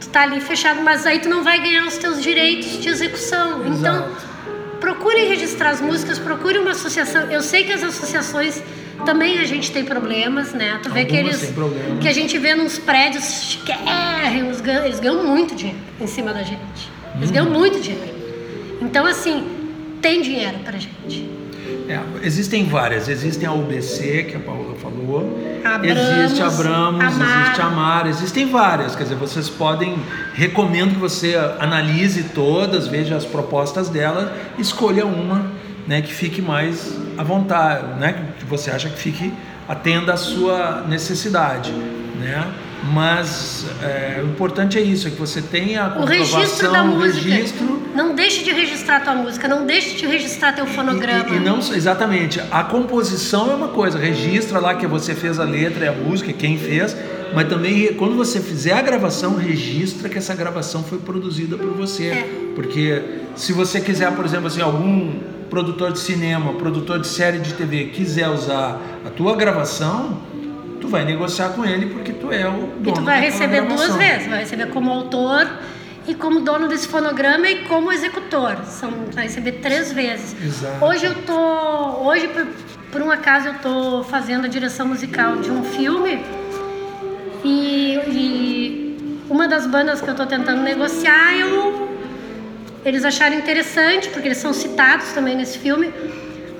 tu 0.00 0.08
tá 0.08 0.22
ali 0.22 0.40
fechado, 0.40 0.82
mas 0.82 1.06
aí 1.06 1.20
tu 1.20 1.28
não 1.28 1.42
vai 1.42 1.60
ganhar 1.60 1.86
os 1.86 1.96
teus 1.96 2.22
direitos 2.22 2.80
de 2.80 2.88
execução. 2.88 3.66
Então, 3.66 3.74
Exato. 3.74 4.16
Então, 4.16 4.30
procure 4.80 5.24
registrar 5.26 5.70
as 5.70 5.80
músicas, 5.80 6.18
procure 6.18 6.58
uma 6.58 6.70
associação. 6.70 7.30
Eu 7.30 7.42
sei 7.42 7.64
que 7.64 7.72
as 7.72 7.84
associações 7.84 8.62
também 9.04 9.38
a 9.38 9.44
gente 9.44 9.70
tem 9.70 9.84
problemas, 9.84 10.52
né? 10.52 10.80
Tu 10.82 10.90
vê 10.90 11.04
que 11.04 11.16
eles. 11.16 11.52
Que 12.00 12.08
a 12.08 12.12
gente 12.12 12.36
vê 12.38 12.54
nos 12.54 12.78
prédios 12.78 13.24
chiquérrimos, 13.24 14.60
eles 14.84 15.00
ganham 15.00 15.24
muito 15.24 15.54
dinheiro 15.54 15.80
em 16.00 16.06
cima 16.06 16.32
da 16.32 16.42
gente. 16.42 16.90
Eles 17.16 17.30
hum. 17.30 17.32
ganham 17.32 17.50
muito 17.50 17.80
dinheiro. 17.80 18.18
Então, 18.80 19.04
assim, 19.04 19.59
tem 20.00 20.22
dinheiro 20.22 20.58
para 20.64 20.78
gente. 20.78 21.28
É, 21.88 22.00
existem 22.22 22.64
várias. 22.64 23.08
Existem 23.08 23.48
a 23.48 23.52
UBC, 23.52 24.24
que 24.30 24.36
a 24.36 24.40
Paula 24.40 24.74
falou. 24.76 25.38
Abramos, 25.64 26.02
existe 26.02 26.42
a 26.42 26.46
Abramos, 26.46 27.04
Amar. 27.04 27.42
existe 27.42 27.60
a 27.60 27.64
Amar. 27.66 28.06
Existem 28.06 28.46
várias. 28.46 28.96
Quer 28.96 29.02
dizer, 29.04 29.16
vocês 29.16 29.48
podem. 29.48 29.96
Recomendo 30.34 30.94
que 30.94 31.00
você 31.00 31.34
analise 31.58 32.24
todas, 32.34 32.86
veja 32.86 33.16
as 33.16 33.24
propostas 33.24 33.88
dela, 33.88 34.36
escolha 34.58 35.04
uma 35.04 35.50
né, 35.86 36.00
que 36.00 36.12
fique 36.12 36.40
mais 36.40 36.96
à 37.18 37.22
vontade, 37.24 37.98
né, 37.98 38.26
que 38.38 38.44
você 38.44 38.70
acha 38.70 38.88
que 38.88 38.98
fique 38.98 39.32
atenda 39.68 40.12
à 40.14 40.16
sua 40.16 40.84
necessidade. 40.88 41.72
Né? 41.72 42.46
Mas 42.92 43.66
é, 43.82 44.20
o 44.22 44.28
importante 44.28 44.78
é 44.78 44.80
isso, 44.80 45.06
é 45.06 45.10
que 45.10 45.18
você 45.18 45.42
tenha 45.42 45.84
a 45.84 45.90
comprovação, 45.90 46.38
o 46.38 46.40
registro 46.40 46.72
da 46.72 46.84
música. 46.84 47.28
Registro, 47.28 47.82
não 47.94 48.14
deixe 48.14 48.42
de 48.42 48.52
registrar 48.52 48.96
a 48.96 49.00
tua 49.00 49.14
música, 49.14 49.46
não 49.46 49.66
deixe 49.66 49.96
de 49.96 50.06
registrar 50.06 50.52
teu 50.52 50.66
fonograma. 50.66 51.28
E, 51.30 51.36
e, 51.36 51.40
não, 51.40 51.58
exatamente, 51.58 52.40
a 52.50 52.64
composição 52.64 53.50
é 53.50 53.54
uma 53.54 53.68
coisa, 53.68 53.98
registra 53.98 54.58
lá 54.58 54.74
que 54.74 54.86
você 54.86 55.14
fez 55.14 55.38
a 55.38 55.44
letra 55.44 55.84
e 55.84 55.88
a 55.88 55.92
música, 55.92 56.32
quem 56.32 56.56
fez, 56.56 56.96
mas 57.34 57.48
também 57.48 57.92
quando 57.94 58.16
você 58.16 58.40
fizer 58.40 58.72
a 58.72 58.82
gravação, 58.82 59.36
registra 59.36 60.08
que 60.08 60.18
essa 60.18 60.34
gravação 60.34 60.82
foi 60.82 60.98
produzida 60.98 61.56
por 61.56 61.72
você. 61.72 62.06
É. 62.06 62.28
Porque 62.54 63.02
se 63.36 63.52
você 63.52 63.80
quiser, 63.80 64.10
por 64.12 64.24
exemplo, 64.24 64.46
assim, 64.46 64.60
algum 64.60 65.12
produtor 65.48 65.92
de 65.92 65.98
cinema, 65.98 66.54
produtor 66.54 67.00
de 67.00 67.08
série 67.08 67.38
de 67.38 67.52
TV 67.54 67.86
quiser 67.86 68.28
usar 68.28 68.80
a 69.04 69.10
tua 69.10 69.34
gravação, 69.34 70.18
tu 70.80 70.88
vai 70.88 71.04
negociar 71.04 71.50
com 71.50 71.64
ele 71.64 71.86
porque 71.86 72.12
tu 72.12 72.32
é 72.32 72.48
o 72.48 72.52
dono 72.52 72.88
E 72.88 72.92
tu 72.92 73.02
vai 73.02 73.20
receber 73.20 73.62
duas 73.62 73.94
vezes, 73.96 74.28
vai 74.28 74.40
receber 74.40 74.66
como 74.66 74.90
autor 74.90 75.48
e 76.06 76.14
como 76.14 76.40
dono 76.40 76.68
desse 76.68 76.88
fonograma 76.88 77.48
e 77.48 77.64
como 77.64 77.92
executor. 77.92 78.56
São, 78.64 78.90
vai 79.12 79.24
receber 79.24 79.52
três 79.52 79.92
vezes. 79.92 80.34
Exato. 80.42 80.84
Hoje 80.84 81.06
eu 81.06 81.14
tô, 81.22 82.08
hoje 82.08 82.28
por, 82.28 82.46
por 82.92 83.02
um 83.02 83.10
acaso 83.10 83.48
eu 83.48 83.54
tô 83.54 84.02
fazendo 84.04 84.46
a 84.46 84.48
direção 84.48 84.86
musical 84.88 85.36
de 85.36 85.50
um 85.50 85.62
filme 85.62 86.24
e, 87.44 87.94
e 88.08 89.24
uma 89.28 89.46
das 89.46 89.66
bandas 89.66 90.00
que 90.00 90.08
eu 90.08 90.14
tô 90.14 90.26
tentando 90.26 90.62
negociar, 90.62 91.36
eu 91.36 91.88
eles 92.84 93.04
acharam 93.04 93.36
interessante 93.36 94.08
porque 94.08 94.28
eles 94.28 94.38
são 94.38 94.54
citados 94.54 95.12
também 95.12 95.36
nesse 95.36 95.58
filme 95.58 95.92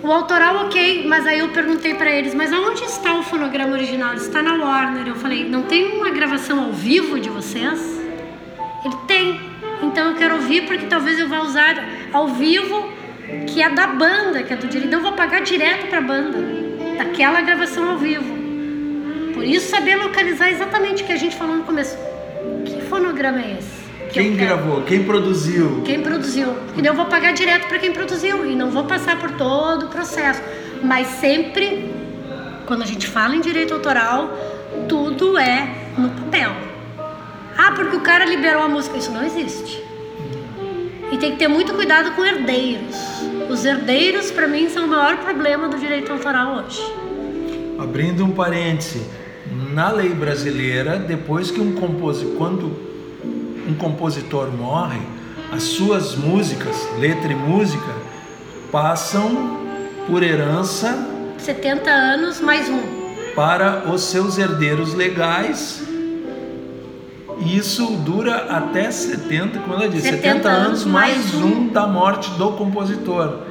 o 0.03 0.11
autoral, 0.11 0.65
ok, 0.67 1.07
mas 1.07 1.27
aí 1.27 1.41
eu 1.41 1.49
perguntei 1.51 1.95
para 1.95 2.11
eles, 2.11 2.35
mas 2.35 2.53
aonde 2.53 2.85
está 2.85 3.15
o 3.15 3.23
fonograma 3.23 3.73
original? 3.73 4.13
Ele 4.13 4.21
está 4.21 4.43
na 4.43 4.55
Warner. 4.55 5.07
Eu 5.07 5.17
falei, 5.17 5.49
não 5.49 5.63
tem 5.63 5.99
uma 5.99 6.11
gravação 6.11 6.65
ao 6.65 6.73
vivo 6.73 7.21
de 7.21 7.29
vocês? 7.29 8.01
Ele 8.85 8.97
tem. 9.07 9.41
Então 9.83 10.11
eu 10.11 10.17
quero 10.17 10.37
ouvir 10.37 10.67
porque 10.67 10.87
talvez 10.87 11.19
eu 11.19 11.29
vá 11.29 11.41
usar 11.41 11.77
ao 12.13 12.29
vivo 12.29 12.91
que 13.47 13.63
é 13.63 13.69
da 13.69 13.87
banda, 13.87 14.43
que 14.43 14.53
é 14.53 14.57
do 14.57 14.67
direito. 14.67 14.89
Então 14.89 15.01
eu 15.01 15.05
vou 15.05 15.13
pagar 15.13 15.43
direto 15.43 15.87
para 15.89 15.99
a 15.99 16.03
banda 16.03 16.39
daquela 16.97 17.41
gravação 17.43 17.91
ao 17.91 17.99
vivo. 17.99 18.41
Por 19.35 19.45
isso 19.45 19.71
saber 19.71 19.97
localizar 19.97 20.51
exatamente 20.51 21.03
o 21.03 21.07
que 21.07 21.13
a 21.13 21.17
gente 21.17 21.37
falou 21.37 21.57
no 21.57 21.65
começo. 21.65 21.97
Que 22.65 22.81
fonograma 22.83 23.41
é 23.41 23.59
esse? 23.59 23.80
Quem 24.13 24.37
gravou? 24.37 24.83
Quem 24.83 25.05
produziu? 25.05 25.83
Quem 25.85 26.03
produziu. 26.03 26.57
E 26.77 26.85
eu 26.85 26.95
vou 26.95 27.07
pagar 27.07 27.33
direto 27.33 27.69
para 27.69 27.79
quem 27.79 27.93
produziu 27.93 28.45
e 28.45 28.57
não 28.57 28.71
vou 28.71 28.85
passar 28.85 29.19
por 29.19 29.31
todo 29.33 29.87
o 29.87 29.89
processo. 29.89 30.43
Mas 30.83 31.07
sempre, 31.07 31.93
quando 32.67 32.83
a 32.83 32.87
gente 32.87 33.07
fala 33.07 33.37
em 33.37 33.41
direito 33.41 33.73
autoral, 33.73 34.37
tudo 34.89 35.39
é 35.39 35.69
no 35.97 36.11
papel. 36.11 36.51
Ah, 37.57 37.73
porque 37.73 37.97
o 37.97 38.01
cara 38.01 38.25
liberou 38.25 38.63
a 38.63 38.69
música. 38.69 38.97
Isso 38.97 39.13
não 39.13 39.25
existe. 39.25 39.83
E 41.13 41.19
tem 41.19 41.33
que 41.33 41.39
ter 41.39 41.49
muito 41.49 41.75
cuidado 41.75 42.13
com 42.13 42.25
herdeiros. 42.25 42.97
Os 43.49 43.65
herdeiros, 43.65 44.31
para 44.31 44.47
mim, 44.47 44.69
são 44.69 44.87
o 44.87 44.89
maior 44.89 45.19
problema 45.19 45.69
do 45.69 45.79
direito 45.79 46.13
autoral 46.13 46.65
hoje. 46.65 46.81
Abrindo 47.79 48.25
um 48.25 48.31
parêntese, 48.31 49.03
na 49.73 49.91
lei 49.91 50.11
brasileira, 50.11 50.97
depois 50.97 51.51
que 51.51 51.61
um 51.61 51.73
compositor, 51.73 52.37
quando 52.37 52.90
um 53.71 53.75
compositor 53.75 54.51
morre, 54.51 55.01
as 55.53 55.63
suas 55.63 56.17
músicas, 56.17 56.77
letra 56.99 57.33
e 57.33 57.37
música, 57.37 57.95
passam 58.71 59.59
por 60.07 60.23
herança 60.23 61.07
70 61.39 61.91
anos 61.91 62.41
mais 62.41 62.69
um. 62.69 62.81
para 63.35 63.91
os 63.91 64.03
seus 64.03 64.39
herdeiros 64.39 64.95
legais. 64.95 65.83
E 67.39 67.57
Isso 67.57 67.87
dura 68.05 68.37
até 68.51 68.91
70, 68.91 69.61
como 69.61 69.75
ela 69.75 69.89
disse, 69.89 70.11
70, 70.11 70.23
70 70.23 70.49
anos 70.51 70.85
mais 70.85 71.35
um 71.37 71.47
um. 71.47 71.69
da 71.69 71.87
morte 71.87 72.31
do 72.33 72.53
compositor. 72.53 73.47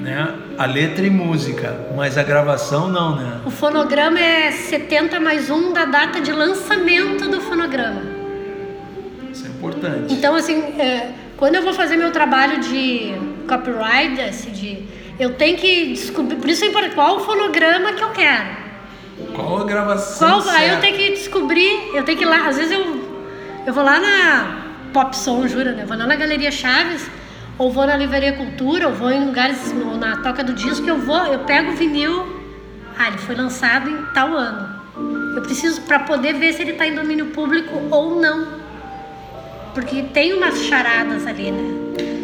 Né? 0.00 0.34
A 0.56 0.66
letra 0.66 1.04
e 1.04 1.10
música, 1.10 1.88
mas 1.96 2.16
a 2.16 2.22
gravação 2.22 2.88
não, 2.88 3.16
né? 3.16 3.40
O 3.44 3.50
fonograma 3.50 4.20
é 4.20 4.52
70 4.52 5.18
mais 5.18 5.50
um 5.50 5.72
da 5.72 5.84
data 5.86 6.20
de 6.20 6.30
lançamento 6.30 7.28
do 7.28 7.40
fonograma. 7.40 8.23
Importante. 9.68 10.14
Então, 10.14 10.34
assim, 10.34 10.58
é, 10.78 11.10
quando 11.36 11.54
eu 11.56 11.62
vou 11.62 11.72
fazer 11.72 11.96
meu 11.96 12.10
trabalho 12.12 12.60
de 12.60 13.14
copyright, 13.48 14.20
esse 14.20 14.50
de, 14.50 14.84
eu 15.18 15.34
tenho 15.34 15.56
que 15.56 15.86
descobrir, 15.92 16.36
por 16.36 16.48
isso 16.48 16.64
é 16.64 16.68
importante, 16.68 16.94
qual 16.94 17.16
o 17.16 17.20
fonograma 17.20 17.92
que 17.92 18.02
eu 18.02 18.10
quero. 18.10 18.64
Qual 19.34 19.62
a 19.62 19.64
gravação? 19.64 20.42
Qual, 20.42 20.54
aí 20.54 20.70
eu 20.70 20.80
tenho 20.80 20.96
que 20.96 21.10
descobrir, 21.10 21.90
eu 21.94 22.02
tenho 22.04 22.18
que 22.18 22.24
ir 22.24 22.26
lá, 22.28 22.48
às 22.48 22.56
vezes 22.56 22.72
eu, 22.72 22.84
eu 23.66 23.72
vou 23.72 23.84
lá 23.84 23.98
na 24.00 24.64
Pop 24.92 25.16
Som, 25.16 25.46
jura, 25.48 25.72
né? 25.72 25.82
Eu 25.82 25.86
vou 25.86 25.96
lá 25.96 26.06
na 26.06 26.16
Galeria 26.16 26.50
Chaves, 26.50 27.08
ou 27.56 27.70
vou 27.70 27.86
na 27.86 27.96
Livraria 27.96 28.32
Cultura, 28.32 28.88
ou 28.88 28.94
vou 28.94 29.10
em 29.10 29.24
lugares 29.24 29.72
no- 29.72 29.96
na 29.96 30.16
Toca 30.18 30.42
do 30.42 30.52
Disco, 30.52 30.86
eu 30.88 30.98
vou, 30.98 31.24
eu 31.26 31.40
pego 31.40 31.70
o 31.72 31.74
vinil, 31.76 32.26
ah, 32.98 33.08
ele 33.08 33.18
foi 33.18 33.34
lançado 33.34 33.88
em 33.88 33.96
tal 34.12 34.34
ano. 34.34 34.74
Eu 35.36 35.42
preciso 35.42 35.80
para 35.82 36.00
poder 36.00 36.34
ver 36.34 36.52
se 36.52 36.62
ele 36.62 36.72
está 36.72 36.86
em 36.86 36.94
domínio 36.94 37.26
público 37.26 37.72
ou 37.90 38.20
não. 38.20 38.63
Porque 39.74 40.02
tem 40.02 40.32
umas 40.34 40.62
charadas 40.62 41.26
ali, 41.26 41.50
né? 41.50 41.74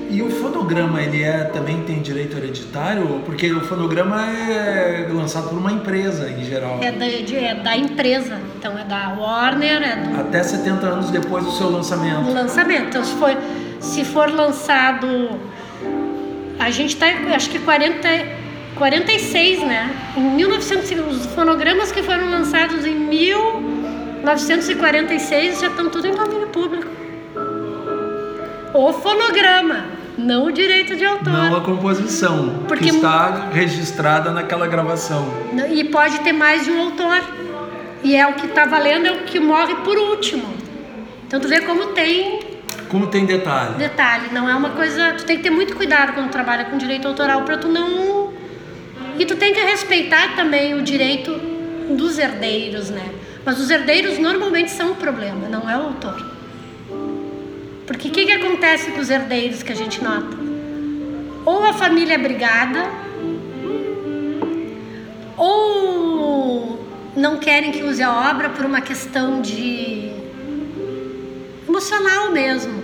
E 0.09 0.23
o 0.23 0.31
fonograma, 0.31 1.01
ele 1.03 1.23
é, 1.23 1.45
também 1.45 1.83
tem 1.83 2.01
direito 2.01 2.37
hereditário? 2.37 3.21
Porque 3.25 3.53
o 3.53 3.61
fonograma 3.61 4.27
é 4.29 5.07
lançado 5.13 5.49
por 5.51 5.59
uma 5.59 5.71
empresa, 5.73 6.29
em 6.31 6.43
geral. 6.45 6.79
É 6.83 6.91
da, 6.91 7.07
de- 7.07 7.37
é 7.37 7.55
da 7.55 7.77
empresa, 7.77 8.41
então 8.59 8.77
é 8.77 8.83
da 8.85 9.11
Warner, 9.17 9.83
é 9.83 9.97
do 9.97 10.21
Até 10.21 10.43
70 10.43 10.85
anos 10.87 11.11
depois 11.11 11.45
do 11.45 11.53
seu 11.53 11.71
lançamento. 11.71 12.25
do 12.25 12.33
lançamento. 12.33 12.89
Então, 12.89 13.05
se 13.05 13.15
for, 13.15 13.37
se 13.79 14.05
for 14.05 14.29
lançado. 14.31 15.07
A 16.59 16.71
gente 16.71 16.95
está, 16.95 17.07
acho 17.35 17.49
que 17.49 17.59
40, 17.61 18.09
46, 18.77 19.61
né? 19.61 19.91
Em 20.17 20.21
1900, 20.37 20.91
os 21.09 21.25
fonogramas 21.27 21.91
que 21.93 22.03
foram 22.03 22.29
lançados 22.31 22.85
em 22.85 22.95
1946 22.95 25.61
já 25.61 25.69
estão 25.69 25.89
tudo 25.89 26.07
em 26.09 26.13
domínio 26.15 26.49
público. 26.49 26.89
O 28.73 28.93
fonograma, 28.93 29.85
não 30.17 30.47
o 30.47 30.53
direito 30.53 30.95
de 30.97 31.05
autor. 31.05 31.33
Não 31.33 31.57
a 31.57 31.61
composição, 31.61 32.65
Porque- 32.69 32.85
que 32.85 32.91
está 32.97 33.49
registrada 33.53 34.31
naquela 34.31 34.67
gravação. 34.67 35.27
E 35.71 35.85
pode 35.85 36.21
ter 36.21 36.33
mais 36.33 36.65
de 36.65 36.71
um 36.71 36.81
autor. 36.85 37.21
E 38.03 38.17
é 38.17 38.27
o 38.27 38.35
que 38.35 38.47
está 38.47 38.65
valendo, 38.65 39.07
é 39.07 39.13
o 39.13 39.19
que 39.25 39.39
morre 39.41 39.75
por 39.77 39.97
último. 39.99 40.45
Então 41.27 41.39
tu 41.41 41.49
vê 41.49 41.61
como 41.61 41.89
tem 41.89 42.41
Como 42.89 43.07
tem 43.07 43.25
detalhe. 43.25 43.75
Detalhe, 43.75 44.29
não 44.33 44.49
é 44.49 44.55
uma 44.55 44.71
coisa. 44.71 45.13
Tu 45.17 45.25
tem 45.25 45.37
que 45.37 45.43
ter 45.45 45.51
muito 45.51 45.77
cuidado 45.77 46.13
quando 46.13 46.29
trabalha 46.31 46.65
com 46.65 46.77
direito 46.77 47.07
autoral 47.07 47.43
para 47.43 47.57
tu 47.57 47.69
não. 47.69 48.33
E 49.19 49.25
tu 49.25 49.37
tem 49.37 49.53
que 49.53 49.61
respeitar 49.61 50.35
também 50.35 50.75
o 50.75 50.83
direito 50.83 51.31
dos 51.97 52.19
herdeiros, 52.19 52.91
né? 52.91 53.11
Mas 53.45 53.61
os 53.61 53.71
herdeiros 53.71 54.19
normalmente 54.19 54.71
são 54.71 54.93
o 54.93 54.95
problema, 54.97 55.49
não 55.49 55.69
é 55.71 55.77
o 55.77 55.83
autor. 55.83 56.27
Porque 57.91 58.07
o 58.07 58.13
que, 58.13 58.25
que 58.25 58.31
acontece 58.31 58.93
com 58.93 59.01
os 59.01 59.11
herdeiros 59.11 59.65
que 59.65 59.73
a 59.73 59.75
gente 59.75 60.01
nota? 60.01 60.37
Ou 61.45 61.65
a 61.65 61.73
família 61.73 62.15
é 62.15 62.19
brigada, 62.19 62.89
ou 65.37 66.87
não 67.17 67.39
querem 67.39 67.73
que 67.73 67.83
use 67.83 68.01
a 68.01 68.31
obra 68.31 68.49
por 68.51 68.65
uma 68.65 68.81
questão 68.81 69.43
de 69.43 70.13
emocional 71.69 72.31
mesmo. 72.31 72.81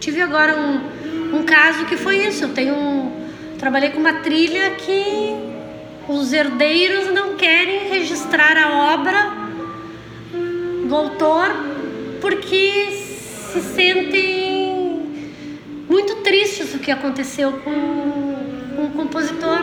Tive 0.00 0.22
agora 0.22 0.56
um, 0.56 1.36
um 1.36 1.42
caso 1.42 1.84
que 1.84 1.98
foi 1.98 2.26
isso. 2.26 2.44
Eu 2.44 2.54
tenho 2.54 3.12
trabalhei 3.58 3.90
com 3.90 3.98
uma 3.98 4.14
trilha 4.14 4.70
que 4.70 5.36
os 6.08 6.32
herdeiros 6.32 7.12
não 7.12 7.36
querem 7.36 7.90
registrar 7.90 8.56
a 8.56 8.94
obra 8.94 9.30
do 10.88 10.96
autor 10.96 11.50
porque 12.22 12.97
se 13.60 13.74
sentem 13.74 15.32
muito 15.88 16.16
tristes 16.16 16.74
o 16.74 16.78
que 16.78 16.90
aconteceu 16.90 17.52
com, 17.52 17.72
com 18.76 18.84
o 18.84 18.90
compositor. 18.90 19.58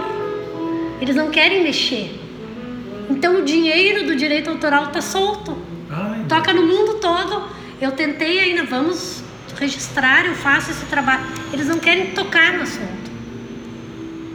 Eles 1.01 1.15
não 1.15 1.29
querem 1.29 1.63
mexer. 1.63 2.19
Então 3.09 3.39
o 3.39 3.43
dinheiro 3.43 4.05
do 4.05 4.15
direito 4.15 4.49
autoral 4.49 4.85
está 4.85 5.01
solto 5.01 5.57
Ai, 5.89 6.25
toca 6.27 6.51
no 6.53 6.63
mundo 6.63 6.95
todo. 6.95 7.43
Eu 7.79 7.91
tentei 7.91 8.39
ainda, 8.39 8.63
vamos 8.63 9.23
registrar, 9.57 10.25
eu 10.25 10.35
faço 10.35 10.71
esse 10.71 10.85
trabalho. 10.85 11.23
Eles 11.53 11.67
não 11.67 11.79
querem 11.79 12.11
tocar 12.11 12.53
no 12.53 12.63
assunto. 12.63 13.11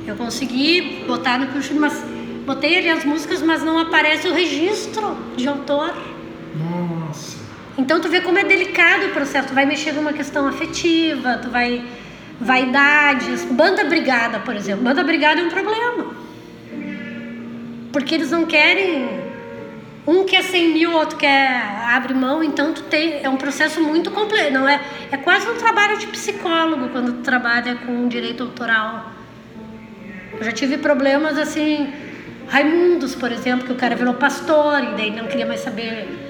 Eu 0.06 0.16
consegui 0.16 1.04
botar 1.06 1.38
no 1.38 1.48
curso, 1.48 1.74
mas 1.74 2.02
botei 2.46 2.78
ali 2.78 2.88
as 2.88 3.04
músicas, 3.04 3.42
mas 3.42 3.62
não 3.62 3.78
aparece 3.78 4.26
o 4.28 4.32
registro 4.32 5.16
de 5.36 5.46
autor. 5.46 5.94
nossa. 6.56 6.89
Então 7.90 8.00
tu 8.00 8.08
vê 8.08 8.20
como 8.20 8.38
é 8.38 8.44
delicado 8.44 9.06
o 9.06 9.08
processo. 9.08 9.48
Tu 9.48 9.54
vai 9.54 9.66
mexer 9.66 9.90
numa 9.90 10.12
questão 10.12 10.46
afetiva, 10.46 11.40
tu 11.42 11.50
vai 11.50 11.84
vaidades, 12.40 13.44
banda 13.46 13.82
brigada, 13.82 14.38
por 14.38 14.54
exemplo. 14.54 14.84
Banda 14.84 15.02
brigada 15.02 15.40
é 15.40 15.42
um 15.42 15.48
problema. 15.48 16.14
Porque 17.92 18.14
eles 18.14 18.30
não 18.30 18.46
querem 18.46 19.08
um 20.06 20.22
quer 20.22 20.44
100 20.44 20.72
mil, 20.72 20.92
outro 20.92 21.18
quer 21.18 21.50
abre 21.88 22.14
mão, 22.14 22.44
então 22.44 22.72
tu 22.72 22.84
tem 22.84 23.24
é 23.24 23.28
um 23.28 23.36
processo 23.36 23.82
muito 23.82 24.12
complexo, 24.12 24.52
não 24.52 24.68
é? 24.68 24.80
É 25.10 25.16
quase 25.16 25.50
um 25.50 25.56
trabalho 25.56 25.98
de 25.98 26.06
psicólogo 26.06 26.90
quando 26.90 27.14
tu 27.14 27.22
trabalha 27.22 27.74
com 27.74 28.06
direito 28.06 28.44
autoral. 28.44 29.10
Eu 30.38 30.44
já 30.44 30.52
tive 30.52 30.78
problemas 30.78 31.36
assim, 31.36 31.92
Raimundos, 32.46 33.16
por 33.16 33.32
exemplo, 33.32 33.66
que 33.66 33.72
o 33.72 33.76
cara 33.76 33.96
virou 33.96 34.14
pastor 34.14 34.80
e 34.80 34.94
daí 34.94 35.10
não 35.10 35.26
queria 35.26 35.44
mais 35.44 35.58
saber 35.58 36.29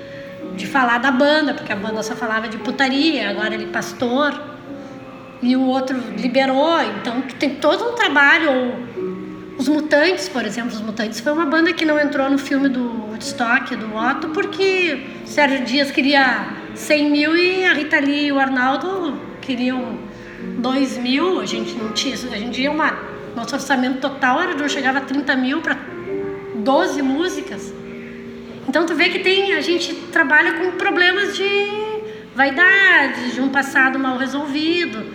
de 0.56 0.66
falar 0.66 0.98
da 0.98 1.10
banda, 1.10 1.54
porque 1.54 1.72
a 1.72 1.76
banda 1.76 2.02
só 2.02 2.14
falava 2.14 2.48
de 2.48 2.58
putaria, 2.58 3.30
agora 3.30 3.54
ele 3.54 3.64
é 3.64 3.68
pastor. 3.68 4.48
E 5.42 5.56
o 5.56 5.62
outro 5.62 5.98
liberou, 6.18 6.80
então 6.82 7.22
tem 7.38 7.54
todo 7.54 7.82
um 7.90 7.94
trabalho 7.94 8.74
os 9.60 9.68
Mutantes, 9.68 10.26
por 10.26 10.42
exemplo, 10.46 10.72
os 10.72 10.80
Mutantes 10.80 11.20
foi 11.20 11.32
uma 11.34 11.44
banda 11.44 11.70
que 11.74 11.84
não 11.84 12.00
entrou 12.00 12.30
no 12.30 12.38
filme 12.38 12.66
do 12.66 13.10
Woodstock, 13.10 13.76
do 13.76 13.94
Otto, 13.94 14.30
porque 14.30 15.06
Sérgio 15.26 15.66
Dias 15.66 15.90
queria 15.90 16.48
100 16.74 17.10
mil 17.10 17.36
e 17.36 17.66
a 17.66 17.74
Rita 17.74 18.00
Lee 18.00 18.28
e 18.28 18.32
o 18.32 18.38
Arnaldo 18.38 19.20
queriam 19.42 19.98
2 20.58 20.96
mil. 20.96 21.40
A 21.40 21.44
gente 21.44 21.74
não 21.74 21.92
tinha, 21.92 22.14
a 22.14 22.38
gente 22.38 22.52
tinha 22.52 22.70
uma, 22.70 22.98
nosso 23.36 23.54
orçamento 23.54 24.00
total 24.00 24.40
era, 24.40 24.54
não 24.54 24.66
chegava 24.66 24.96
a 24.96 25.02
30 25.02 25.36
mil 25.36 25.60
para 25.60 25.76
12 26.54 27.02
músicas. 27.02 27.70
Então 28.70 28.86
tu 28.86 28.94
vê 28.94 29.08
que 29.08 29.18
tem, 29.18 29.52
a 29.54 29.60
gente 29.60 29.92
trabalha 30.12 30.52
com 30.52 30.70
problemas 30.78 31.36
de 31.36 31.44
vaidade, 32.36 33.32
de 33.32 33.40
um 33.40 33.48
passado 33.48 33.98
mal 33.98 34.16
resolvido. 34.16 35.06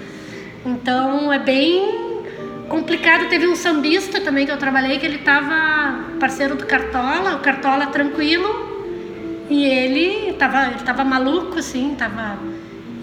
Então 0.65 1.31
é 1.31 1.39
bem 1.39 2.27
complicado. 2.67 3.29
Teve 3.29 3.47
um 3.47 3.55
sambista 3.55 4.19
também 4.19 4.45
que 4.45 4.51
eu 4.51 4.57
trabalhei, 4.57 4.99
que 4.99 5.05
ele 5.05 5.19
tava 5.19 6.03
parceiro 6.19 6.55
do 6.55 6.65
Cartola, 6.65 7.35
o 7.35 7.39
Cartola 7.39 7.85
tranquilo, 7.87 9.45
e 9.49 9.63
ele 9.63 10.33
tava, 10.33 10.71
ele 10.71 10.83
tava 10.83 11.05
maluco, 11.05 11.57
assim, 11.57 11.95
tava. 11.97 12.37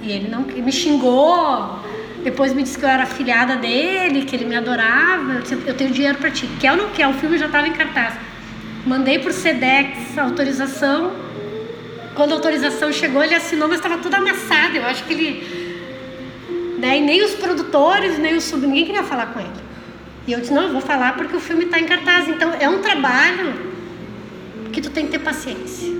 E 0.03 0.13
ele 0.13 0.29
não 0.29 0.43
me 0.43 0.71
xingou. 0.71 1.79
Depois 2.23 2.53
me 2.53 2.63
disse 2.63 2.79
que 2.79 2.85
eu 2.85 2.91
era 2.91 3.07
filhada 3.07 3.57
dele, 3.57 4.27
que 4.27 4.37
ele 4.37 4.45
me 4.45 4.57
adorava. 4.57 5.33
Eu 5.33 5.41
disse, 5.41 5.59
eu 5.67 5.75
tenho 5.75 5.93
dinheiro 5.93 6.19
pra 6.19 6.31
ti. 6.31 6.47
Quer 6.61 6.73
ou 6.73 6.77
não 6.77 6.91
quer? 6.91 7.09
O 7.09 7.15
filme 7.15 7.39
já 7.39 7.49
tava 7.49 7.67
em 7.67 7.73
cartaz. 7.73 8.32
Mandei 8.87 9.19
por 9.19 9.33
Sedex 9.33 10.19
a 10.19 10.23
autorização. 10.23 11.13
Quando 12.15 12.33
a 12.33 12.35
autorização 12.35 12.93
chegou, 12.93 13.23
ele 13.23 13.35
assinou, 13.35 13.69
mas 13.69 13.79
estava 13.79 13.99
tudo 13.99 14.15
amassado. 14.15 14.77
Eu 14.77 14.85
acho 14.85 15.05
que 15.05 15.13
ele 15.13 15.63
Daí 16.83 17.01
nem 17.01 17.23
os 17.25 17.35
produtores, 17.35 18.19
nem 18.19 18.35
o 18.35 18.41
sub, 18.41 18.67
ninguém 18.67 18.85
queria 18.85 19.05
falar 19.05 19.27
com 19.27 19.39
ele. 19.39 19.63
E 20.27 20.33
eu 20.33 20.41
disse, 20.41 20.53
não, 20.53 20.65
eu 20.65 20.73
vou 20.73 20.81
falar 20.81 21.15
porque 21.15 21.37
o 21.37 21.39
filme 21.39 21.65
está 21.65 21.79
em 21.79 21.87
cartaz. 21.87 22.29
Então 22.29 22.53
é 22.59 22.69
um 22.69 22.83
trabalho 22.83 23.55
que 24.73 24.81
tu 24.81 24.91
tem 24.91 25.07
que 25.07 25.13
ter 25.13 25.21
paciência. 25.21 25.95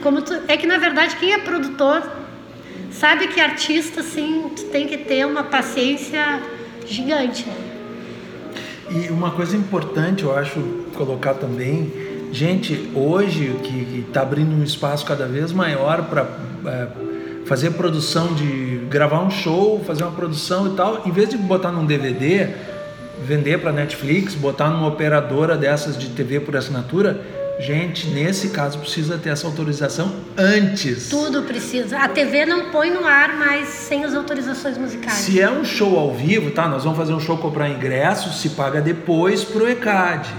Como 0.00 0.22
tu, 0.22 0.32
é 0.46 0.56
que 0.56 0.64
na 0.64 0.78
verdade 0.78 1.16
quem 1.16 1.32
é 1.32 1.38
produtor 1.38 2.08
sabe 2.92 3.26
que 3.26 3.40
artista, 3.40 3.98
assim, 3.98 4.48
tu 4.54 4.62
tem 4.66 4.86
que 4.86 4.96
ter 4.96 5.26
uma 5.26 5.42
paciência 5.42 6.40
gigante. 6.86 7.44
Né? 7.48 7.56
E 8.90 9.10
uma 9.10 9.32
coisa 9.32 9.56
importante, 9.56 10.22
eu 10.22 10.36
acho, 10.36 10.60
colocar 10.94 11.34
também, 11.34 11.92
gente, 12.32 12.90
hoje 12.94 13.54
que 13.62 14.04
está 14.08 14.22
abrindo 14.22 14.52
um 14.52 14.64
espaço 14.64 15.04
cada 15.04 15.26
vez 15.26 15.52
maior 15.52 16.04
para 16.04 16.26
é, 16.66 16.86
fazer 17.44 17.72
produção 17.72 18.32
de 18.34 18.80
gravar 18.88 19.22
um 19.22 19.30
show, 19.30 19.82
fazer 19.86 20.02
uma 20.02 20.12
produção 20.12 20.72
e 20.72 20.76
tal, 20.76 21.02
em 21.06 21.12
vez 21.12 21.28
de 21.28 21.36
botar 21.36 21.70
num 21.70 21.84
DVD, 21.84 22.48
vender 23.24 23.58
para 23.58 23.70
Netflix, 23.70 24.34
botar 24.34 24.70
numa 24.70 24.88
operadora 24.88 25.56
dessas 25.56 25.96
de 25.96 26.08
TV 26.08 26.40
por 26.40 26.56
assinatura, 26.56 27.20
gente, 27.60 28.08
nesse 28.08 28.48
caso 28.48 28.78
precisa 28.78 29.18
ter 29.18 29.28
essa 29.28 29.46
autorização 29.46 30.12
antes. 30.36 31.10
Tudo 31.10 31.42
precisa. 31.42 31.98
A 31.98 32.08
TV 32.08 32.46
não 32.46 32.70
põe 32.70 32.90
no 32.90 33.04
ar, 33.04 33.36
mas 33.36 33.68
sem 33.68 34.04
as 34.04 34.14
autorizações 34.14 34.78
musicais. 34.78 35.18
Se 35.18 35.40
é 35.40 35.50
um 35.50 35.64
show 35.64 35.98
ao 35.98 36.14
vivo, 36.14 36.50
tá? 36.50 36.66
Nós 36.66 36.84
vamos 36.84 36.98
fazer 36.98 37.12
um 37.12 37.20
show 37.20 37.36
comprar 37.36 37.68
ingresso, 37.68 38.32
se 38.32 38.50
paga 38.50 38.80
depois 38.80 39.44
pro 39.44 39.68
ECAD. 39.68 40.30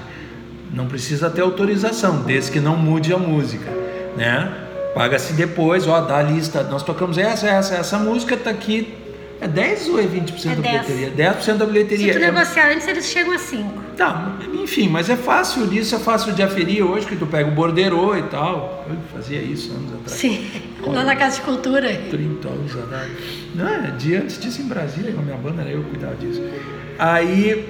Não 0.73 0.87
precisa 0.87 1.29
ter 1.29 1.41
autorização, 1.41 2.23
desde 2.23 2.51
que 2.51 2.59
não 2.59 2.75
mude 2.75 3.13
a 3.13 3.17
música, 3.17 3.69
né? 4.17 4.51
Paga-se 4.95 5.33
depois, 5.33 5.87
ó, 5.87 6.01
dá 6.01 6.17
a 6.17 6.23
lista. 6.23 6.63
Nós 6.63 6.83
tocamos 6.83 7.17
essa, 7.17 7.47
essa, 7.47 7.75
essa 7.75 7.97
música 7.99 8.35
tá 8.37 8.49
aqui 8.49 8.93
é 9.41 9.47
10 9.47 9.89
ou 9.89 9.99
é 9.99 10.03
20% 10.03 10.45
É 10.45 10.55
da 10.55 10.61
10. 10.61 10.85
bilheteria? 10.87 11.33
10% 11.33 11.57
da 11.57 11.65
bilheteria. 11.65 12.13
Se 12.13 12.19
tu 12.19 12.23
É- 12.23 12.31
negociar 12.31 12.71
antes, 12.71 12.87
eles 12.87 13.05
chegam 13.05 13.33
a 13.33 13.37
5. 13.37 13.83
Tá, 13.97 14.37
enfim, 14.53 14.87
mas 14.87 15.09
é 15.09 15.15
fácil 15.17 15.67
disso, 15.67 15.95
é 15.95 15.99
fácil 15.99 16.31
de 16.33 16.41
aferir 16.41 16.81
hoje, 16.83 17.05
que 17.05 17.15
tu 17.15 17.27
pega 17.27 17.49
o 17.49 17.51
borderô 17.51 18.15
e 18.15 18.23
tal. 18.23 18.85
Eu 18.89 18.95
fazia 19.13 19.41
isso 19.41 19.71
anos 19.71 19.91
atrás. 19.93 20.11
Sim, 20.13 20.47
lá 20.85 21.03
na 21.03 21.15
Casa 21.15 21.35
de 21.37 21.41
Cultura. 21.41 21.93
30 22.09 22.47
anos 22.47 22.75
atrás. 22.75 23.11
Não, 23.53 23.67
é, 23.67 23.91
dia 23.97 24.21
antes 24.21 24.39
disso 24.39 24.61
em 24.61 24.65
Brasília, 24.65 25.11
com 25.11 25.19
a 25.19 25.23
minha 25.23 25.37
banda, 25.37 25.61
era 25.61 25.71
eu 25.71 25.83
que 25.83 25.89
cuidava 25.89 26.15
disso. 26.15 26.41
Aí, 26.97 27.65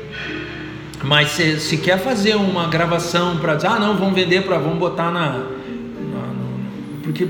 mas 1.03 1.29
se, 1.31 1.59
se 1.59 1.77
quer 1.77 1.99
fazer 1.99 2.35
uma 2.35 2.67
gravação 2.67 3.37
para 3.37 3.55
dizer, 3.55 3.67
ah, 3.67 3.79
não, 3.79 3.95
vamos 3.97 4.13
vender 4.15 4.43
para, 4.43 4.57
vamos 4.57 4.79
botar 4.79 5.11
na, 5.11 5.29
na- 5.29 5.37
no- 5.37 6.99
porque 7.03 7.27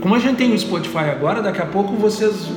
como 0.00 0.14
a 0.14 0.18
gente 0.18 0.36
tem 0.36 0.52
o 0.52 0.58
Spotify 0.58 1.10
agora, 1.10 1.40
daqui 1.40 1.60
a 1.62 1.66
pouco 1.66 1.94
vocês 1.94 2.48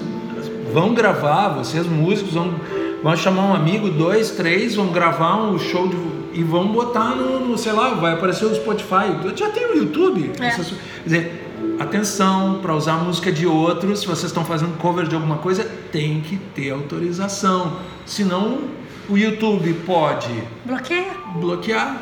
vão 0.74 0.94
gravar, 0.94 1.50
vocês 1.50 1.86
músicos 1.86 2.34
vão, 2.34 2.56
vão 3.04 3.16
chamar 3.16 3.44
um 3.44 3.54
amigo, 3.54 3.90
dois, 3.90 4.32
três, 4.32 4.76
vão 4.76 4.88
gravar 4.88 5.38
um 5.38 5.58
show 5.60 5.88
de, 5.88 5.96
e 6.34 6.44
vão 6.44 6.68
botar 6.68 7.16
no, 7.16 7.40
no, 7.40 7.58
sei 7.58 7.72
lá, 7.72 7.90
vai 7.94 8.14
aparecer 8.14 8.46
o 8.46 8.56
Spotify, 8.56 9.16
já 9.36 9.50
tem 9.52 9.66
o 9.68 9.78
YouTube. 9.78 10.32
É. 10.40 10.50
Vocês- 10.52 10.68
Quer 10.70 11.04
dizer, 11.06 11.42
atenção 11.80 12.60
para 12.62 12.74
usar 12.76 12.94
música 12.96 13.32
de 13.32 13.46
outros, 13.46 14.00
se 14.00 14.08
vocês 14.08 14.26
estão 14.32 14.44
fazendo 14.44 14.76
cover 14.78 15.08
de 15.08 15.14
alguma 15.16 15.38
coisa, 15.38 15.64
tem 15.92 16.20
que 16.22 16.36
ter 16.38 16.72
autorização. 16.72 17.74
Senão 18.06 18.58
o 19.10 19.18
YouTube 19.18 19.74
pode 19.86 20.28
Bloqueia. 20.66 21.12
bloquear. 21.36 22.02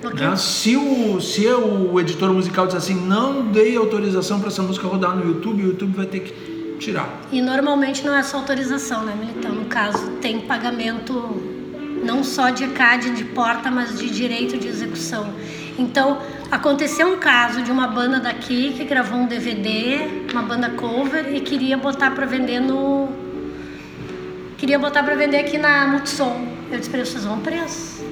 Bloqueia. 0.00 0.30
né? 0.30 0.36
Se, 0.36 0.76
o, 0.76 1.20
se 1.20 1.46
o 1.46 1.98
editor 1.98 2.32
musical 2.32 2.66
diz 2.66 2.76
assim, 2.76 2.94
não 2.94 3.46
dei 3.46 3.76
autorização 3.76 4.38
para 4.38 4.48
essa 4.48 4.62
música 4.62 4.86
rodar 4.86 5.16
no 5.16 5.26
YouTube, 5.26 5.62
o 5.62 5.66
YouTube 5.66 5.96
vai 5.96 6.06
ter 6.06 6.20
que 6.20 6.76
tirar. 6.78 7.08
E 7.32 7.42
normalmente 7.42 8.06
não 8.06 8.14
é 8.14 8.22
só 8.22 8.38
autorização, 8.38 9.04
né, 9.04 9.14
Militão? 9.18 9.52
No 9.52 9.64
caso, 9.64 10.10
tem 10.20 10.40
pagamento 10.40 11.42
não 12.04 12.22
só 12.22 12.50
de 12.50 12.64
ECAD 12.64 13.10
de 13.10 13.24
porta, 13.24 13.70
mas 13.70 13.98
de 13.98 14.08
direito 14.08 14.56
de 14.56 14.68
execução. 14.68 15.32
Então, 15.76 16.18
aconteceu 16.50 17.08
um 17.12 17.18
caso 17.18 17.62
de 17.62 17.70
uma 17.70 17.86
banda 17.86 18.18
daqui 18.20 18.72
que 18.76 18.84
gravou 18.84 19.18
um 19.18 19.26
DVD, 19.26 19.98
uma 20.32 20.42
banda 20.42 20.70
cover, 20.70 21.34
e 21.34 21.40
queria 21.40 21.76
botar 21.76 22.12
para 22.12 22.26
vender 22.26 22.60
no. 22.60 23.08
Queria 24.58 24.76
botar 24.76 25.04
para 25.04 25.14
vender 25.14 25.36
aqui 25.36 25.56
na 25.56 25.86
Multissom. 25.86 26.48
Eu 26.72 26.80
disse 26.80 26.92
eles, 26.92 27.08
vocês 27.08 27.24
vão 27.24 27.38
preço. 27.38 28.04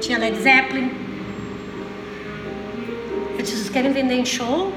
Tinha 0.00 0.16
Led 0.16 0.40
Zeppelin. 0.40 0.92
Eu 3.36 3.42
disse, 3.42 3.56
vocês 3.56 3.68
querem 3.68 3.92
vender 3.92 4.14
em 4.14 4.24
show? 4.24 4.72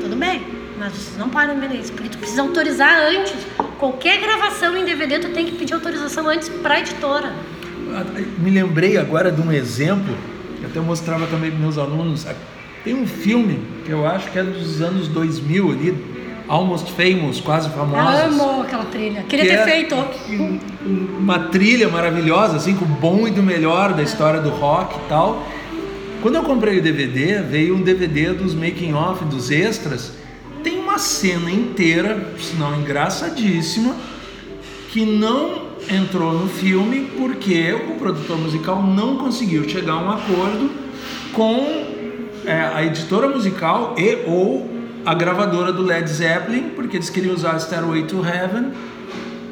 Tudo 0.00 0.14
bem, 0.14 0.46
mas 0.78 0.92
vocês 0.92 1.18
não 1.18 1.28
podem 1.28 1.58
vender 1.58 1.80
isso, 1.80 1.92
porque 1.92 2.10
tu 2.10 2.18
precisa 2.18 2.42
autorizar 2.42 3.00
antes. 3.08 3.34
Qualquer 3.76 4.20
gravação 4.20 4.76
em 4.76 4.84
DVD, 4.84 5.18
tu 5.18 5.30
tem 5.30 5.44
que 5.44 5.56
pedir 5.56 5.74
autorização 5.74 6.28
antes 6.28 6.48
pra 6.48 6.78
editora. 6.78 7.32
Me 8.38 8.50
lembrei 8.52 8.96
agora 8.98 9.32
de 9.32 9.40
um 9.40 9.50
exemplo, 9.50 10.16
que 10.60 10.64
até 10.64 10.78
mostrava 10.78 11.26
também 11.26 11.50
para 11.50 11.58
meus 11.58 11.76
alunos. 11.76 12.24
Tem 12.84 12.94
um 12.94 13.06
filme 13.06 13.60
que 13.84 13.90
eu 13.90 14.06
acho 14.06 14.30
que 14.30 14.38
é 14.38 14.44
dos 14.44 14.80
anos 14.80 15.08
2000 15.08 15.72
ali, 15.72 16.17
Almost 16.48 16.90
Famous, 16.92 17.40
quase 17.40 17.68
famosos. 17.70 18.40
Amo 18.40 18.62
aquela 18.62 18.84
trilha. 18.86 19.22
Queria 19.28 19.44
que 19.44 19.50
ter 19.50 19.58
é 19.60 19.64
feito. 19.64 19.94
um- 19.94 20.58
uma 21.18 21.38
trilha 21.40 21.88
maravilhosa, 21.88 22.56
assim, 22.56 22.74
com 22.74 22.84
o 22.84 22.88
bom 22.88 23.26
e 23.28 23.30
do 23.30 23.42
melhor 23.42 23.92
da 23.92 24.02
história 24.02 24.40
do 24.40 24.48
rock 24.50 24.96
e 24.96 25.08
tal. 25.08 25.46
Quando 26.22 26.36
eu 26.36 26.42
comprei 26.42 26.78
o 26.78 26.82
DVD, 26.82 27.42
veio 27.42 27.76
um 27.76 27.82
DVD 27.82 28.32
dos 28.32 28.54
making 28.54 28.92
off, 28.94 29.24
dos 29.26 29.50
extras. 29.50 30.12
Tem 30.64 30.78
uma 30.78 30.98
cena 30.98 31.50
inteira, 31.50 32.32
sinal 32.38 32.74
engraçadíssima, 32.74 33.94
que 34.90 35.04
não 35.04 35.68
entrou 35.90 36.32
no 36.32 36.48
filme 36.48 37.10
porque 37.18 37.72
o 37.72 37.94
produtor 37.98 38.38
musical 38.38 38.82
não 38.82 39.16
conseguiu 39.16 39.68
chegar 39.68 39.92
a 39.92 39.98
um 39.98 40.10
acordo 40.10 40.70
com 41.32 41.84
é, 42.44 42.70
a 42.74 42.82
editora 42.84 43.28
musical 43.28 43.94
e 43.98 44.18
ou 44.26 44.68
a 45.04 45.14
gravadora 45.14 45.72
do 45.72 45.82
Led 45.82 46.08
Zeppelin, 46.08 46.70
porque 46.74 46.96
eles 46.96 47.10
queriam 47.10 47.34
usar 47.34 47.58
Stairway 47.58 48.04
to 48.04 48.24
Heaven 48.24 48.72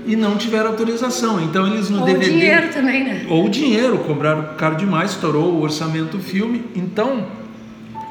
e 0.07 0.15
não 0.15 0.37
tiveram 0.37 0.69
autorização. 0.69 1.43
Então 1.43 1.67
eles 1.67 1.91
no 1.91 2.01
Ou 2.01 2.07
DVD 2.07 2.31
dinheiro 2.31 2.69
também, 2.73 3.05
né? 3.05 3.27
ou 3.29 3.49
dinheiro, 3.49 3.99
cobraram 3.99 4.55
caro 4.57 4.77
demais, 4.77 5.13
estourou 5.13 5.53
o 5.55 5.63
orçamento 5.63 6.17
do 6.17 6.23
filme. 6.23 6.65
Então, 6.75 7.27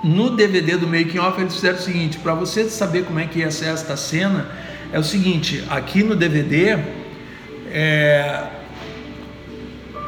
no 0.03 0.29
DVD 0.31 0.77
do 0.77 0.87
Making 0.87 1.19
Off, 1.19 1.39
eles 1.39 1.55
fizeram 1.55 1.77
o 1.77 1.81
seguinte: 1.81 2.17
para 2.19 2.33
você 2.33 2.65
saber 2.65 3.05
como 3.05 3.19
é 3.19 3.25
que 3.25 3.39
ia 3.39 3.49
ser 3.49 3.67
esta 3.67 3.95
cena, 3.95 4.47
é 4.91 4.99
o 4.99 5.03
seguinte: 5.03 5.63
aqui 5.69 6.03
no 6.03 6.15
DVD, 6.15 6.77
é, 7.71 8.43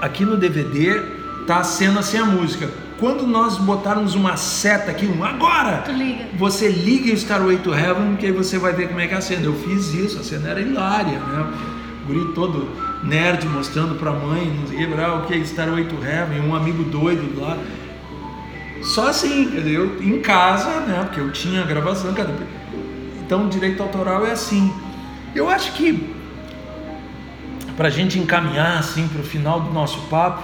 aqui 0.02 0.26
no 0.26 0.38
DVD 0.38 1.02
tá 1.48 1.60
a 1.60 1.64
cena 1.64 2.02
sem 2.02 2.20
a 2.20 2.26
música. 2.26 2.70
Quando 3.00 3.28
nós 3.28 3.58
botarmos 3.58 4.16
uma 4.16 4.36
seta 4.38 4.90
aqui, 4.90 5.06
um 5.06 5.24
agora, 5.24 5.84
liga. 5.92 6.26
você 6.36 6.68
liga 6.68 7.12
o 7.12 7.14
Starway 7.14 7.58
to 7.58 7.74
Heaven, 7.74 8.16
que 8.16 8.26
aí 8.26 8.32
você 8.32 8.58
vai 8.58 8.74
ver 8.74 8.88
como 8.88 9.00
é 9.00 9.08
que 9.08 9.14
é 9.14 9.18
a 9.18 9.22
cena. 9.22 9.46
Eu 9.46 9.54
fiz 9.54 9.94
isso, 9.94 10.20
a 10.20 10.24
cena 10.24 10.50
era 10.50 10.60
hilária, 10.60 11.20
né? 11.20 11.54
O 12.04 12.08
guri 12.08 12.34
todo 12.34 12.68
nerd 13.04 13.48
mostrando 13.48 13.96
pra 13.96 14.12
mãe, 14.12 14.52
não 14.60 14.68
sei 14.68 14.86
o 14.86 15.22
que, 15.28 15.34
é 15.36 15.38
Starway 15.38 15.86
to 15.86 15.96
Heaven, 16.04 16.42
um 16.42 16.56
amigo 16.56 16.84
doido 16.86 17.40
lá. 17.40 17.58
Só 18.82 19.10
assim, 19.10 19.56
eu 19.68 20.02
em 20.02 20.20
casa, 20.22 20.80
né? 20.82 21.04
Porque 21.04 21.20
eu 21.20 21.32
tinha 21.32 21.62
a 21.62 21.66
gravação, 21.66 22.14
cara. 22.14 22.34
Então, 23.24 23.48
direito 23.48 23.84
autoral 23.84 24.26
é 24.26 24.32
assim. 24.32 24.74
Eu 25.36 25.50
acho 25.50 25.74
que 25.74 26.16
para 27.76 27.90
a 27.90 27.92
gente 27.92 28.18
encaminhar 28.18 28.80
assim 28.80 29.08
para 29.08 29.22
o 29.22 29.24
final 29.24 29.60
do 29.62 29.72
nosso 29.72 30.00
papo, 30.10 30.42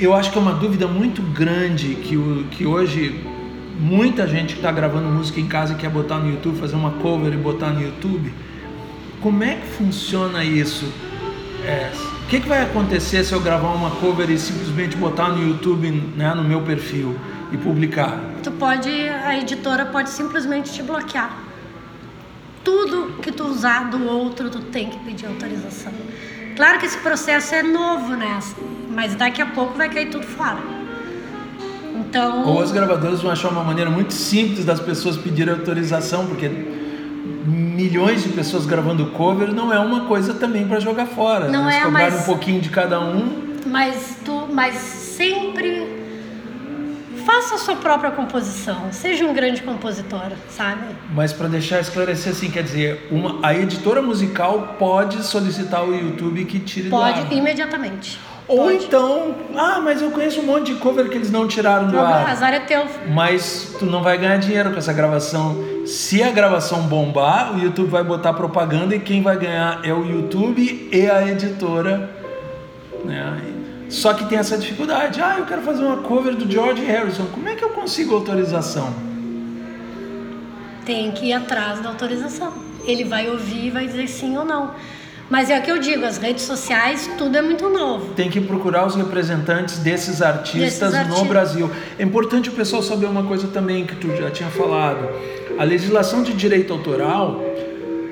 eu 0.00 0.14
acho 0.14 0.30
que 0.30 0.38
é 0.38 0.40
uma 0.40 0.54
dúvida 0.54 0.86
muito 0.86 1.20
grande 1.22 1.96
que, 1.96 2.16
o, 2.16 2.44
que 2.50 2.64
hoje 2.64 3.20
muita 3.78 4.26
gente 4.26 4.54
que 4.54 4.60
está 4.60 4.70
gravando 4.70 5.08
música 5.08 5.40
em 5.40 5.46
casa 5.46 5.72
e 5.72 5.76
quer 5.76 5.90
botar 5.90 6.18
no 6.18 6.30
YouTube, 6.30 6.58
fazer 6.58 6.76
uma 6.76 6.92
cover 6.92 7.32
e 7.32 7.36
botar 7.36 7.70
no 7.70 7.82
YouTube. 7.82 8.32
Como 9.20 9.42
é 9.42 9.56
que 9.56 9.66
funciona 9.66 10.44
isso? 10.44 10.86
É, 11.64 11.90
o 12.22 12.26
que, 12.28 12.40
que 12.40 12.48
vai 12.48 12.62
acontecer 12.62 13.24
se 13.24 13.32
eu 13.32 13.40
gravar 13.40 13.70
uma 13.70 13.90
cover 13.90 14.30
e 14.30 14.38
simplesmente 14.38 14.96
botar 14.96 15.30
no 15.30 15.48
YouTube, 15.48 15.90
né, 16.16 16.32
no 16.34 16.44
meu 16.44 16.62
perfil 16.62 17.16
e 17.50 17.56
publicar? 17.56 18.20
Tu 18.42 18.52
pode, 18.52 18.88
a 18.90 19.36
editora 19.36 19.86
pode 19.86 20.10
simplesmente 20.10 20.72
te 20.72 20.82
bloquear. 20.82 21.36
Tudo 22.62 23.14
que 23.20 23.32
tu 23.32 23.44
usar 23.44 23.90
do 23.90 24.06
outro, 24.06 24.50
tu 24.50 24.60
tem 24.60 24.90
que 24.90 24.98
pedir 25.00 25.26
autorização. 25.26 25.92
Claro 26.54 26.78
que 26.78 26.86
esse 26.86 26.98
processo 26.98 27.54
é 27.54 27.62
novo, 27.62 28.14
né? 28.14 28.38
Mas 28.90 29.14
daqui 29.14 29.42
a 29.42 29.46
pouco 29.46 29.76
vai 29.76 29.88
cair 29.88 30.10
tudo 30.10 30.26
fora. 30.26 30.58
Então. 31.94 32.46
Ou 32.46 32.62
as 32.62 32.70
gravadoras 32.72 33.20
vão 33.20 33.30
achar 33.30 33.48
uma 33.48 33.62
maneira 33.64 33.90
muito 33.90 34.12
simples 34.14 34.64
das 34.64 34.80
pessoas 34.80 35.16
pedirem 35.16 35.52
autorização, 35.54 36.26
porque 36.26 36.48
milhões 37.46 38.22
de 38.22 38.30
pessoas 38.30 38.66
gravando 38.66 39.06
cover 39.10 39.52
não 39.52 39.72
é 39.72 39.78
uma 39.78 40.06
coisa 40.06 40.34
também 40.34 40.66
para 40.66 40.80
jogar 40.80 41.06
fora. 41.06 41.48
Não 41.48 41.64
né? 41.64 41.72
Se 41.72 41.78
é, 41.78 41.84
cobrarem 41.84 42.10
mas- 42.12 42.22
um 42.22 42.26
pouquinho 42.26 42.60
de 42.60 42.70
cada 42.70 43.00
um, 43.00 43.46
Mas 43.66 44.16
tu, 44.24 44.48
mas 44.52 44.74
sempre 44.76 45.98
faça 47.26 47.56
a 47.56 47.58
sua 47.58 47.76
própria 47.76 48.10
composição. 48.10 48.90
Seja 48.90 49.26
um 49.26 49.34
grande 49.34 49.62
compositor, 49.62 50.32
sabe? 50.48 50.82
mas 51.14 51.32
para 51.32 51.48
deixar 51.48 51.80
esclarecer 51.80 52.32
assim, 52.32 52.50
quer 52.50 52.62
dizer, 52.62 53.06
uma, 53.10 53.46
a 53.46 53.54
editora 53.54 54.00
musical 54.00 54.76
pode 54.78 55.22
solicitar 55.22 55.80
ao 55.80 55.92
YouTube 55.92 56.44
que 56.46 56.58
tire 56.58 56.88
do 56.88 56.96
Pode 56.96 57.34
imediatamente. 57.34 58.18
Ou 58.48 58.64
Pode. 58.64 58.86
então, 58.86 59.34
ah, 59.54 59.78
mas 59.78 60.00
eu 60.00 60.10
conheço 60.10 60.40
um 60.40 60.44
monte 60.44 60.72
de 60.72 60.78
cover 60.78 61.10
que 61.10 61.18
eles 61.18 61.30
não 61.30 61.46
tiraram 61.46 61.88
do 61.88 62.00
ar. 62.00 62.30
azar 62.30 62.54
é 62.54 62.60
teu. 62.60 62.86
Mas 63.12 63.74
tu 63.78 63.84
não 63.84 64.02
vai 64.02 64.16
ganhar 64.16 64.38
dinheiro 64.38 64.70
com 64.72 64.78
essa 64.78 64.92
gravação. 64.92 65.54
Se 65.84 66.22
a 66.22 66.30
gravação 66.30 66.82
bombar, 66.82 67.54
o 67.54 67.58
YouTube 67.58 67.90
vai 67.90 68.02
botar 68.02 68.32
propaganda 68.32 68.96
e 68.96 69.00
quem 69.00 69.22
vai 69.22 69.36
ganhar 69.36 69.80
é 69.84 69.92
o 69.92 70.02
YouTube 70.02 70.88
e 70.90 71.06
a 71.10 71.28
editora. 71.28 72.08
Né? 73.04 73.38
Só 73.90 74.14
que 74.14 74.24
tem 74.24 74.38
essa 74.38 74.56
dificuldade. 74.56 75.20
Ah, 75.20 75.36
eu 75.38 75.44
quero 75.44 75.60
fazer 75.60 75.84
uma 75.84 75.98
cover 75.98 76.34
do 76.34 76.50
George 76.50 76.82
Harrison. 76.82 77.26
Como 77.26 77.46
é 77.46 77.54
que 77.54 77.62
eu 77.62 77.70
consigo 77.70 78.14
autorização? 78.14 78.94
Tem 80.86 81.10
que 81.12 81.26
ir 81.26 81.32
atrás 81.34 81.80
da 81.80 81.90
autorização. 81.90 82.52
Ele 82.86 83.04
vai 83.04 83.28
ouvir 83.28 83.66
e 83.66 83.70
vai 83.70 83.86
dizer 83.86 84.08
sim 84.08 84.38
ou 84.38 84.44
não. 84.44 84.70
Mas 85.30 85.50
é 85.50 85.58
o 85.58 85.62
que 85.62 85.70
eu 85.70 85.78
digo, 85.78 86.04
as 86.06 86.16
redes 86.16 86.44
sociais, 86.44 87.10
tudo 87.18 87.36
é 87.36 87.42
muito 87.42 87.68
novo. 87.68 88.14
Tem 88.14 88.30
que 88.30 88.40
procurar 88.40 88.86
os 88.86 88.94
representantes 88.94 89.78
desses 89.78 90.22
artistas 90.22 90.92
Desses 90.92 91.08
no 91.08 91.24
Brasil. 91.26 91.70
É 91.98 92.02
importante 92.02 92.48
o 92.48 92.52
pessoal 92.52 92.82
saber 92.82 93.06
uma 93.06 93.24
coisa 93.24 93.46
também 93.48 93.84
que 93.84 93.94
tu 93.96 94.16
já 94.16 94.30
tinha 94.30 94.48
falado. 94.48 95.08
A 95.58 95.64
legislação 95.64 96.22
de 96.22 96.32
direito 96.32 96.72
autoral 96.72 97.42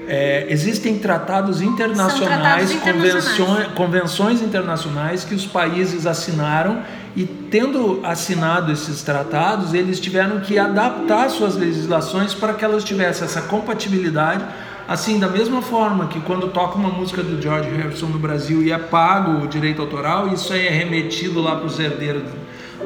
é, 0.09 0.47
existem 0.51 0.99
tratados 0.99 1.61
internacionais, 1.62 2.41
tratados 2.41 2.71
internacionais. 2.73 3.39
convenções, 3.39 3.67
convenções 3.75 4.43
internacionais 4.43 5.25
que 5.25 5.35
os 5.35 5.47
países 5.47 6.07
assinaram 6.07 6.83
e 7.17 7.25
tendo 7.25 8.01
assinado 8.05 8.71
esses 8.71 9.03
tratados, 9.03 9.73
eles 9.73 9.99
tiveram 9.99 10.41
que 10.41 10.59
adaptar 10.59 11.31
suas 11.31 11.57
legislações 11.57 12.35
para 12.35 12.53
que 12.53 12.62
elas 12.62 12.85
tivessem 12.85 13.25
essa 13.25 13.41
compatibilidade. 13.41 14.45
Assim, 14.89 15.18
da 15.18 15.28
mesma 15.28 15.61
forma 15.61 16.07
que 16.07 16.20
quando 16.20 16.47
toca 16.49 16.76
uma 16.76 16.89
música 16.89 17.20
do 17.20 17.43
George 17.43 17.68
Harrison 17.70 18.07
no 18.07 18.20
Brasil 18.20 18.62
e 18.62 18.70
é 18.70 18.78
pago 18.78 19.45
o 19.45 19.49
direito 19.49 19.82
autoral, 19.82 20.28
isso 20.28 20.53
aí 20.53 20.64
é 20.64 20.70
remetido 20.70 21.43
lá 21.43 21.57
para 21.57 21.66
os 21.66 21.80
herdeiros, 21.80 22.22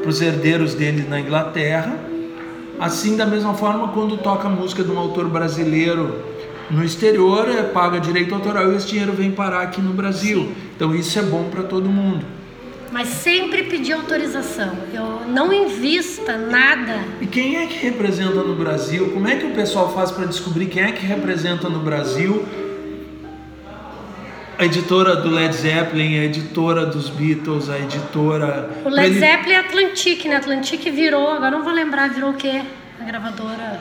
pros 0.02 0.22
herdeiros 0.22 0.72
dele 0.72 1.06
na 1.06 1.20
Inglaterra. 1.20 1.94
Assim, 2.78 3.18
da 3.18 3.26
mesma 3.26 3.52
forma, 3.52 3.88
quando 3.88 4.16
toca 4.16 4.48
a 4.48 4.50
música 4.50 4.82
de 4.82 4.90
um 4.90 4.98
autor 4.98 5.28
brasileiro 5.28 6.24
no 6.70 6.82
exterior, 6.82 7.46
é 7.50 7.64
paga 7.64 8.00
direito 8.00 8.34
autoral 8.34 8.72
e 8.72 8.76
esse 8.76 8.86
dinheiro 8.86 9.12
vem 9.12 9.30
parar 9.30 9.60
aqui 9.60 9.82
no 9.82 9.92
Brasil. 9.92 10.50
Então, 10.74 10.94
isso 10.94 11.18
é 11.18 11.22
bom 11.22 11.50
para 11.50 11.64
todo 11.64 11.90
mundo. 11.90 12.24
Mas 12.90 13.08
sempre 13.08 13.64
pedir 13.64 13.92
autorização. 13.92 14.76
Eu 14.92 15.26
não 15.28 15.52
invista 15.52 16.36
nada. 16.36 16.98
E 17.20 17.26
quem 17.26 17.56
é 17.56 17.66
que 17.66 17.78
representa 17.78 18.42
no 18.42 18.56
Brasil? 18.56 19.12
Como 19.12 19.28
é 19.28 19.36
que 19.36 19.46
o 19.46 19.52
pessoal 19.52 19.92
faz 19.94 20.10
para 20.10 20.26
descobrir 20.26 20.66
quem 20.66 20.82
é 20.82 20.92
que 20.92 21.06
representa 21.06 21.68
no 21.68 21.80
Brasil? 21.80 22.44
A 24.58 24.64
editora 24.66 25.16
do 25.16 25.30
Led 25.30 25.54
Zeppelin, 25.54 26.18
a 26.18 26.24
editora 26.24 26.84
dos 26.84 27.08
Beatles, 27.08 27.70
a 27.70 27.78
editora. 27.78 28.68
O 28.84 28.90
Led 28.90 29.18
Zeppelin 29.18 29.54
é 29.54 29.58
Atlantic, 29.58 30.24
né? 30.26 30.36
Atlantic 30.36 30.82
virou, 30.90 31.28
agora 31.28 31.52
não 31.52 31.64
vou 31.64 31.72
lembrar, 31.72 32.10
virou 32.10 32.30
o 32.30 32.34
quê? 32.34 32.60
A 33.00 33.04
gravadora. 33.04 33.80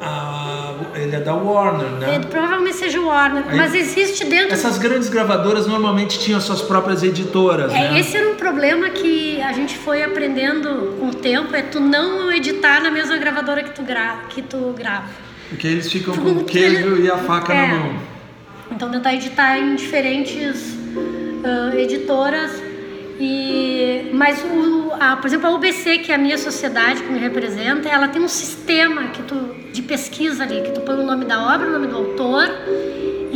Ah, 0.00 0.74
ele 0.94 1.16
é 1.16 1.20
da 1.20 1.34
Warner, 1.34 1.86
É, 2.02 2.18
né? 2.18 2.20
provavelmente 2.30 2.76
seja 2.76 3.00
o 3.00 3.06
Warner, 3.06 3.44
Aí- 3.48 3.56
mas 3.56 3.74
existe 3.74 4.24
dentro. 4.26 4.52
Essas 4.52 4.76
grandes 4.78 5.08
gravadoras 5.08 5.66
normalmente 5.66 6.18
tinham 6.18 6.40
suas 6.40 6.60
próprias 6.60 7.02
editoras, 7.02 7.72
É, 7.72 7.92
né? 7.92 8.00
esse 8.00 8.16
era 8.16 8.28
um 8.30 8.34
problema 8.34 8.90
que 8.90 9.40
a 9.40 9.52
gente 9.52 9.76
foi 9.78 10.02
aprendendo 10.02 10.96
com 11.00 11.08
o 11.08 11.14
tempo, 11.14 11.54
é 11.56 11.62
tu 11.62 11.80
não 11.80 12.30
editar 12.30 12.80
na 12.82 12.90
mesma 12.90 13.16
gravadora 13.16 13.62
que 13.62 13.70
tu, 13.70 13.82
gra 13.82 14.18
que 14.28 14.42
tu 14.42 14.74
grava. 14.76 15.04
Porque 15.48 15.66
eles 15.66 15.90
ficam 15.90 16.14
com 16.14 16.30
o 16.30 16.44
queijo 16.44 16.96
e 16.96 17.10
a 17.10 17.16
faca 17.16 17.54
É. 17.54 17.66
na 17.68 17.74
mão. 17.78 17.94
Então 18.72 18.90
tentar 18.90 19.14
editar 19.14 19.58
em 19.58 19.76
diferentes 19.76 20.76
ah, 21.44 21.74
editoras 21.76 22.50
e 23.18 24.10
mas 24.12 24.42
o, 24.44 24.92
a, 24.98 25.16
por 25.16 25.26
exemplo 25.26 25.46
a 25.46 25.50
UBC 25.50 25.98
que 25.98 26.12
é 26.12 26.14
a 26.14 26.18
minha 26.18 26.36
sociedade 26.38 27.02
que 27.02 27.10
me 27.10 27.18
representa 27.18 27.88
ela 27.88 28.08
tem 28.08 28.20
um 28.20 28.28
sistema 28.28 29.08
que 29.08 29.22
tu 29.22 29.54
de 29.72 29.82
pesquisa 29.82 30.42
ali 30.42 30.62
que 30.62 30.72
tu 30.72 30.80
põe 30.82 30.96
o 30.96 31.02
nome 31.02 31.24
da 31.24 31.54
obra 31.54 31.68
o 31.68 31.72
nome 31.72 31.86
do 31.86 31.96
autor 31.96 32.48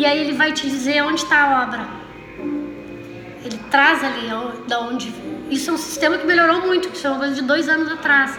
e 0.01 0.07
aí 0.07 0.19
ele 0.19 0.33
vai 0.33 0.51
te 0.51 0.67
dizer 0.67 1.03
onde 1.03 1.23
está 1.23 1.43
a 1.43 1.63
obra. 1.63 1.87
Ele 3.45 3.59
traz 3.71 4.03
ali 4.03 4.29
da 4.67 4.81
onde 4.81 5.13
isso 5.51 5.69
é 5.69 5.75
um 5.75 5.77
sistema 5.77 6.17
que 6.17 6.27
melhorou 6.27 6.67
muito 6.67 6.89
que 6.89 6.97
isso 6.97 7.07
é 7.07 7.11
uma 7.11 7.19
coisa 7.19 7.35
de 7.35 7.43
dois 7.43 7.69
anos 7.69 7.93
atrás. 7.93 8.39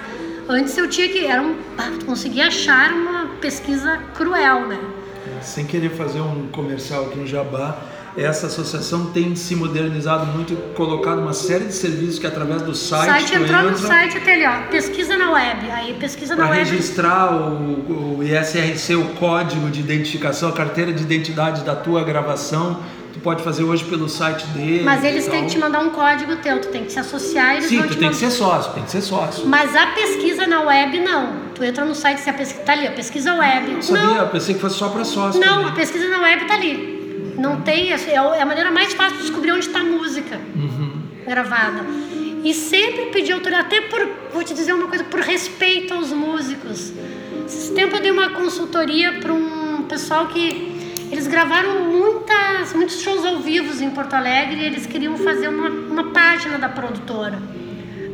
Antes 0.50 0.76
eu 0.76 0.90
tinha 0.90 1.08
que 1.08 1.24
era 1.24 1.40
um 1.40 1.56
conseguia 2.04 2.48
achar 2.48 2.92
uma 2.92 3.28
pesquisa 3.40 3.98
cruel 4.16 4.68
né? 4.68 4.80
Sem 5.44 5.66
querer 5.66 5.92
fazer 5.92 6.20
um 6.20 6.48
comercial 6.48 7.06
aqui 7.06 7.20
em 7.20 7.28
Jabá, 7.28 7.78
essa 8.18 8.48
associação 8.48 9.08
tem 9.08 9.36
se 9.36 9.56
modernizado 9.56 10.26
muito 10.28 10.54
e 10.54 10.56
colocado 10.76 11.20
uma 11.20 11.34
série 11.34 11.66
de 11.66 11.74
serviços 11.74 12.20
que 12.20 12.28
através 12.28 12.62
do 12.62 12.72
O 12.72 12.76
site, 12.76 13.06
site 13.10 13.32
tu 13.32 13.44
entrou 13.44 13.62
no 13.64 13.70
entra 13.70 13.88
site 13.88 14.18
até 14.18 14.34
ali, 14.34 14.46
ó. 14.46 14.70
Pesquisa 14.70 15.18
na 15.18 15.32
web. 15.32 15.72
Aí 15.72 15.94
pesquisa 16.00 16.36
na 16.36 16.50
web. 16.50 16.58
registrar 16.70 17.32
o, 17.34 18.18
o 18.18 18.24
ISRC, 18.24 18.96
o 18.96 19.06
código 19.16 19.70
de 19.70 19.80
identificação, 19.80 20.50
a 20.50 20.54
carteira 20.54 20.92
de 20.92 21.04
identidade 21.04 21.64
da 21.64 21.76
tua 21.76 22.04
gravação. 22.04 22.80
Tu 23.14 23.20
pode 23.20 23.44
fazer 23.44 23.64
hoje 23.64 23.84
pelo 23.84 24.08
site 24.08 24.46
dele. 24.48 24.84
Mas 24.86 25.04
eles 25.04 25.28
têm 25.28 25.44
que 25.44 25.52
te 25.52 25.58
mandar 25.58 25.80
um 25.82 25.90
código 25.90 26.38
teu, 26.38 26.62
tu 26.62 26.70
tem 26.70 26.86
que 26.86 26.94
se 26.94 27.00
associar 27.00 27.54
e 27.56 27.58
eles 27.58 27.66
Sim, 27.68 27.80
vão 27.80 27.88
tu 27.88 27.94
te 27.94 28.00
tem 28.00 28.10
que 28.10 28.16
mandar. 28.16 28.30
ser 28.32 28.38
sócio, 28.38 28.72
tem 28.74 28.84
que 28.84 28.92
ser 28.92 29.02
sócio. 29.02 29.46
Mas 29.48 29.76
a 29.76 29.88
pesquisa 29.88 30.48
na 30.48 30.62
web 30.62 30.98
não. 31.02 31.34
Tu 31.54 31.62
entra 31.64 31.84
no 31.84 31.94
site, 31.94 32.20
se 32.20 32.30
a 32.30 32.34
pesquisa 32.34 32.64
tá 32.64 32.72
ali, 32.72 32.88
a 32.88 32.92
pesquisa 32.94 33.34
web. 33.36 33.72
Não 33.74 33.82
sabia, 33.82 34.04
Não, 34.04 34.16
eu 34.18 34.28
pensei 34.30 34.56
que 34.56 34.62
fosse 34.62 34.78
só 34.78 34.88
para 34.90 35.04
sócio. 35.04 35.42
não, 35.42 35.56
a 35.56 35.58
também. 35.60 35.74
pesquisa 35.76 36.08
na 36.08 36.22
web 36.22 36.46
tá 36.46 36.54
ali. 36.54 36.91
Não 37.42 37.62
tem, 37.62 37.92
é 37.92 37.96
a 38.42 38.46
maneira 38.46 38.72
mais 38.72 38.94
fácil 38.94 39.18
de 39.18 39.24
descobrir 39.24 39.52
onde 39.52 39.66
está 39.66 39.80
a 39.80 39.84
música 39.84 40.40
Uhum. 40.56 40.92
gravada. 41.28 41.84
E 42.44 42.54
sempre 42.54 43.08
pedir 43.08 43.32
autorização, 43.34 43.66
até 43.68 43.82
por, 43.82 44.08
vou 44.34 44.44
te 44.44 44.54
dizer 44.54 44.74
uma 44.74 44.88
coisa, 44.88 45.04
por 45.04 45.20
respeito 45.20 45.94
aos 45.94 46.12
músicos. 46.12 46.94
Esse 47.46 47.72
tempo 47.74 47.96
eu 47.96 48.02
dei 48.02 48.12
uma 48.12 48.30
consultoria 48.30 49.14
para 49.14 49.34
um 49.34 49.84
pessoal 49.90 50.28
que 50.28 50.80
eles 51.12 51.28
gravaram 51.28 51.84
muitas, 51.86 52.74
muitos 52.74 53.02
shows 53.02 53.26
ao 53.26 53.38
vivo 53.40 53.84
em 53.84 53.90
Porto 53.90 54.14
Alegre 54.14 54.58
e 54.62 54.66
eles 54.66 54.86
queriam 54.86 55.18
fazer 55.18 55.48
uma, 55.50 55.70
uma 55.70 56.04
página 56.12 56.58
da 56.58 56.70
produtora. 56.70 57.40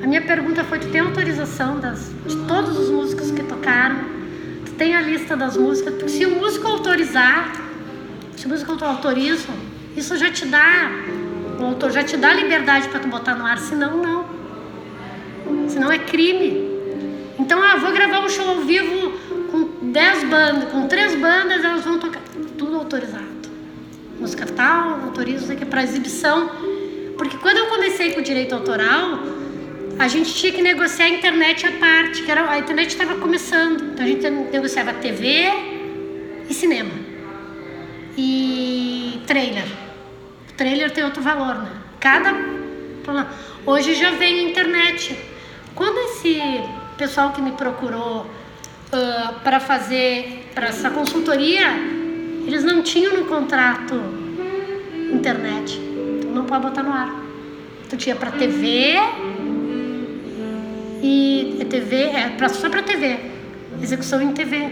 A 0.03 0.07
minha 0.07 0.21
pergunta 0.21 0.63
foi: 0.63 0.79
tu 0.79 0.87
tem 0.87 1.01
autorização 1.01 1.79
das, 1.79 2.11
de 2.25 2.35
todos 2.47 2.77
os 2.77 2.89
músicos 2.89 3.29
que 3.31 3.43
tocaram? 3.43 3.97
Tu 4.65 4.71
tem 4.73 4.95
a 4.95 5.01
lista 5.01 5.35
das 5.37 5.55
músicas? 5.57 5.93
Porque 5.95 6.09
se 6.09 6.25
o 6.25 6.31
músico 6.31 6.67
autorizar, 6.67 7.66
se 8.37 8.45
o 8.45 8.49
músico 8.49 8.71
autoriza, 8.85 9.49
isso 9.95 10.15
já 10.15 10.31
te 10.31 10.45
dá, 10.45 10.91
o 11.59 11.65
autor 11.65 11.91
já 11.91 12.03
te 12.03 12.15
dá 12.15 12.33
liberdade 12.33 12.87
para 12.87 12.99
tu 12.99 13.07
botar 13.07 13.33
no 13.33 13.43
ar, 13.43 13.57
senão 13.57 13.97
não. 13.97 14.25
Senão 15.67 15.91
é 15.91 15.97
crime. 15.97 16.67
Então, 17.39 17.61
ah, 17.63 17.77
vou 17.77 17.91
gravar 17.91 18.19
um 18.19 18.29
show 18.29 18.47
ao 18.47 18.61
vivo 18.61 19.11
com 19.51 19.89
10 19.91 20.23
bandas, 20.25 20.71
com 20.71 20.87
três 20.87 21.15
bandas, 21.15 21.63
elas 21.63 21.83
vão 21.83 21.97
tocar. 21.97 22.21
Tudo 22.57 22.75
autorizado. 22.75 23.25
Música 24.19 24.45
tal, 24.45 25.01
autorizo 25.05 25.45
isso 25.45 25.51
aqui 25.51 25.65
para 25.65 25.83
exibição. 25.83 26.51
Porque 27.17 27.37
quando 27.37 27.57
eu 27.57 27.65
comecei 27.67 28.13
com 28.13 28.21
direito 28.21 28.53
autoral, 28.53 29.19
a 29.97 30.07
gente 30.07 30.31
tinha 30.35 30.51
que 30.51 30.61
negociar 30.61 31.05
a 31.05 31.09
internet 31.09 31.65
à 31.65 31.71
parte, 31.71 32.21
que 32.21 32.29
era, 32.29 32.51
a 32.51 32.59
internet 32.59 32.89
estava 32.89 33.15
começando. 33.15 33.93
Então 33.93 34.05
a 34.05 34.07
gente 34.07 34.29
negociava 34.29 34.93
TV 34.93 35.47
e 36.47 36.53
cinema. 36.53 37.06
Trailer 40.57 40.91
tem 40.91 41.03
outro 41.03 41.21
valor, 41.21 41.55
né? 41.55 41.71
Cada. 41.99 42.35
Hoje 43.65 43.93
já 43.93 44.11
vem 44.11 44.49
internet. 44.49 45.17
Quando 45.73 45.97
esse 46.09 46.41
pessoal 46.97 47.31
que 47.31 47.41
me 47.41 47.51
procurou 47.51 48.25
para 49.43 49.59
fazer 49.59 50.49
para 50.53 50.67
essa 50.67 50.89
consultoria, 50.89 51.67
eles 52.45 52.63
não 52.63 52.81
tinham 52.81 53.15
no 53.15 53.25
contrato 53.25 53.95
internet. 55.13 55.79
Então 56.19 56.31
não 56.31 56.45
pode 56.45 56.63
botar 56.63 56.83
no 56.83 56.91
ar. 56.91 57.15
Tu 57.89 57.95
tinha 57.95 58.15
para 58.15 58.31
TV 58.31 58.95
e 61.01 61.65
TV 61.69 61.95
é 61.95 62.33
pra, 62.37 62.49
só 62.49 62.69
para 62.69 62.81
TV, 62.81 63.19
execução 63.81 64.21
em 64.21 64.33
TV. 64.33 64.71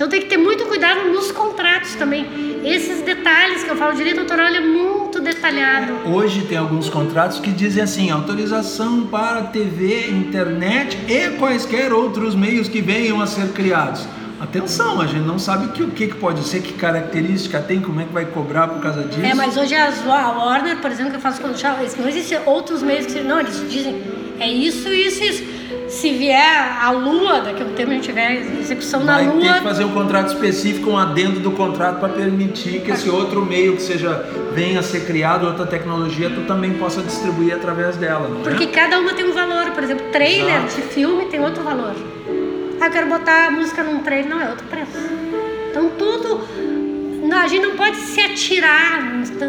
Então 0.00 0.08
tem 0.08 0.22
que 0.22 0.28
ter 0.28 0.38
muito 0.38 0.64
cuidado 0.64 1.10
nos 1.10 1.30
contratos 1.30 1.94
também. 1.94 2.26
Esses 2.64 3.02
detalhes 3.02 3.62
que 3.62 3.68
eu 3.68 3.76
falo, 3.76 3.92
o 3.92 3.96
direito 3.96 4.20
autoral 4.20 4.46
é 4.46 4.58
muito 4.58 5.20
detalhado. 5.20 5.92
Hoje 6.08 6.46
tem 6.46 6.56
alguns 6.56 6.88
contratos 6.88 7.38
que 7.38 7.50
dizem 7.50 7.82
assim: 7.82 8.08
autorização 8.08 9.06
para 9.08 9.42
TV, 9.42 10.08
internet 10.08 10.96
e 11.06 11.36
quaisquer 11.36 11.92
outros 11.92 12.34
meios 12.34 12.66
que 12.66 12.80
venham 12.80 13.20
a 13.20 13.26
ser 13.26 13.48
criados. 13.52 14.08
Atenção, 14.40 15.02
a 15.02 15.06
gente 15.06 15.26
não 15.26 15.38
sabe 15.38 15.68
que, 15.72 15.82
o 15.82 15.90
que, 15.90 16.06
que 16.06 16.14
pode 16.14 16.44
ser, 16.44 16.62
que 16.62 16.72
característica 16.72 17.60
tem, 17.60 17.78
como 17.78 18.00
é 18.00 18.04
que 18.04 18.12
vai 18.14 18.24
cobrar 18.24 18.68
por 18.68 18.80
causa 18.80 19.02
disso. 19.02 19.20
É, 19.22 19.34
mas 19.34 19.58
hoje 19.58 19.74
as, 19.74 20.00
a 20.06 20.30
Warner, 20.30 20.78
por 20.78 20.90
exemplo, 20.90 21.10
que 21.10 21.18
eu 21.18 21.20
faço 21.20 21.42
com 21.42 21.48
não 21.48 22.08
existem 22.08 22.38
outros 22.46 22.82
meios 22.82 23.04
que 23.04 23.20
não, 23.20 23.38
eles 23.38 23.70
dizem 23.70 24.00
é 24.40 24.50
isso, 24.50 24.88
isso, 24.88 25.22
isso. 25.22 25.44
Se 25.88 26.12
vier 26.12 26.78
a 26.80 26.90
lua, 26.90 27.40
daqui 27.40 27.62
a 27.62 27.66
um 27.66 27.72
tempo 27.74 27.90
a 27.90 27.94
gente 27.94 28.04
tiver 28.04 28.58
execução 28.60 29.04
vai 29.04 29.26
na 29.26 29.32
lua. 29.32 29.42
ter 29.42 29.54
que 29.54 29.60
fazer 29.60 29.84
um 29.84 29.92
contrato 29.92 30.28
específico, 30.28 30.90
um 30.90 30.98
adendo 30.98 31.40
do 31.40 31.50
contrato 31.52 32.00
para 32.00 32.08
permitir 32.10 32.80
que 32.80 32.90
esse 32.90 33.08
outro 33.08 33.44
meio 33.44 33.76
que 33.76 33.82
seja 33.82 34.24
venha 34.52 34.80
a 34.80 34.82
ser 34.82 35.06
criado, 35.06 35.46
outra 35.46 35.66
tecnologia, 35.66 36.30
tu 36.30 36.42
também 36.42 36.74
possa 36.74 37.02
distribuir 37.02 37.54
através 37.54 37.96
dela. 37.96 38.40
É? 38.40 38.42
Porque 38.42 38.66
cada 38.68 38.98
uma 38.98 39.12
tem 39.14 39.24
um 39.24 39.32
valor. 39.32 39.70
Por 39.70 39.82
exemplo, 39.82 40.06
trailer 40.10 40.64
Exato. 40.64 40.76
de 40.76 40.82
filme 40.88 41.26
tem 41.26 41.40
outro 41.40 41.62
valor. 41.62 41.94
Ah, 42.80 42.86
eu 42.86 42.90
quero 42.90 43.08
botar 43.08 43.46
a 43.46 43.50
música 43.50 43.82
num 43.82 44.00
trailer, 44.00 44.28
não, 44.28 44.40
é 44.40 44.48
outro 44.48 44.66
preço. 44.66 44.98
Então 45.70 45.90
tudo. 45.98 46.40
Não, 47.22 47.38
a 47.38 47.46
gente 47.46 47.66
não 47.66 47.76
pode 47.76 47.96
se 47.96 48.20
atirar. 48.20 49.22
Então, 49.22 49.48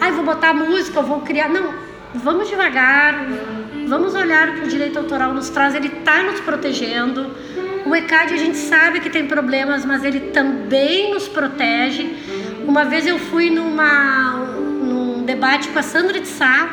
ah, 0.00 0.08
eu 0.08 0.14
vou 0.14 0.24
botar 0.24 0.50
a 0.50 0.54
música, 0.54 0.98
eu 0.98 1.02
vou 1.02 1.20
criar. 1.20 1.48
Não, 1.48 1.74
vamos 2.14 2.48
devagar, 2.48 3.26
vamos 3.86 4.14
olhar 4.14 4.48
o 4.48 4.54
que 4.54 4.64
o 4.64 4.68
direito 4.68 4.98
autoral 4.98 5.32
nos 5.32 5.48
traz, 5.48 5.74
ele 5.74 5.88
está 5.88 6.22
nos 6.22 6.40
protegendo. 6.40 7.30
O 7.84 7.94
ECAD 7.94 8.34
a 8.34 8.36
gente 8.36 8.58
sabe 8.58 9.00
que 9.00 9.08
tem 9.08 9.26
problemas, 9.26 9.84
mas 9.84 10.02
ele 10.02 10.20
também 10.32 11.12
nos 11.12 11.28
protege. 11.28 12.14
Uma 12.66 12.84
vez 12.84 13.06
eu 13.06 13.18
fui 13.18 13.48
numa, 13.48 14.32
num 14.32 15.24
debate 15.24 15.68
com 15.68 15.78
a 15.78 15.82
Sandra 15.82 16.18
de 16.20 16.26
Sá 16.26 16.68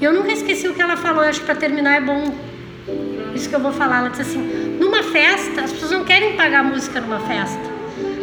e 0.00 0.04
eu 0.04 0.12
nunca 0.12 0.30
esqueci 0.30 0.68
o 0.68 0.74
que 0.74 0.82
ela 0.82 0.96
falou. 0.96 1.22
Eu 1.22 1.30
acho 1.30 1.40
que 1.40 1.46
para 1.46 1.54
terminar 1.54 1.96
é 1.96 2.00
bom 2.00 2.34
isso 3.34 3.48
que 3.48 3.54
eu 3.54 3.60
vou 3.60 3.72
falar. 3.72 4.00
Ela 4.00 4.10
disse 4.10 4.22
assim: 4.22 4.76
numa 4.78 5.02
festa, 5.02 5.62
as 5.62 5.72
pessoas 5.72 5.92
não 5.92 6.04
querem 6.04 6.36
pagar 6.36 6.62
música 6.62 7.00
numa 7.00 7.20
festa, 7.20 7.62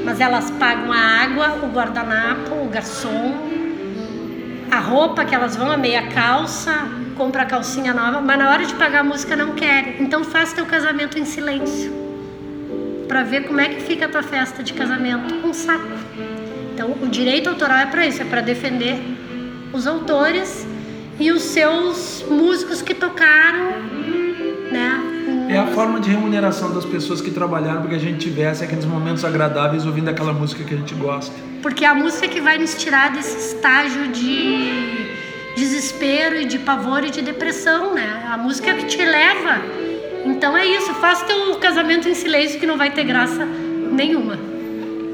mas 0.04 0.22
elas 0.22 0.52
pagam 0.52 0.92
a 0.94 0.98
água, 0.98 1.60
o 1.64 1.68
guardanapo, 1.74 2.54
o 2.64 2.70
garçom, 2.70 3.34
a 4.70 4.80
roupa 4.80 5.26
que 5.26 5.34
elas 5.34 5.56
vão, 5.56 5.72
a 5.72 5.78
meia 5.78 6.08
calça, 6.10 6.88
compra 7.16 7.44
a 7.44 7.46
calcinha 7.46 7.94
nova, 7.94 8.22
mas 8.22 8.38
na 8.38 8.50
hora 8.50 8.66
de 8.66 8.74
pagar 8.76 9.00
a 9.00 9.04
música 9.04 9.36
não 9.36 9.54
querem. 9.54 9.96
Então 10.00 10.24
faça 10.24 10.56
teu 10.56 10.66
casamento 10.66 11.18
em 11.18 11.26
silêncio. 11.26 11.92
Para 13.08 13.24
ver 13.24 13.46
como 13.46 13.60
é 13.60 13.70
que 13.70 13.82
fica 13.82 14.06
a 14.06 14.10
tua 14.10 14.24
festa 14.24 14.62
de 14.62 14.74
casamento. 14.74 15.34
Um 15.46 15.54
saco. 15.54 15.88
Então 16.74 16.96
o 17.02 17.08
direito 17.08 17.50
autoral 17.50 17.78
é 17.80 17.86
para 17.86 18.06
isso, 18.06 18.22
é 18.22 18.26
para 18.26 18.42
defender 18.42 19.00
os 19.74 19.88
autores 19.88 20.68
e 21.20 21.32
os 21.32 21.42
seus 21.42 22.26
músicos 22.30 22.82
que 22.82 22.94
tocaram, 22.94 23.72
né? 24.72 25.12
É 25.48 25.58
a 25.58 25.68
forma 25.68 26.00
de 26.00 26.10
remuneração 26.10 26.74
das 26.74 26.84
pessoas 26.86 27.22
que 27.22 27.32
trabalharam 27.32 27.82
para 27.82 27.92
que 27.92 27.96
a 27.96 28.00
gente 28.00 28.18
tivesse 28.18 28.64
aqueles 28.64 28.84
momentos 28.84 29.24
agradáveis 29.24 29.86
ouvindo 29.86 30.10
aquela 30.10 30.34
música 30.34 30.64
que 30.64 30.74
a 30.74 30.78
gente 30.78 30.96
gosta. 30.96 31.34
Porque 31.62 31.86
é 31.86 31.88
a 31.88 31.96
música 31.96 32.28
que 32.28 32.42
vai 32.42 32.58
nos 32.58 32.76
tirar 32.76 33.12
desse 33.12 33.54
estágio 33.54 34.08
de 34.08 35.05
desespero 35.56 36.36
e 36.36 36.46
de 36.46 36.60
pavor 36.60 37.04
e 37.04 37.10
de 37.10 37.22
depressão, 37.22 37.94
né? 37.94 38.26
A 38.32 38.38
música 38.38 38.72
é 38.72 38.74
que 38.76 38.86
te 38.86 39.04
leva. 39.04 39.62
Então 40.26 40.58
é 40.58 40.66
isso, 40.66 40.94
faça 40.96 41.26
teu 41.26 41.56
casamento 41.56 42.10
em 42.10 42.16
silêncio 42.16 42.60
que 42.60 42.66
não 42.66 42.78
vai 42.78 42.92
ter 42.92 43.04
graça 43.04 43.46
nenhuma. 43.46 44.38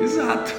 Exato. 0.02 0.54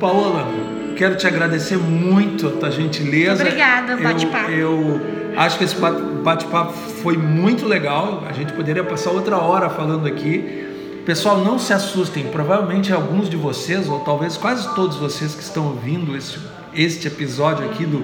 Paola, 0.00 0.48
quero 0.96 1.16
te 1.16 1.26
agradecer 1.26 1.76
muito 1.76 2.48
a 2.48 2.50
tua 2.52 2.70
gentileza. 2.70 3.42
Obrigada, 3.42 3.96
bate-papo. 3.96 4.50
Eu, 4.50 5.00
eu 5.32 5.38
acho 5.38 5.58
que 5.58 5.64
esse 5.64 5.76
bate-papo 5.76 6.72
foi 6.72 7.16
muito 7.16 7.66
legal. 7.66 8.24
A 8.28 8.32
gente 8.32 8.52
poderia 8.52 8.82
passar 8.82 9.10
outra 9.10 9.36
hora 9.36 9.70
falando 9.70 10.06
aqui. 10.06 10.66
Pessoal, 11.04 11.38
não 11.38 11.58
se 11.58 11.72
assustem. 11.72 12.24
Provavelmente 12.28 12.92
alguns 12.92 13.28
de 13.28 13.36
vocês, 13.36 13.88
ou 13.88 14.00
talvez 14.00 14.36
quase 14.36 14.74
todos 14.74 14.96
vocês 14.96 15.34
que 15.34 15.42
estão 15.42 15.66
ouvindo 15.66 16.16
esse, 16.16 16.38
este 16.74 17.06
episódio 17.06 17.64
aqui 17.66 17.84
do 17.84 18.00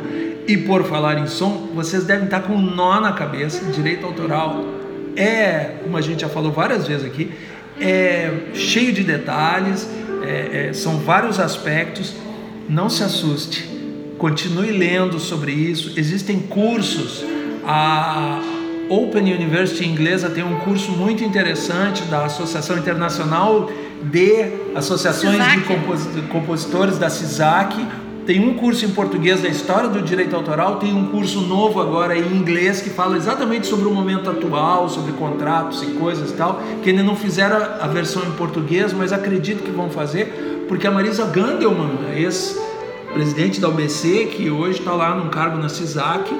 E 0.49 0.57
Por 0.57 0.82
Falar 0.84 1.18
em 1.18 1.26
Som, 1.26 1.68
vocês 1.74 2.05
devem 2.05 2.24
estar 2.24 2.40
com 2.40 2.55
um 2.55 2.74
nó 2.74 3.01
na 3.01 3.12
cabeça. 3.12 3.70
Direito 3.70 4.07
autoral 4.07 4.64
é, 5.18 5.72
como 5.82 5.96
a 5.96 6.01
gente 6.01 6.20
já 6.20 6.28
falou 6.28 6.53
várias 6.53 6.86
vezes 6.86 7.05
aqui, 7.05 7.32
é 7.80 8.32
cheio 8.55 8.92
de 8.92 9.03
detalhes, 9.03 9.88
é, 10.22 10.68
é, 10.68 10.72
são 10.72 10.99
vários 10.99 11.40
aspectos. 11.40 12.14
Não 12.68 12.88
se 12.88 13.03
assuste. 13.03 13.68
Continue 14.16 14.70
lendo 14.70 15.18
sobre 15.18 15.53
isso. 15.53 15.92
Existem 15.99 16.38
cursos. 16.38 17.24
A 17.66 18.40
Open 18.88 19.32
University 19.34 19.86
inglesa 19.86 20.30
tem 20.30 20.44
um 20.44 20.61
curso 20.61 20.92
muito 20.92 21.24
interessante 21.24 22.03
da 22.05 22.24
Associação 22.24 22.78
Internacional 22.78 23.70
de 24.03 24.53
Associações 24.74 25.36
de 25.53 26.22
Compositores 26.30 26.96
da 26.96 27.11
CISAC. 27.11 27.76
Tem 28.29 28.47
um 28.47 28.53
curso 28.53 28.85
em 28.85 28.91
português 28.91 29.41
da 29.41 29.49
história 29.49 29.89
do 29.89 30.03
direito 30.03 30.37
autoral, 30.37 30.76
tem 30.76 30.93
um 30.93 31.07
curso 31.07 31.41
novo 31.41 31.81
agora 31.81 32.14
em 32.14 32.37
inglês 32.37 32.79
que 32.79 32.91
fala 32.91 33.16
exatamente 33.16 33.66
sobre 33.66 33.89
o 33.89 33.91
momento 33.91 34.29
atual, 34.29 34.87
sobre 34.91 35.12
contratos 35.12 35.83
e 35.83 35.93
coisas 35.93 36.31
e 36.31 36.35
tal, 36.35 36.61
que 36.83 36.91
ainda 36.91 37.03
não 37.03 37.16
fizeram 37.16 37.57
a 37.57 37.87
versão 37.87 38.22
em 38.24 38.33
português, 38.33 38.93
mas 38.93 39.14
acredito 39.14 39.62
que 39.62 39.70
vão 39.70 39.89
fazer, 39.89 40.66
porque 40.68 40.87
a 40.87 40.91
Marisa 40.91 41.24
Gandelman, 41.24 41.89
ex-presidente 42.16 43.62
da 43.62 43.70
UBC, 43.70 44.26
que 44.26 44.51
hoje 44.51 44.81
está 44.81 44.93
lá 44.93 45.14
num 45.14 45.31
cargo 45.31 45.57
na 45.57 45.70
CISAC, 45.70 46.31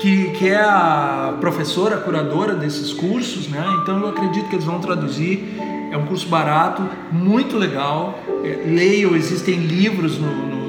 que, 0.00 0.30
que 0.30 0.48
é 0.48 0.60
a 0.60 1.36
professora, 1.40 1.98
curadora 1.98 2.54
desses 2.54 2.92
cursos, 2.92 3.46
né? 3.46 3.64
Então 3.80 4.00
eu 4.00 4.08
acredito 4.08 4.48
que 4.48 4.56
eles 4.56 4.64
vão 4.64 4.80
traduzir. 4.80 5.44
É 5.92 5.96
um 5.96 6.06
curso 6.06 6.26
barato, 6.26 6.82
muito 7.12 7.56
legal. 7.56 8.18
É, 8.42 8.64
leiam, 8.66 9.14
existem 9.14 9.58
livros 9.58 10.18
no, 10.18 10.26
no 10.26 10.59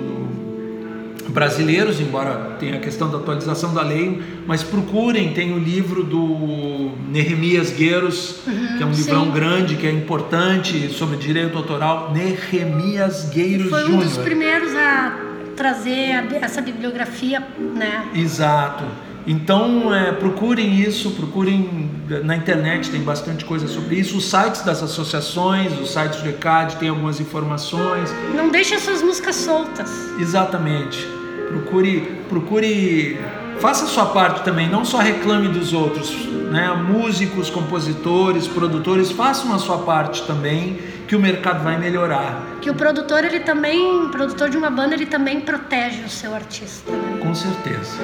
brasileiros, 1.31 1.99
embora 1.99 2.55
tenha 2.59 2.75
a 2.75 2.79
questão 2.79 3.09
da 3.09 3.17
atualização 3.17 3.73
da 3.73 3.81
lei, 3.81 4.21
mas 4.45 4.63
procurem, 4.63 5.33
tem 5.33 5.53
o 5.53 5.59
livro 5.59 6.03
do 6.03 6.91
Nehemias 7.09 7.71
Gueiros, 7.71 8.45
uhum, 8.45 8.77
que 8.77 8.83
é 8.83 8.85
um 8.85 8.93
sim. 8.93 9.01
livrão 9.01 9.31
grande, 9.31 9.75
que 9.75 9.87
é 9.87 9.91
importante 9.91 10.89
sobre 10.89 11.17
direito 11.17 11.57
autoral. 11.57 12.13
Nehemias 12.13 13.29
Gueiros 13.29 13.69
Júnior. 13.69 13.85
Foi 13.85 13.93
um 13.93 13.99
dos 13.99 14.17
primeiros 14.17 14.75
a 14.75 15.17
trazer 15.55 16.25
essa 16.41 16.61
bibliografia, 16.61 17.45
né? 17.75 18.09
Exato. 18.15 18.83
Então 19.27 19.93
é, 19.93 20.11
procurem 20.11 20.79
isso, 20.79 21.11
procurem 21.11 21.89
na 22.23 22.35
internet, 22.35 22.89
tem 22.89 23.01
bastante 23.01 23.45
coisa 23.45 23.67
sobre 23.67 23.95
isso. 23.95 24.17
Os 24.17 24.25
sites 24.25 24.61
das 24.61 24.81
associações, 24.81 25.71
os 25.79 25.91
sites 25.91 26.21
do 26.21 26.29
ECAD 26.29 26.77
tem 26.77 26.89
algumas 26.89 27.19
informações. 27.19 28.09
Não 28.35 28.49
deixe 28.49 28.73
essas 28.73 29.01
músicas 29.01 29.35
soltas. 29.35 29.91
Exatamente. 30.19 31.07
Procure, 31.51 32.23
procure, 32.29 33.19
faça 33.59 33.85
a 33.85 33.87
sua 33.87 34.05
parte 34.05 34.43
também, 34.43 34.69
não 34.69 34.85
só 34.85 34.99
reclame 34.99 35.49
dos 35.49 35.73
outros, 35.73 36.25
né? 36.49 36.69
Músicos, 36.87 37.49
compositores, 37.49 38.47
produtores, 38.47 39.11
façam 39.11 39.53
a 39.53 39.59
sua 39.59 39.79
parte 39.79 40.25
também, 40.25 40.79
que 41.07 41.15
o 41.15 41.19
mercado 41.19 41.61
vai 41.61 41.77
melhorar. 41.77 42.41
Que 42.61 42.69
o 42.69 42.73
produtor 42.73 43.25
ele 43.25 43.41
também, 43.41 44.07
produtor 44.09 44.49
de 44.49 44.57
uma 44.57 44.69
banda, 44.69 44.93
ele 44.93 45.05
também 45.05 45.41
protege 45.41 46.03
o 46.03 46.09
seu 46.09 46.33
artista. 46.33 46.89
Né? 46.89 47.19
Com 47.21 47.35
certeza. 47.35 47.97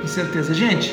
Com 0.00 0.08
certeza. 0.08 0.52
Gente, 0.52 0.92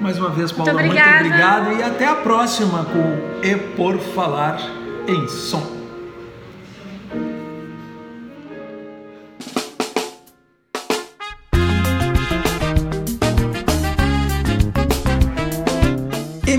mais 0.00 0.18
uma 0.18 0.30
vez, 0.30 0.50
Paula, 0.50 0.72
muito, 0.72 0.86
muito 0.86 1.00
obrigado 1.00 1.72
e 1.72 1.82
até 1.82 2.06
a 2.06 2.16
próxima 2.16 2.84
com 2.84 3.46
E 3.46 3.56
Por 3.76 3.98
Falar 3.98 4.58
em 5.06 5.28
Som. 5.28 5.75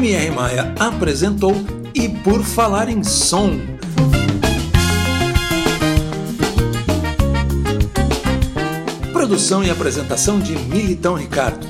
MR 0.08 0.32
Maia 0.32 0.74
apresentou 0.80 1.54
E 1.94 2.08
Por 2.08 2.42
Falar 2.42 2.88
em 2.88 3.04
Som 3.04 3.60
Produção 9.12 9.66
e 9.66 9.70
apresentação 9.70 10.40
de 10.40 10.56
Militão 10.58 11.16
Ricardo. 11.16 11.68